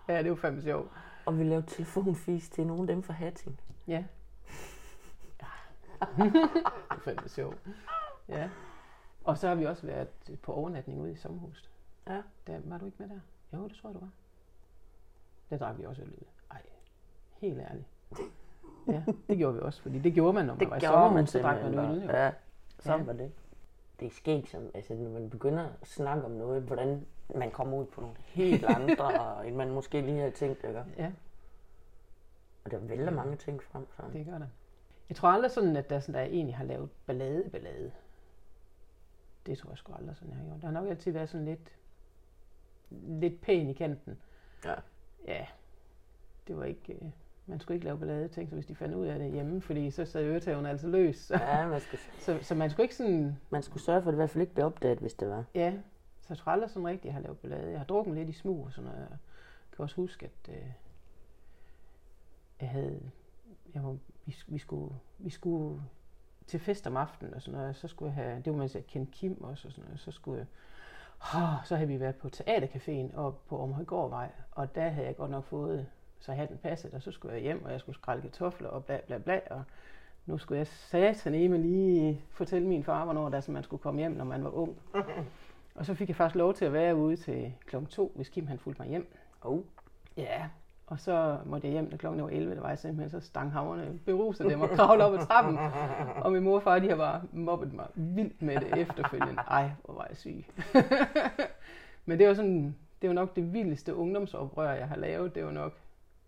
ja, 0.08 0.22
det 0.22 0.30
var 0.30 0.36
fandme 0.36 0.62
sjovt. 0.62 0.90
Og 1.26 1.38
vi 1.38 1.44
lavede 1.44 1.66
telefonfis 1.66 2.48
til 2.48 2.66
nogle 2.66 2.82
af 2.82 2.86
dem 2.86 3.02
fra 3.02 3.12
Hatting. 3.14 3.60
Ja. 3.86 4.04
det 6.16 6.32
var 6.90 7.00
fandme 7.04 7.28
sjovt. 7.28 7.58
Ja. 8.28 8.50
Og 9.24 9.38
så 9.38 9.48
har 9.48 9.54
vi 9.54 9.66
også 9.66 9.86
været 9.86 10.08
på 10.42 10.52
overnatning 10.52 11.00
ude 11.00 11.12
i 11.12 11.16
sommerhuset. 11.16 11.70
Ja. 12.06 12.22
Der, 12.46 12.60
var 12.64 12.78
du 12.78 12.86
ikke 12.86 12.96
med 12.98 13.08
der? 13.08 13.20
Jo, 13.52 13.68
det 13.68 13.76
tror 13.76 13.88
jeg, 13.88 13.94
du 13.94 14.00
var. 14.00 14.10
Der 15.52 15.58
drak 15.58 15.78
vi 15.78 15.84
også 15.84 16.02
øl. 16.02 16.12
Ej, 16.50 16.62
helt 17.40 17.58
ærligt. 17.60 17.86
Ja, 18.88 19.02
det 19.28 19.38
gjorde 19.38 19.54
vi 19.54 19.60
også, 19.60 19.82
fordi 19.82 19.98
det 19.98 20.14
gjorde 20.14 20.32
man, 20.32 20.44
når 20.46 20.54
man 20.54 20.60
Det 20.60 20.70
var 20.70 20.76
i 20.76 20.80
sommerhus, 20.80 21.30
så 21.30 21.38
drak 21.38 21.62
man 21.62 21.74
øl. 21.78 22.02
Jo. 22.02 22.08
Ja, 22.10 22.32
sådan 22.78 23.00
Ja. 23.00 23.06
var 23.06 23.12
det. 23.12 23.32
Det 24.00 24.06
er 24.06 24.10
sket 24.10 24.48
som, 24.48 24.70
altså 24.74 24.94
når 24.94 25.10
man 25.10 25.30
begynder 25.30 25.64
at 25.82 25.86
snakke 25.88 26.24
om 26.24 26.30
noget, 26.30 26.62
hvordan 26.62 27.06
man 27.34 27.50
kommer 27.50 27.76
ud 27.76 27.84
på 27.86 28.00
nogle 28.00 28.16
helt 28.18 28.64
andre, 28.64 29.12
end 29.46 29.56
man 29.56 29.70
måske 29.70 30.00
lige 30.00 30.18
havde 30.18 30.30
tænkt, 30.30 30.64
ikke? 30.64 30.84
ja, 30.98 31.12
Og 32.64 32.70
der 32.70 32.78
vælter 32.78 33.10
mange 33.10 33.36
ting 33.36 33.62
frem. 33.62 33.86
Så. 33.96 34.02
det 34.12 34.26
gør 34.26 34.38
der. 34.38 34.46
Jeg 35.08 35.16
tror 35.16 35.28
aldrig 35.28 35.50
sådan, 35.50 35.76
at 35.76 35.90
der, 35.90 36.00
sådan, 36.00 36.14
der 36.14 36.20
egentlig 36.26 36.56
har 36.56 36.64
lavet 36.64 36.88
ballade, 37.06 37.50
ballade. 37.50 37.92
Det 39.46 39.58
tror 39.58 39.70
jeg 39.70 39.78
sgu 39.78 39.92
aldrig 39.94 40.16
sådan, 40.16 40.30
jeg 40.30 40.38
har 40.38 40.44
gjort. 40.44 40.60
Der 40.60 40.66
har 40.66 40.72
nok 40.72 40.88
altid 40.88 41.12
været 41.12 41.28
sådan 41.28 41.44
lidt, 41.44 41.72
lidt 42.90 43.40
pæn 43.40 43.68
i 43.68 43.72
kanten. 43.72 44.18
Ja. 44.64 44.74
Ja, 45.26 45.46
det 46.48 46.56
var 46.56 46.64
ikke... 46.64 46.92
øh, 46.92 47.10
Man 47.46 47.60
skulle 47.60 47.74
ikke 47.76 47.84
lave 47.84 47.98
ballade, 47.98 48.28
tænk 48.28 48.48
så 48.48 48.54
hvis 48.54 48.66
de 48.66 48.74
fandt 48.74 48.94
ud 48.94 49.06
af 49.06 49.18
det 49.18 49.32
hjemme, 49.32 49.60
fordi 49.60 49.90
så 49.90 50.04
sad 50.04 50.24
øretæverne 50.24 50.70
altså 50.70 50.86
løs. 50.88 51.16
Så, 51.16 51.34
Ja, 51.34 51.66
man 51.68 51.80
skulle, 51.80 52.00
så, 52.26 52.38
så 52.42 52.54
man 52.54 52.70
skulle 52.70 52.84
ikke 52.84 52.94
sådan... 52.94 53.38
man 53.50 53.62
skulle 53.62 53.82
sørge 53.82 54.02
for, 54.02 54.08
at 54.08 54.12
det 54.12 54.16
i 54.16 54.20
hvert 54.20 54.30
fald 54.30 54.42
ikke 54.42 54.54
blev 54.54 54.66
opdaget, 54.66 54.98
hvis 54.98 55.14
det 55.14 55.28
var. 55.28 55.44
Ja, 55.54 55.72
så 56.20 56.26
jeg 56.28 56.38
tror 56.38 56.52
aldrig 56.52 56.70
sådan 56.70 56.86
rigtigt, 56.88 57.04
jeg 57.04 57.14
har 57.14 57.20
lavet 57.20 57.38
ballade. 57.38 57.70
Jeg 57.70 57.78
har 57.80 57.84
drukket 57.86 58.14
lidt 58.14 58.28
i 58.28 58.32
smug 58.32 58.64
og 58.66 58.72
sådan 58.72 58.90
noget. 58.90 59.00
Jeg 59.10 59.18
kan 59.76 59.82
også 59.82 59.96
huske, 59.96 60.26
at 60.26 60.54
øh, 60.54 60.66
jeg 62.60 62.68
havde... 62.68 63.00
Jeg 63.74 63.84
var, 63.84 63.96
vi, 64.26 64.36
vi, 64.46 64.58
skulle, 64.58 64.94
vi 65.18 65.30
skulle 65.30 65.82
til 66.46 66.60
fest 66.60 66.86
om 66.86 66.96
aftenen 66.96 67.34
og 67.34 67.42
sådan 67.42 67.60
noget. 67.60 67.76
Så 67.76 67.88
skulle 67.88 68.14
jeg 68.16 68.24
have... 68.24 68.42
Det 68.42 68.52
var 68.52 68.58
mens 68.58 68.74
jeg 68.74 68.86
kendte 68.86 69.12
Kim 69.12 69.40
også 69.44 69.68
og 69.68 69.72
sådan 69.72 69.84
noget. 69.84 70.00
Så 70.00 70.10
skulle 70.10 70.38
jeg... 70.38 70.46
Oh, 71.34 71.64
så 71.64 71.76
havde 71.76 71.88
vi 71.88 72.00
været 72.00 72.14
på 72.14 72.28
Teatercaféen 72.36 73.16
og 73.16 73.38
på 73.48 73.58
Omhøjgårdvej, 73.58 74.28
og 74.50 74.74
der 74.74 74.88
havde 74.88 75.06
jeg 75.06 75.16
godt 75.16 75.30
nok 75.30 75.44
fået, 75.44 75.86
så 76.20 76.32
hatten 76.32 76.58
passet, 76.58 76.94
og 76.94 77.02
så 77.02 77.12
skulle 77.12 77.34
jeg 77.34 77.42
hjem, 77.42 77.64
og 77.64 77.72
jeg 77.72 77.80
skulle 77.80 77.96
skrælle 77.96 78.22
kartofler 78.22 78.68
og 78.68 78.84
bla 78.84 78.98
bla 79.06 79.18
bla, 79.18 79.40
og 79.50 79.62
nu 80.26 80.38
skulle 80.38 80.58
jeg 80.58 80.66
satan 80.66 81.50
med 81.50 81.58
lige 81.58 82.20
fortælle 82.30 82.68
min 82.68 82.84
far, 82.84 83.04
hvornår 83.04 83.28
der, 83.28 83.50
man 83.50 83.62
skulle 83.62 83.82
komme 83.82 84.00
hjem, 84.00 84.12
når 84.12 84.24
man 84.24 84.44
var 84.44 84.50
ung. 84.50 84.76
Og 85.74 85.86
så 85.86 85.94
fik 85.94 86.08
jeg 86.08 86.16
faktisk 86.16 86.36
lov 86.36 86.54
til 86.54 86.64
at 86.64 86.72
være 86.72 86.96
ude 86.96 87.16
til 87.16 87.54
klokken 87.66 87.90
2, 87.90 88.12
hvis 88.14 88.28
Kim 88.28 88.46
han 88.46 88.58
fulgte 88.58 88.82
mig 88.82 88.88
hjem. 88.88 89.14
Oh. 89.42 89.60
Ja, 90.16 90.48
og 90.92 91.00
så 91.00 91.38
måtte 91.46 91.66
jeg 91.66 91.72
hjem, 91.72 91.90
da 91.90 91.96
klokken 91.96 92.22
var 92.22 92.28
11, 92.28 92.54
der 92.54 92.60
var 92.60 92.68
jeg 92.68 92.78
simpelthen 92.78 93.20
så 93.20 93.26
stanghaverne 93.26 93.98
beruset 94.06 94.50
dem 94.50 94.60
og 94.60 94.70
kravle 94.70 95.04
op 95.04 95.14
ad 95.14 95.26
trappen. 95.26 95.58
Og 96.16 96.32
min 96.32 96.42
mor 96.42 96.56
og 96.56 96.62
far, 96.62 96.78
de 96.78 96.88
har 96.88 96.96
bare 96.96 97.22
mobbet 97.32 97.72
mig 97.72 97.86
vildt 97.94 98.42
med 98.42 98.56
det 98.60 98.78
efterfølgende. 98.78 99.42
Ej, 99.48 99.70
hvor 99.84 99.94
var 99.94 100.06
jeg 100.08 100.16
syg. 100.16 100.44
Men 102.06 102.18
det 102.18 102.28
var 102.28 102.34
sådan, 102.34 102.76
det 103.02 103.08
var 103.08 103.14
nok 103.14 103.36
det 103.36 103.52
vildeste 103.52 103.94
ungdomsoprør, 103.94 104.70
jeg 104.72 104.88
har 104.88 104.96
lavet. 104.96 105.34
Det 105.34 105.44
var 105.44 105.50
nok, 105.50 105.72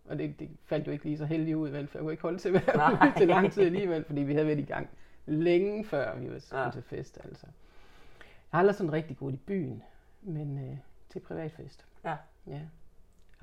og 0.09 0.19
det, 0.19 0.39
det 0.39 0.49
faldt 0.65 0.87
jo 0.87 0.93
ikke 0.93 1.05
lige 1.05 1.19
så 1.19 1.25
heldigt 1.25 1.57
ud, 1.57 1.69
vel, 1.69 1.87
for 1.87 1.99
jeg 1.99 2.03
kunne 2.03 2.13
ikke 2.13 2.23
holde 2.23 2.39
til 2.39 2.49
at 2.49 2.55
være 2.55 3.13
til 3.19 3.29
lang 3.29 3.53
tid 3.53 3.63
alligevel, 3.63 4.05
fordi 4.05 4.21
vi 4.21 4.33
havde 4.35 4.47
været 4.47 4.59
i 4.59 4.63
gang 4.63 4.89
længe 5.27 5.85
før 5.85 6.17
vi 6.17 6.31
var 6.31 6.65
Ja. 6.65 6.71
til 6.71 6.83
fest. 6.83 7.19
Altså. 7.25 7.47
Jeg 7.47 8.57
har 8.57 8.59
aldrig 8.59 8.75
sådan 8.75 8.93
rigtig 8.93 9.17
gået 9.19 9.33
i 9.33 9.37
byen, 9.47 9.83
men 10.23 10.59
øh, 10.71 10.77
til 11.09 11.21
privatfest. 11.21 11.85
Ja. 12.05 12.17
Ja. 12.47 12.61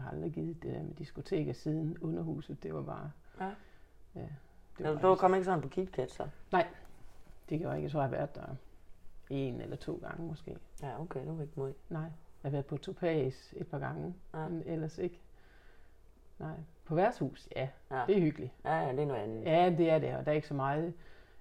Jeg 0.02 0.06
har 0.06 0.12
aldrig 0.12 0.32
givet 0.32 0.64
det 0.64 0.74
der 0.74 0.84
med 0.84 0.94
diskoteker 0.96 1.54
siden 1.54 1.98
underhuset. 2.02 2.64
Det 2.64 2.74
var 2.74 2.82
bare... 2.82 3.12
Ja. 3.40 3.52
Ja, 4.16 4.22
det 4.22 4.30
Du, 4.78 4.84
var 4.84 4.94
du 4.94 5.00
bare, 5.02 5.18
kom 5.18 5.34
ikke 5.34 5.46
sådan 5.46 5.62
på 5.62 5.68
KitKat, 5.70 6.12
så? 6.12 6.28
det 7.50 7.60
gjorde 7.60 7.70
jeg 7.70 7.78
ikke. 7.78 7.86
Jeg 7.86 7.92
tror, 7.92 8.00
jeg 8.00 8.10
har 8.10 8.16
været 8.18 8.36
der 8.36 8.56
en 9.30 9.62
eller 9.62 9.76
to 9.76 9.96
gange 10.04 10.28
måske. 10.28 10.58
Ja, 10.82 11.02
okay, 11.02 11.26
du 11.26 11.36
var 11.36 11.42
ikke 11.42 11.54
mod. 11.56 11.74
Nej. 11.90 12.02
Jeg 12.02 12.10
har 12.44 12.50
været 12.50 12.66
på 12.66 12.78
Topaz 12.78 13.54
et 13.56 13.68
par 13.68 13.80
gange, 13.80 14.16
Ja. 14.34 14.48
men 14.48 14.64
ellers 14.66 14.98
ikke. 14.98 15.20
Nej. 16.40 16.56
På 16.86 16.96
værtshus, 16.96 17.48
ja. 17.56 17.68
Ja. 17.92 18.04
Det 18.08 18.18
er 18.18 18.22
hyggeligt. 18.22 18.52
Ja, 18.66 18.80
ja, 18.80 18.92
det 18.92 19.00
er 19.00 19.06
noget 19.06 19.22
andet. 19.22 19.44
Ja, 19.46 19.76
det 19.78 19.90
er 19.90 20.00
det, 20.00 20.16
og 20.16 20.26
der 20.26 20.32
er 20.32 20.36
ikke 20.36 20.48
så 20.48 20.54
meget 20.54 20.94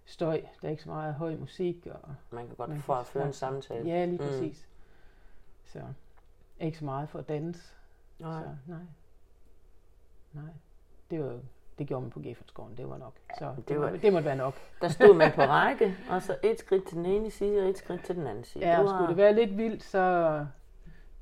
støj. 0.05 0.41
Der 0.63 0.67
er 0.69 0.71
ikke 0.71 0.83
så 0.83 0.89
meget 0.89 1.15
høj 1.15 1.37
musik. 1.37 1.87
Og, 1.87 2.15
Man 2.31 2.47
kan 2.47 2.57
godt 2.57 2.71
Man 2.71 2.81
få 2.81 2.93
at 2.93 3.07
føre 3.07 3.27
en 3.27 3.33
samtale. 3.33 3.89
ja, 3.89 4.05
lige 4.05 4.19
Mm. 4.19 4.25
præcis. 4.27 4.69
Så 5.65 5.83
ikke 6.61 6.79
så 6.79 6.85
meget 6.85 7.09
for 7.09 7.19
at 7.19 7.29
danse. 7.29 7.75
Nej. 8.21 8.43
Så, 8.43 8.49
nej. 8.67 8.79
Nej. 10.33 10.53
Det 11.11 11.25
var 11.25 11.39
det 11.79 11.87
gjorde 11.87 12.03
man 12.03 12.11
på 12.11 12.21
Geffersgården, 12.21 12.77
det 12.77 12.89
var 12.89 12.99
nok. 12.99 13.13
Så 13.39 13.53
det, 13.57 13.69
det 13.69 13.81
var- 13.81 13.91
det 13.91 14.13
måtte 14.13 14.27
være 14.27 14.37
nok. 14.37 14.55
Der 14.81 14.89
stod 14.89 15.15
man 15.15 15.33
på 15.33 15.41
række, 15.43 15.97
og 16.11 16.23
så 16.23 16.37
et 16.43 16.59
skridt 16.59 16.89
til 16.89 16.97
den 16.97 17.07
ene 17.07 17.31
side, 17.31 17.63
og 17.63 17.69
et 17.69 17.79
skridt 17.79 18.05
til 18.05 18.17
den 18.17 18.27
anden 18.27 18.45
side. 18.45 18.65
Ja, 18.65 18.71
Det 18.71 18.79
og 18.79 18.85
var- 18.85 18.91
skulle 18.97 19.09
det 19.09 19.17
være 19.17 19.35
lidt 19.35 19.57
vildt, 19.57 19.83
så 19.83 20.47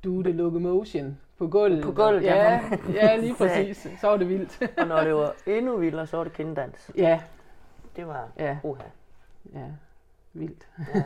do 0.05 0.23
the 0.23 0.33
locomotion 0.33 1.19
på 1.39 1.47
gulvet. 1.49 1.85
På 1.85 1.93
gulvet, 1.93 2.23
ja, 2.23 2.35
ja. 2.53 2.69
hvor- 2.69 2.93
Ja, 2.93 3.17
lige 3.17 3.35
præcis. 3.39 3.89
Så 4.01 4.09
var 4.09 4.17
det 4.17 4.29
vildt. 4.29 4.79
Og 4.79 4.87
når 4.87 5.05
det 5.05 5.15
var 5.15 5.35
endnu 5.47 5.77
vildere, 5.77 6.07
så 6.07 6.17
var 6.17 6.25
det 6.25 6.33
kindedans. 6.33 6.91
Ja, 6.97 7.21
Det 7.97 8.07
var 8.07 8.29
ja, 8.39 8.59
uha. 8.63 8.83
ja. 9.55 9.67
Vildt. 10.33 10.69
Ja. 10.95 11.03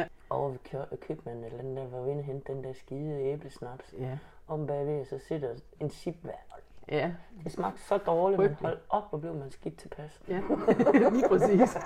Over 0.30 0.48
ved 0.50 0.58
kø- 0.64 0.96
købmanden 1.06 1.44
eller 1.44 1.58
den 1.62 1.76
der 1.76 1.86
var 1.88 2.02
vi 2.02 2.10
inde 2.10 2.20
og 2.20 2.24
hente 2.24 2.52
den 2.52 2.64
der 2.64 2.72
skide 2.72 3.22
æblesnaps. 3.24 3.94
Ja, 3.98 4.18
Om 4.48 4.66
bagved, 4.66 5.04
så 5.04 5.18
sidder 5.28 5.54
en 5.80 5.90
sipvær. 5.90 6.32
ja, 6.88 7.12
Det 7.44 7.52
smagte 7.52 7.82
så 7.82 7.96
dårligt, 7.98 8.38
men 8.40 8.48
Frygteligt. 8.48 8.60
hold 8.68 8.78
op, 9.02 9.10
hvor 9.10 9.18
blev 9.18 9.34
man 9.34 9.50
skidt 9.50 9.76
tilpas. 9.78 10.20
ja. 10.28 10.40
lige 11.12 11.28
præcis. 11.28 11.76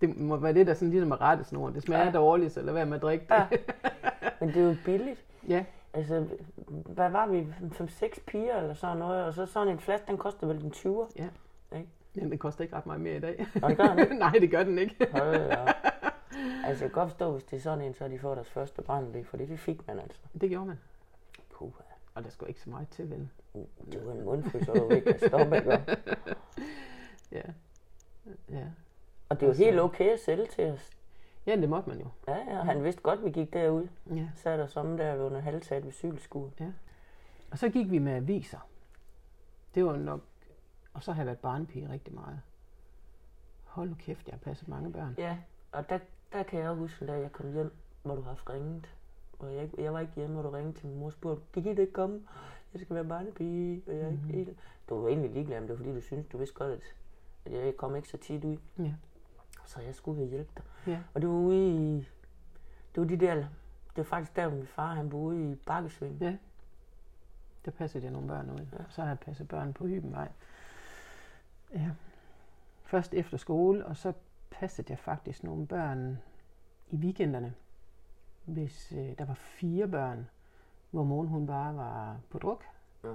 Det 0.00 0.16
må 0.16 0.36
være 0.36 0.52
det, 0.54 0.66
der 0.66 0.74
sådan 0.74 0.90
ligesom 0.90 1.10
er 1.10 1.20
rettesnor. 1.20 1.70
Det 1.70 1.82
smager 1.82 2.04
Ja. 2.04 2.10
dårligt, 2.10 2.52
så 2.52 2.62
lad 2.62 2.72
være 2.74 2.86
med 2.86 2.96
at 2.96 3.02
drikke 3.02 3.24
det. 3.28 3.34
Ja. 3.34 3.46
Men 4.40 4.48
det 4.48 4.56
er 4.56 4.66
jo 4.68 4.74
billigt. 4.84 5.24
Ja, 5.48 5.64
Altså, 5.92 6.26
hvad 6.66 7.10
var 7.10 7.26
vi? 7.26 7.46
5-6 7.72 8.20
piger 8.26 8.56
eller 8.56 8.74
sådan 8.74 8.96
noget, 8.96 9.24
og 9.24 9.34
så 9.34 9.46
sådan 9.46 9.68
en 9.68 9.78
flaske, 9.78 10.06
den 10.06 10.16
koster 10.18 10.46
vel 10.46 10.64
en 10.64 10.72
20'er. 10.76 11.24
men 12.14 12.30
det 12.30 12.40
koster 12.40 12.62
ikke 12.64 12.76
ret 12.76 12.86
meget 12.86 13.00
mere 13.00 13.16
i 13.16 13.20
dag. 13.20 13.46
Og 13.62 13.70
det 13.70 13.76
gør 13.78 13.86
den 13.86 13.98
ikke. 13.98 14.14
Nej, 14.24 14.32
det 14.40 14.50
gør 14.50 14.62
den 14.62 14.78
ikke. 14.78 15.06
Hold 15.12 15.32
da 15.48 15.56
op. 15.62 15.68
Altså, 16.64 16.84
jeg 16.84 16.90
kan 16.92 17.00
godt 17.02 17.08
forstå, 17.10 17.32
hvis 17.32 17.44
det 17.44 17.56
er 17.56 17.60
sådan 17.60 17.84
en, 17.84 17.94
så 17.94 18.08
de 18.08 18.18
fået 18.18 18.36
deres 18.36 18.48
første 18.50 18.82
brændelig, 18.82 19.26
for 19.26 19.36
det 19.36 19.58
fik 19.58 19.86
man 19.86 19.98
altså. 19.98 20.20
Det 20.40 20.50
gjorde 20.50 20.66
man. 20.66 20.78
Og 22.14 22.24
der 22.24 22.30
skulle 22.30 22.48
ikke 22.48 22.60
så 22.60 22.70
meget 22.70 22.88
til, 22.88 23.10
vel? 23.10 23.28
det 23.92 24.06
var 24.06 24.12
en 24.12 24.24
mundfuld, 24.24 24.64
så 24.64 24.72
var 24.72 24.80
du 24.80 24.90
ikke 24.90 25.14
at 25.14 25.20
stoppe, 25.20 25.56
ikke? 25.56 25.78
Ja. 27.32 27.42
Ja. 28.48 28.66
Og 29.28 29.40
det 29.40 29.46
er 29.46 29.50
jo 29.50 29.56
helt 29.56 29.80
okay 29.80 30.12
at 30.12 30.20
sælge 30.20 30.46
til 30.46 30.64
os. 30.64 30.90
Ja, 31.46 31.56
det 31.56 31.68
måtte 31.68 31.88
man 31.88 32.00
jo. 32.00 32.08
Ja, 32.28 32.36
ja, 32.36 32.62
han 32.62 32.84
vidste 32.84 33.02
godt, 33.02 33.24
vi 33.24 33.30
gik 33.30 33.52
derud. 33.52 33.88
Ja. 34.10 34.28
Så 34.34 34.50
er 34.50 34.56
der 34.56 34.66
som 34.66 34.96
der 34.96 35.16
under 35.16 35.40
halvtaget 35.40 35.84
ved 35.84 35.92
cykelskuret. 35.92 36.74
Og 37.50 37.58
så 37.58 37.68
gik 37.68 37.90
vi 37.90 37.98
med 37.98 38.12
aviser. 38.12 38.68
Det 39.74 39.84
var 39.84 39.96
nok... 39.96 40.20
Og 40.92 41.02
så 41.02 41.12
har 41.12 41.20
jeg 41.20 41.26
været 41.26 41.38
barnepige 41.38 41.88
rigtig 41.88 42.14
meget. 42.14 42.40
Hold 43.64 43.88
nu 43.88 43.94
kæft, 43.94 44.26
jeg 44.26 44.32
har 44.32 44.38
passet 44.38 44.68
mange 44.68 44.92
børn. 44.92 45.14
Ja, 45.18 45.38
og 45.72 45.88
der, 45.88 45.98
der 46.32 46.42
kan 46.42 46.60
jeg 46.60 46.70
huske, 46.70 47.06
da 47.06 47.12
jeg 47.12 47.32
kom 47.32 47.52
hjem, 47.52 47.72
hvor 48.02 48.14
du 48.14 48.22
har 48.22 48.28
haft 48.28 48.50
ringet. 48.50 48.88
Og 49.40 49.54
jeg, 49.54 49.70
jeg 49.78 49.92
var 49.92 50.00
ikke 50.00 50.12
hjemme, 50.16 50.34
hvor 50.34 50.42
du 50.42 50.50
ringede 50.50 50.78
til 50.78 50.86
min 50.88 50.98
mor 50.98 51.06
og 51.06 51.12
spurgte, 51.12 51.42
kan 51.62 51.66
I 51.66 51.68
ikke 51.80 51.92
komme? 51.92 52.20
Jeg 52.72 52.80
skal 52.80 52.94
være 52.96 53.04
barnepige, 53.04 53.82
og 53.86 53.92
jeg 53.94 54.00
er 54.02 54.10
Mhm. 54.10 54.18
ikke 54.28 54.32
helt... 54.44 54.58
Du 54.88 55.00
var 55.00 55.08
egentlig 55.08 55.30
ligeglad, 55.30 55.60
men 55.60 55.68
det 55.68 55.70
var 55.70 55.76
fordi, 55.84 55.94
du 55.94 56.00
synes, 56.00 56.26
du 56.32 56.38
vidste 56.38 56.54
godt, 56.56 56.72
at, 56.72 57.52
at 57.52 57.64
jeg 57.66 57.76
kom 57.76 57.96
ikke 57.96 58.08
så 58.08 58.16
tit 58.16 58.44
ud. 58.44 58.56
Ja. 58.78 58.94
Så 59.66 59.80
jeg 59.80 59.94
skulle 59.94 60.26
hjælpe 60.26 60.50
dig. 60.56 60.64
Ja. 60.86 60.98
Og 61.14 61.20
det 61.20 61.28
var 61.28 61.34
ude 61.34 61.68
i... 61.68 61.96
Det 62.94 63.00
var 63.00 63.04
de 63.04 63.16
der... 63.16 63.34
Det 63.34 63.96
var 63.96 64.02
faktisk 64.02 64.36
der, 64.36 64.48
hvor 64.48 64.56
min 64.56 64.66
far 64.66 64.94
han 64.94 65.10
boede 65.10 65.52
i 65.52 65.54
Bakkesving. 65.54 66.18
Ja. 66.20 66.36
Der 67.64 67.70
passede 67.70 68.04
jeg 68.04 68.12
nogle 68.12 68.28
børn 68.28 68.50
ud. 68.50 68.66
Ja. 68.72 68.78
Og 68.78 68.84
så 68.88 69.00
har 69.02 69.08
jeg 69.08 69.18
passet 69.18 69.48
børn 69.48 69.72
på 69.72 69.86
Hybenvej. 69.86 70.28
Ja. 71.74 71.90
Først 72.84 73.14
efter 73.14 73.36
skole, 73.36 73.86
og 73.86 73.96
så 73.96 74.12
passede 74.50 74.86
jeg 74.90 74.98
faktisk 74.98 75.44
nogle 75.44 75.66
børn 75.66 76.18
i 76.90 76.96
weekenderne. 76.96 77.54
Hvis 78.44 78.92
øh, 78.92 79.18
der 79.18 79.24
var 79.24 79.34
fire 79.34 79.88
børn, 79.88 80.28
hvor 80.90 81.04
moren 81.04 81.28
hun 81.28 81.46
bare 81.46 81.76
var 81.76 82.16
på 82.30 82.38
druk. 82.38 82.64
Ja. 83.04 83.14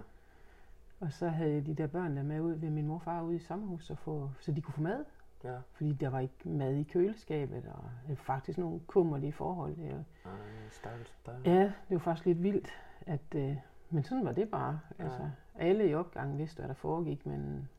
Og 1.00 1.12
så 1.12 1.28
havde 1.30 1.54
jeg 1.54 1.66
de 1.66 1.74
der 1.74 1.88
børn 1.88 2.18
der 2.18 2.24
med 2.24 2.42
ud 2.42 2.54
ved 2.54 2.70
min 2.70 2.88
morfar 2.88 3.22
ude 3.22 3.36
i 3.36 3.40
sommerhus, 3.40 3.90
og 3.90 3.98
få, 3.98 4.30
så 4.40 4.52
de 4.52 4.62
kunne 4.62 4.74
få 4.74 4.82
mad. 4.82 5.06
Ja. 5.44 5.58
Fordi 5.74 5.94
der 5.94 6.10
var 6.10 6.20
ikke 6.20 6.50
mad 6.50 6.74
i 6.76 6.84
køleskabet, 6.84 7.66
og 7.74 7.84
det 8.02 8.10
var 8.10 8.16
faktisk 8.16 8.58
nogle 8.58 8.80
kummerlige 8.88 9.34
forhold. 9.34 9.76
Det, 9.76 10.06
Ej, 10.26 10.32
stakkels 10.72 11.14
børn. 11.26 11.42
Ja, 11.46 11.64
det 11.64 11.74
var 11.90 11.98
faktisk 11.98 12.26
lidt 12.26 12.44
vildt, 12.44 12.70
at, 13.06 13.36
øh, 13.36 13.56
men 13.90 14.04
sådan 14.04 14.26
var 14.26 14.32
det 14.32 14.50
bare. 14.50 14.80
Altså, 15.00 15.30
alle 15.56 15.90
i 15.90 15.94
opgangen 15.96 16.38
vidste, 16.38 16.60
hvad 16.60 16.68
der 16.68 16.74
foregik, 16.74 17.26
men 17.26 17.70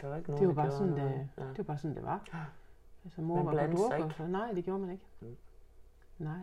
Der 0.00 0.08
var 0.08 0.16
ikke 0.16 0.30
nogen, 0.30 0.40
det 0.40 0.56
var, 0.56 0.62
bare 0.62 0.70
sådan, 0.72 0.92
noget. 0.92 1.28
det, 1.36 1.42
Ja. 1.44 1.48
det 1.48 1.58
var 1.58 1.64
bare 1.64 1.78
sådan, 1.78 1.96
det 1.96 2.04
var. 2.04 2.24
Ja. 2.34 2.38
Altså, 3.04 3.22
mor 3.22 3.36
Man 3.42 3.46
var 3.46 3.66
på 3.66 3.72
druk, 3.76 3.92
og 4.04 4.12
så, 4.12 4.26
nej, 4.26 4.52
det 4.52 4.64
gjorde 4.64 4.80
man 4.80 4.90
ikke. 4.90 5.04
Mm. 5.20 5.36
Nej. 6.18 6.38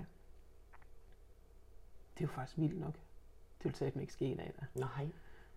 Det 2.17 2.23
er 2.23 2.27
jo 2.27 2.31
faktisk 2.33 2.57
vildt 2.57 2.79
nok. 2.79 2.93
Det 3.57 3.63
ville 3.63 3.77
satme 3.77 4.01
ikke 4.01 4.13
ske 4.13 4.31
i 4.31 4.35
dag, 4.35 4.53
da. 4.61 4.79
Nej, 4.79 5.09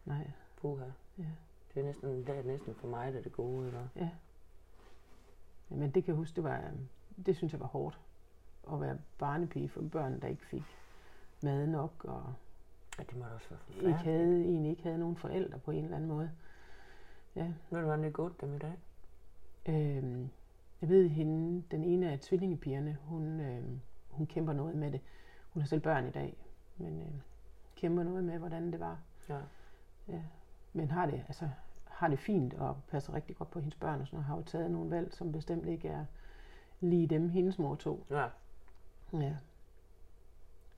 Nej, 0.04 0.30
puha. 0.56 0.84
Ja. 1.18 1.24
Det 1.74 1.80
er 1.80 1.84
næsten, 1.84 2.10
det 2.26 2.28
er 2.38 2.42
næsten 2.42 2.74
for 2.74 2.88
mig, 2.88 3.12
det 3.12 3.18
er 3.18 3.22
det 3.22 3.32
gode, 3.32 3.66
eller? 3.66 3.88
ja. 3.96 4.10
Men 5.68 5.90
det 5.90 6.04
kan 6.04 6.12
jeg 6.12 6.16
huske, 6.16 6.36
det 6.36 6.44
var, 6.44 6.56
øhm, 6.68 6.88
det 7.26 7.36
synes 7.36 7.52
jeg 7.52 7.60
var 7.60 7.66
hårdt. 7.66 8.00
At 8.72 8.80
være 8.80 8.98
barnepige 9.18 9.68
for 9.68 9.82
børn, 9.82 10.20
der 10.20 10.28
ikke 10.28 10.46
fik 10.46 10.62
mad 11.42 11.66
nok, 11.66 12.04
og 12.04 12.34
Ja, 12.98 13.02
det 13.02 13.16
må 13.16 13.24
da 13.24 13.30
også 13.34 13.46
være 13.50 13.58
ikke 13.68 13.74
forfærdeligt. 13.98 14.02
havde, 14.02 14.44
egentlig 14.44 14.70
ikke 14.70 14.82
havde 14.82 14.98
nogen 14.98 15.16
forældre 15.16 15.58
på 15.58 15.70
en 15.70 15.84
eller 15.84 15.96
anden 15.96 16.08
måde. 16.10 16.30
Ja, 17.36 17.42
Ved 17.70 17.78
du, 17.80 17.84
hvordan 17.86 18.04
det 18.04 18.12
gået 18.12 18.40
dem 18.40 18.54
i 18.54 18.58
dag? 18.58 18.74
Øhm, 19.66 20.28
jeg 20.80 20.88
ved 20.88 21.08
hende, 21.08 21.62
den 21.70 21.84
ene 21.84 22.10
af 22.12 22.20
tvillingepigerne, 22.20 22.98
hun, 23.04 23.40
øhm, 23.40 23.80
hun 24.10 24.26
kæmper 24.26 24.52
noget 24.52 24.74
med 24.76 24.92
det. 24.92 25.00
Hun 25.50 25.62
har 25.62 25.66
selv 25.66 25.80
børn 25.80 26.06
i 26.06 26.10
dag, 26.10 26.36
men 26.78 27.00
øhm, 27.00 27.20
kæmper 27.76 28.02
noget 28.02 28.24
med, 28.24 28.38
hvordan 28.38 28.72
det 28.72 28.80
var. 28.80 28.98
Ja. 29.28 29.40
Ja. 30.08 30.22
Men 30.72 30.90
har 30.90 31.06
det, 31.06 31.24
altså, 31.28 31.48
har 31.84 32.08
det 32.08 32.18
fint 32.18 32.54
og 32.54 32.76
passer 32.88 33.14
rigtig 33.14 33.36
godt 33.36 33.50
på 33.50 33.60
hendes 33.60 33.74
børn 33.74 34.00
og 34.00 34.06
sådan 34.06 34.16
noget. 34.16 34.26
Har 34.26 34.36
jo 34.36 34.42
taget 34.42 34.70
nogle 34.70 34.90
valg, 34.90 35.14
som 35.14 35.32
bestemt 35.32 35.66
ikke 35.66 35.88
er 35.88 36.04
lige 36.80 37.06
dem, 37.06 37.28
hendes 37.28 37.58
mor 37.58 37.74
tog. 37.74 38.06
Ja. 38.10 38.28
Ja. 39.12 39.36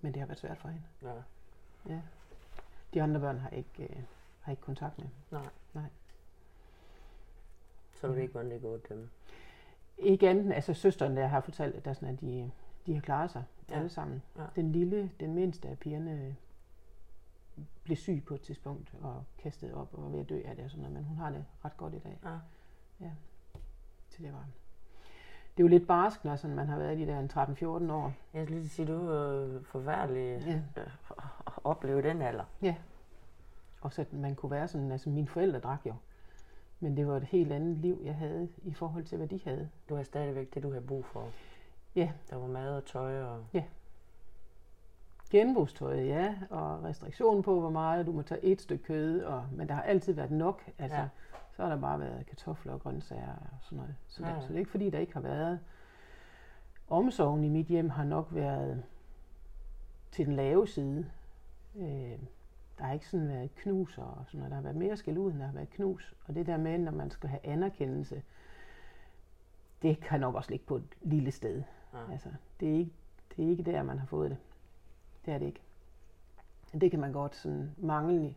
Men 0.00 0.14
det 0.14 0.20
har 0.20 0.26
været 0.26 0.38
svært 0.38 0.58
for 0.58 0.68
hende. 0.68 0.86
Ja. 1.02 1.12
Ja. 1.94 2.00
De 2.94 3.02
andre 3.02 3.20
børn 3.20 3.38
har 3.38 3.50
ikke, 3.50 3.82
øh, 3.82 4.02
har 4.40 4.52
ikke 4.52 4.62
kontakt 4.62 4.98
med. 4.98 5.08
Nej. 5.30 5.48
Nej. 5.74 5.90
Så 7.92 8.06
du 8.06 8.12
ved 8.12 8.22
ikke, 8.22 8.32
hvordan 8.32 8.50
det 8.50 8.62
gået 8.62 8.88
dem. 8.88 9.08
Ikke 9.98 10.28
andet, 10.28 10.52
altså 10.52 10.74
søsteren 10.74 11.16
der 11.16 11.26
har 11.26 11.40
fortalt, 11.40 11.76
at, 11.76 11.84
der 11.84 11.92
sådan, 11.92 12.14
at 12.14 12.20
de, 12.20 12.50
de 12.86 12.94
har 12.94 13.00
klaret 13.00 13.30
sig 13.30 13.44
Ja. 13.68 13.74
ja. 13.74 13.78
alle 13.78 13.90
sammen. 13.90 14.22
Ja. 14.38 14.42
Den 14.56 14.72
lille, 14.72 15.10
den 15.20 15.34
mindste 15.34 15.68
af 15.68 15.78
pigerne 15.78 16.36
blev 17.84 17.96
syg 17.96 18.22
på 18.26 18.34
et 18.34 18.40
tidspunkt 18.40 18.94
og 19.02 19.24
kastet 19.38 19.74
op 19.74 19.88
og 19.94 20.02
var 20.02 20.08
ved 20.08 20.20
at 20.20 20.28
dø 20.28 20.40
af 20.44 20.56
det 20.56 20.64
og 20.64 20.70
sådan 20.70 20.82
noget, 20.82 20.94
men 20.96 21.04
hun 21.04 21.16
har 21.16 21.30
det 21.30 21.44
ret 21.64 21.76
godt 21.76 21.94
i 21.94 21.98
dag. 21.98 22.18
Ja. 23.00 23.10
Så 24.10 24.22
det 24.22 24.32
var 24.32 24.44
det 25.56 25.62
er 25.62 25.64
jo 25.64 25.68
lidt 25.68 25.86
barsk, 25.86 26.24
når 26.24 26.36
sådan, 26.36 26.56
man 26.56 26.68
har 26.68 26.78
været 26.78 26.98
i 26.98 27.00
de 27.00 27.06
der 27.06 27.18
en 27.18 27.30
13-14 27.30 27.92
år. 27.92 28.12
Jeg 28.34 28.44
skulle 28.46 28.60
lige 28.60 28.68
sige, 28.68 28.86
du 28.92 28.98
var 29.06 29.60
forfærdelig 29.62 30.42
Ja. 30.46 30.82
øh, 30.82 30.86
at 31.46 31.52
opleve 31.64 32.02
den 32.02 32.22
alder. 32.22 32.44
Og 33.80 33.92
så 33.92 34.00
at 34.00 34.12
man 34.12 34.34
kunne 34.34 34.50
være 34.50 34.68
sådan, 34.68 34.92
altså 34.92 35.10
mine 35.10 35.26
forældre 35.28 35.58
drak 35.58 35.86
jo. 35.86 35.94
Men 36.80 36.96
det 36.96 37.06
var 37.06 37.16
et 37.16 37.24
helt 37.24 37.52
andet 37.52 37.76
liv, 37.78 38.00
jeg 38.04 38.14
havde 38.14 38.48
i 38.62 38.72
forhold 38.72 39.04
til, 39.04 39.18
hvad 39.18 39.28
de 39.28 39.40
havde. 39.44 39.70
Du 39.88 39.94
har 39.94 40.02
stadigvæk 40.02 40.54
det, 40.54 40.62
du 40.62 40.72
har 40.72 40.80
brug 40.80 41.04
for. 41.04 41.28
Ja. 41.96 42.10
Der 42.30 42.36
var 42.36 42.46
mad 42.46 42.76
og 42.76 42.84
tøj 42.84 43.22
og... 43.22 43.44
Genbrugstøj, 45.30 46.00
ja, 46.00 46.34
og 46.50 46.84
restriktion 46.84 47.42
på, 47.42 47.60
hvor 47.60 47.70
meget 47.70 48.06
du 48.06 48.12
må 48.12 48.22
tage 48.22 48.44
et 48.44 48.60
stykke 48.60 48.84
kød, 48.84 49.22
og, 49.22 49.46
men 49.52 49.68
der 49.68 49.74
har 49.74 49.82
altid 49.82 50.12
været 50.12 50.30
nok. 50.30 50.62
Altså, 50.78 50.96
Ja. 50.96 51.02
ja. 51.02 51.08
Så 51.56 51.62
har 51.62 51.68
der 51.70 51.80
bare 51.80 52.00
været 52.00 52.26
kartofler 52.26 52.72
og 52.72 52.80
grøntsager 52.80 53.32
og 53.32 53.58
sådan 53.60 53.78
noget. 53.78 53.94
Så, 54.08 54.22
Ja, 54.22 54.28
ja. 54.28 54.34
ja. 54.34 54.40
så 54.40 54.48
det 54.48 54.54
er 54.54 54.58
ikke 54.58 54.70
fordi, 54.70 54.90
der 54.90 54.98
ikke 54.98 55.12
har 55.12 55.20
været. 55.20 55.60
Omsorgen 56.88 57.44
i 57.44 57.48
mit 57.48 57.66
hjem 57.66 57.90
har 57.90 58.04
nok 58.04 58.28
været 58.30 58.82
til 60.12 60.26
den 60.26 60.36
lave 60.36 60.66
side. 60.66 61.10
Øh, 61.76 62.18
der 62.78 62.84
har 62.84 62.92
ikke 62.92 63.08
sådan 63.08 63.28
været 63.28 63.54
knus 63.54 63.98
og 63.98 64.24
sådan 64.26 64.38
noget. 64.38 64.50
Der 64.50 64.56
har 64.56 64.62
været 64.62 64.76
mere 64.76 64.96
skæld 64.96 65.18
ud, 65.18 65.30
end 65.32 65.40
der 65.40 65.46
har 65.46 65.52
været 65.52 65.70
knus. 65.70 66.14
Og 66.28 66.34
det 66.34 66.46
der 66.46 66.56
med, 66.56 66.78
når 66.78 66.92
man 66.92 67.10
skal 67.10 67.28
have 67.28 67.46
anerkendelse, 67.46 68.22
det 69.82 70.00
kan 70.00 70.20
nok 70.20 70.34
også 70.34 70.50
ligge 70.50 70.66
på 70.66 70.76
et 70.76 70.84
lille 71.02 71.30
sted. 71.30 71.62
Ja. 71.94 72.12
Altså, 72.12 72.28
det 72.60 72.68
er, 72.68 72.74
ikke, 72.78 72.92
det 73.36 73.44
er 73.44 73.48
ikke 73.48 73.62
der, 73.62 73.82
man 73.82 73.98
har 73.98 74.06
fået 74.06 74.30
det. 74.30 74.38
Det 75.26 75.34
er 75.34 75.38
det 75.38 75.46
ikke. 75.46 75.60
Det 76.80 76.90
kan 76.90 77.00
man 77.00 77.12
godt 77.12 77.36
sådan 77.36 77.74
mangle. 77.78 78.34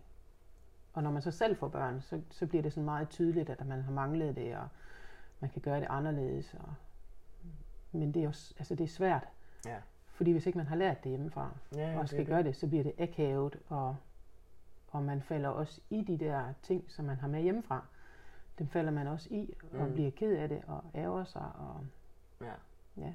Og 0.93 1.03
når 1.03 1.11
man 1.11 1.21
så 1.21 1.31
selv 1.31 1.55
får 1.57 1.67
børn, 1.67 2.01
så, 2.01 2.21
så 2.29 2.47
bliver 2.47 2.61
det 2.61 2.73
sådan 2.73 2.85
meget 2.85 3.09
tydeligt, 3.09 3.49
at 3.49 3.65
man 3.67 3.81
har 3.81 3.91
manglet 3.91 4.35
det, 4.35 4.57
og 4.57 4.67
man 5.39 5.49
kan 5.49 5.61
gøre 5.61 5.79
det 5.79 5.87
anderledes. 5.89 6.53
Og, 6.53 6.73
men 7.91 8.13
det 8.13 8.23
er, 8.23 8.31
s- 8.31 8.53
altså 8.57 8.75
det 8.75 8.83
er 8.83 8.87
svært, 8.87 9.27
Ja. 9.65 9.77
fordi 10.07 10.31
hvis 10.31 10.45
ikke 10.45 10.57
man 10.57 10.67
har 10.67 10.75
lært 10.75 11.03
det 11.03 11.09
hjemmefra, 11.09 11.49
Ja, 11.75 11.99
og 11.99 12.09
skal 12.09 12.25
gøre 12.25 12.43
det, 12.43 12.55
så 12.55 12.67
bliver 12.67 12.83
det 12.83 12.93
akavet, 12.97 13.59
og, 13.67 13.95
og 14.87 15.03
man 15.03 15.21
falder 15.21 15.49
også 15.49 15.81
i 15.89 16.01
de 16.01 16.17
der 16.17 16.53
ting, 16.61 16.91
som 16.91 17.05
man 17.05 17.17
har 17.17 17.27
med 17.27 17.41
hjemmefra. 17.41 17.85
Dem 18.59 18.67
falder 18.67 18.91
man 18.91 19.07
også 19.07 19.27
i, 19.31 19.53
og 19.73 19.87
Mm. 19.87 19.93
bliver 19.93 20.11
ked 20.11 20.35
af 20.37 20.49
det, 20.49 20.61
og 20.67 20.83
ærger 20.95 21.23
sig, 21.23 21.51
og 21.55 21.85
Ja. 22.41 22.53
ja. 22.97 23.13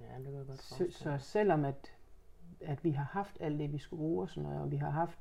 Ja, 0.00 0.18
det 0.18 0.24
kan 0.24 0.34
jeg 0.34 0.46
godt 0.46 0.62
Så, 0.62 0.86
så 0.90 1.18
selvom 1.18 1.64
at 1.64 1.92
at 2.60 2.84
vi 2.84 2.90
har 2.90 3.04
haft 3.04 3.36
alt 3.40 3.58
det, 3.58 3.72
vi 3.72 3.78
skulle 3.78 4.00
bruge 4.00 4.22
og 4.22 4.28
sådan 4.30 4.42
noget, 4.42 4.60
og 4.60 4.70
vi 4.70 4.76
har 4.76 4.90
haft, 4.90 5.18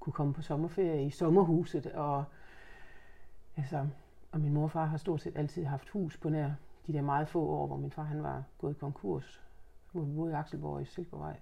kunne 0.00 0.12
komme 0.12 0.34
på 0.34 0.42
sommerferie 0.42 1.06
i 1.06 1.10
sommerhuset, 1.10 1.86
og 1.86 2.24
altså, 3.56 3.88
og 4.32 4.40
min 4.40 4.52
mor 4.52 4.62
og 4.62 4.70
far 4.70 4.84
har 4.84 4.96
stort 4.96 5.20
set 5.20 5.36
altid 5.36 5.64
haft 5.64 5.88
hus 5.88 6.16
på 6.16 6.28
nær 6.28 6.50
de 6.86 6.92
der 6.92 7.02
meget 7.02 7.28
få 7.28 7.40
år, 7.46 7.66
hvor 7.66 7.76
min 7.76 7.90
far 7.90 8.02
han 8.02 8.22
var 8.22 8.44
gået 8.58 8.78
konkurs, 8.78 9.42
hvor 9.92 10.02
vi 10.02 10.14
boede 10.14 10.32
i 10.32 10.34
Akselborg 10.34 10.82
i 10.82 10.84
Silkeborgvej. 10.84 11.36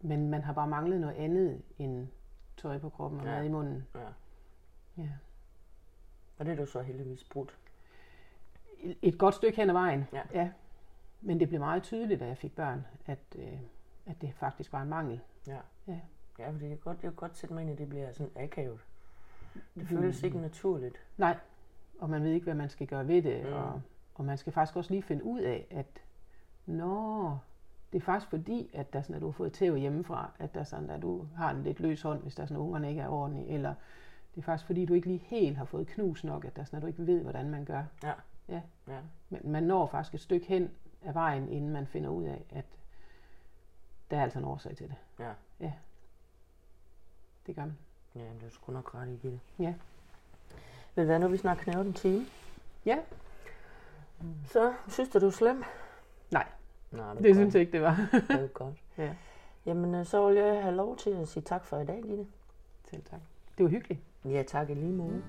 Men 0.00 0.30
man 0.30 0.42
har 0.42 0.52
bare 0.52 0.68
manglet 0.68 1.00
noget 1.00 1.14
andet 1.14 1.62
end 1.78 2.08
tøj 2.56 2.78
på 2.78 2.88
kroppen 2.88 3.20
og 3.20 3.26
Ja. 3.26 3.34
mad 3.34 3.44
i 3.44 3.48
munden. 3.48 3.86
Ja. 3.94 4.08
Ja. 5.02 5.10
Og 6.38 6.46
det 6.46 6.52
er 6.52 6.56
du 6.56 6.66
så 6.66 6.80
heldigvis 6.80 7.24
brudt. 7.24 7.58
Et 9.02 9.18
godt 9.18 9.34
stykke 9.34 9.56
hen 9.56 9.68
ad 9.68 9.74
vejen. 9.74 10.06
Ja. 10.12 10.22
ja. 10.34 10.50
Men 11.20 11.40
det 11.40 11.48
blev 11.48 11.60
meget 11.60 11.82
tydeligt, 11.82 12.20
da 12.20 12.26
jeg 12.26 12.38
fik 12.38 12.54
børn, 12.56 12.86
at, 13.06 13.18
øh, 13.38 13.58
at 14.06 14.20
det 14.20 14.34
faktisk 14.34 14.72
var 14.72 14.82
en 14.82 14.88
mangel. 14.88 15.20
Ja. 15.46 15.58
Ja. 15.86 16.00
Ja, 16.38 16.50
fordi 16.50 16.64
jeg 16.64 16.70
kan 16.70 16.78
godt, 16.84 17.02
jeg 17.02 17.10
kan 17.10 17.16
godt 17.16 17.36
sætte 17.36 17.54
mig 17.54 17.60
ind 17.60 17.70
i, 17.70 17.72
at 17.72 17.78
det 17.78 17.88
bliver 17.88 18.12
sådan 18.12 18.32
akavet. 18.36 18.80
Det 19.74 19.88
føles 19.88 20.22
ikke 20.22 20.38
naturligt. 20.40 20.96
Nej, 21.16 21.36
og 21.98 22.10
man 22.10 22.22
ved 22.22 22.30
ikke, 22.30 22.44
hvad 22.44 22.54
man 22.54 22.68
skal 22.68 22.86
gøre 22.86 23.08
ved 23.08 23.22
det. 23.22 23.42
Mm. 23.42 23.48
Mm. 23.48 23.54
Og, 23.56 23.82
og 24.14 24.24
man 24.24 24.38
skal 24.38 24.52
faktisk 24.52 24.76
også 24.76 24.90
lige 24.90 25.02
finde 25.02 25.24
ud 25.24 25.40
af, 25.40 25.66
at 25.70 26.02
nå, 26.66 27.36
det 27.92 27.98
er 27.98 28.02
faktisk 28.02 28.30
fordi, 28.30 28.70
at, 28.74 28.92
der 28.92 29.02
sådan, 29.02 29.16
at 29.16 29.22
du 29.22 29.26
har 29.26 29.32
fået 29.32 29.52
tæv 29.52 29.76
hjemmefra, 29.76 30.30
at, 30.38 30.54
der 30.54 30.64
sådan, 30.64 30.90
at 30.90 31.02
du 31.02 31.26
har 31.36 31.50
en 31.50 31.62
lidt 31.62 31.80
løs 31.80 32.02
hånd, 32.02 32.22
hvis 32.22 32.34
der 32.34 32.42
er 32.42 32.46
sådan, 32.46 32.62
ungerne 32.62 32.88
ikke 32.88 33.00
er 33.00 33.08
ordentlige, 33.08 33.48
eller 33.48 33.74
det 34.34 34.40
er 34.40 34.44
faktisk 34.44 34.66
fordi, 34.66 34.86
du 34.86 34.94
ikke 34.94 35.06
lige 35.06 35.22
helt 35.26 35.56
har 35.56 35.64
fået 35.64 35.86
knus 35.86 36.24
nok, 36.24 36.44
at, 36.44 36.56
der 36.56 36.64
sådan, 36.64 36.76
at 36.76 36.82
du 36.82 36.86
ikke 36.86 37.06
ved, 37.06 37.22
hvordan 37.22 37.50
man 37.50 37.64
gør. 37.64 37.84
Ja. 38.02 38.12
Ja. 38.48 38.60
Ja. 38.88 38.98
Men 39.30 39.40
man 39.44 39.62
når 39.62 39.86
faktisk 39.86 40.14
et 40.14 40.20
stykke 40.20 40.46
hen 40.46 40.70
af 41.02 41.14
vejen, 41.14 41.48
inden 41.48 41.70
man 41.70 41.86
finder 41.86 42.10
ud 42.10 42.24
af, 42.24 42.44
at 42.50 42.64
der 44.10 44.16
er 44.16 44.22
altså 44.22 44.38
en 44.38 44.44
årsag 44.44 44.76
til 44.76 44.88
det. 44.88 44.96
Ja. 45.18 45.32
Ja. 45.60 45.72
Det 47.46 47.54
gør 47.56 47.62
man. 47.64 47.78
Ja, 48.14 48.20
det 48.20 48.46
er 48.46 48.50
sgu 48.50 48.72
nok 48.72 48.94
ret 48.94 49.08
i 49.08 49.16
det. 49.22 49.40
Ja. 49.58 49.74
Du 50.96 51.04
hvad, 51.04 51.18
nu 51.18 51.28
vi 51.28 51.36
snart 51.36 51.58
knævet 51.58 51.86
en 51.86 51.92
time. 51.92 52.26
Ja. 52.84 52.98
Så 54.46 54.74
synes 54.88 55.08
du, 55.08 55.18
du 55.20 55.26
er 55.26 55.30
slem? 55.30 55.64
Nej, 56.30 56.46
Nej, 56.90 57.14
det 57.14 57.34
synes 57.34 57.54
jeg 57.54 57.60
ikke, 57.60 57.72
det 57.72 57.82
var. 57.82 58.08
Det 58.12 58.30
er 58.30 58.46
godt. 58.46 58.74
Ja. 58.98 59.14
Jamen, 59.66 59.94
øh, 59.94 60.06
så 60.06 60.28
vil 60.28 60.36
jeg 60.36 60.62
have 60.62 60.74
lov 60.74 60.96
til 60.96 61.10
at 61.10 61.28
sige 61.28 61.42
tak 61.42 61.64
for 61.64 61.78
i 61.78 61.86
dag, 61.86 62.02
Line. 62.02 62.26
Selv 62.90 63.02
tak. 63.04 63.20
Det 63.58 63.64
var 63.64 63.70
hyggeligt. 63.70 64.00
Ja, 64.24 64.42
tak 64.46 64.70
i 64.70 64.74
lige 64.74 64.92
måde. 64.92 65.22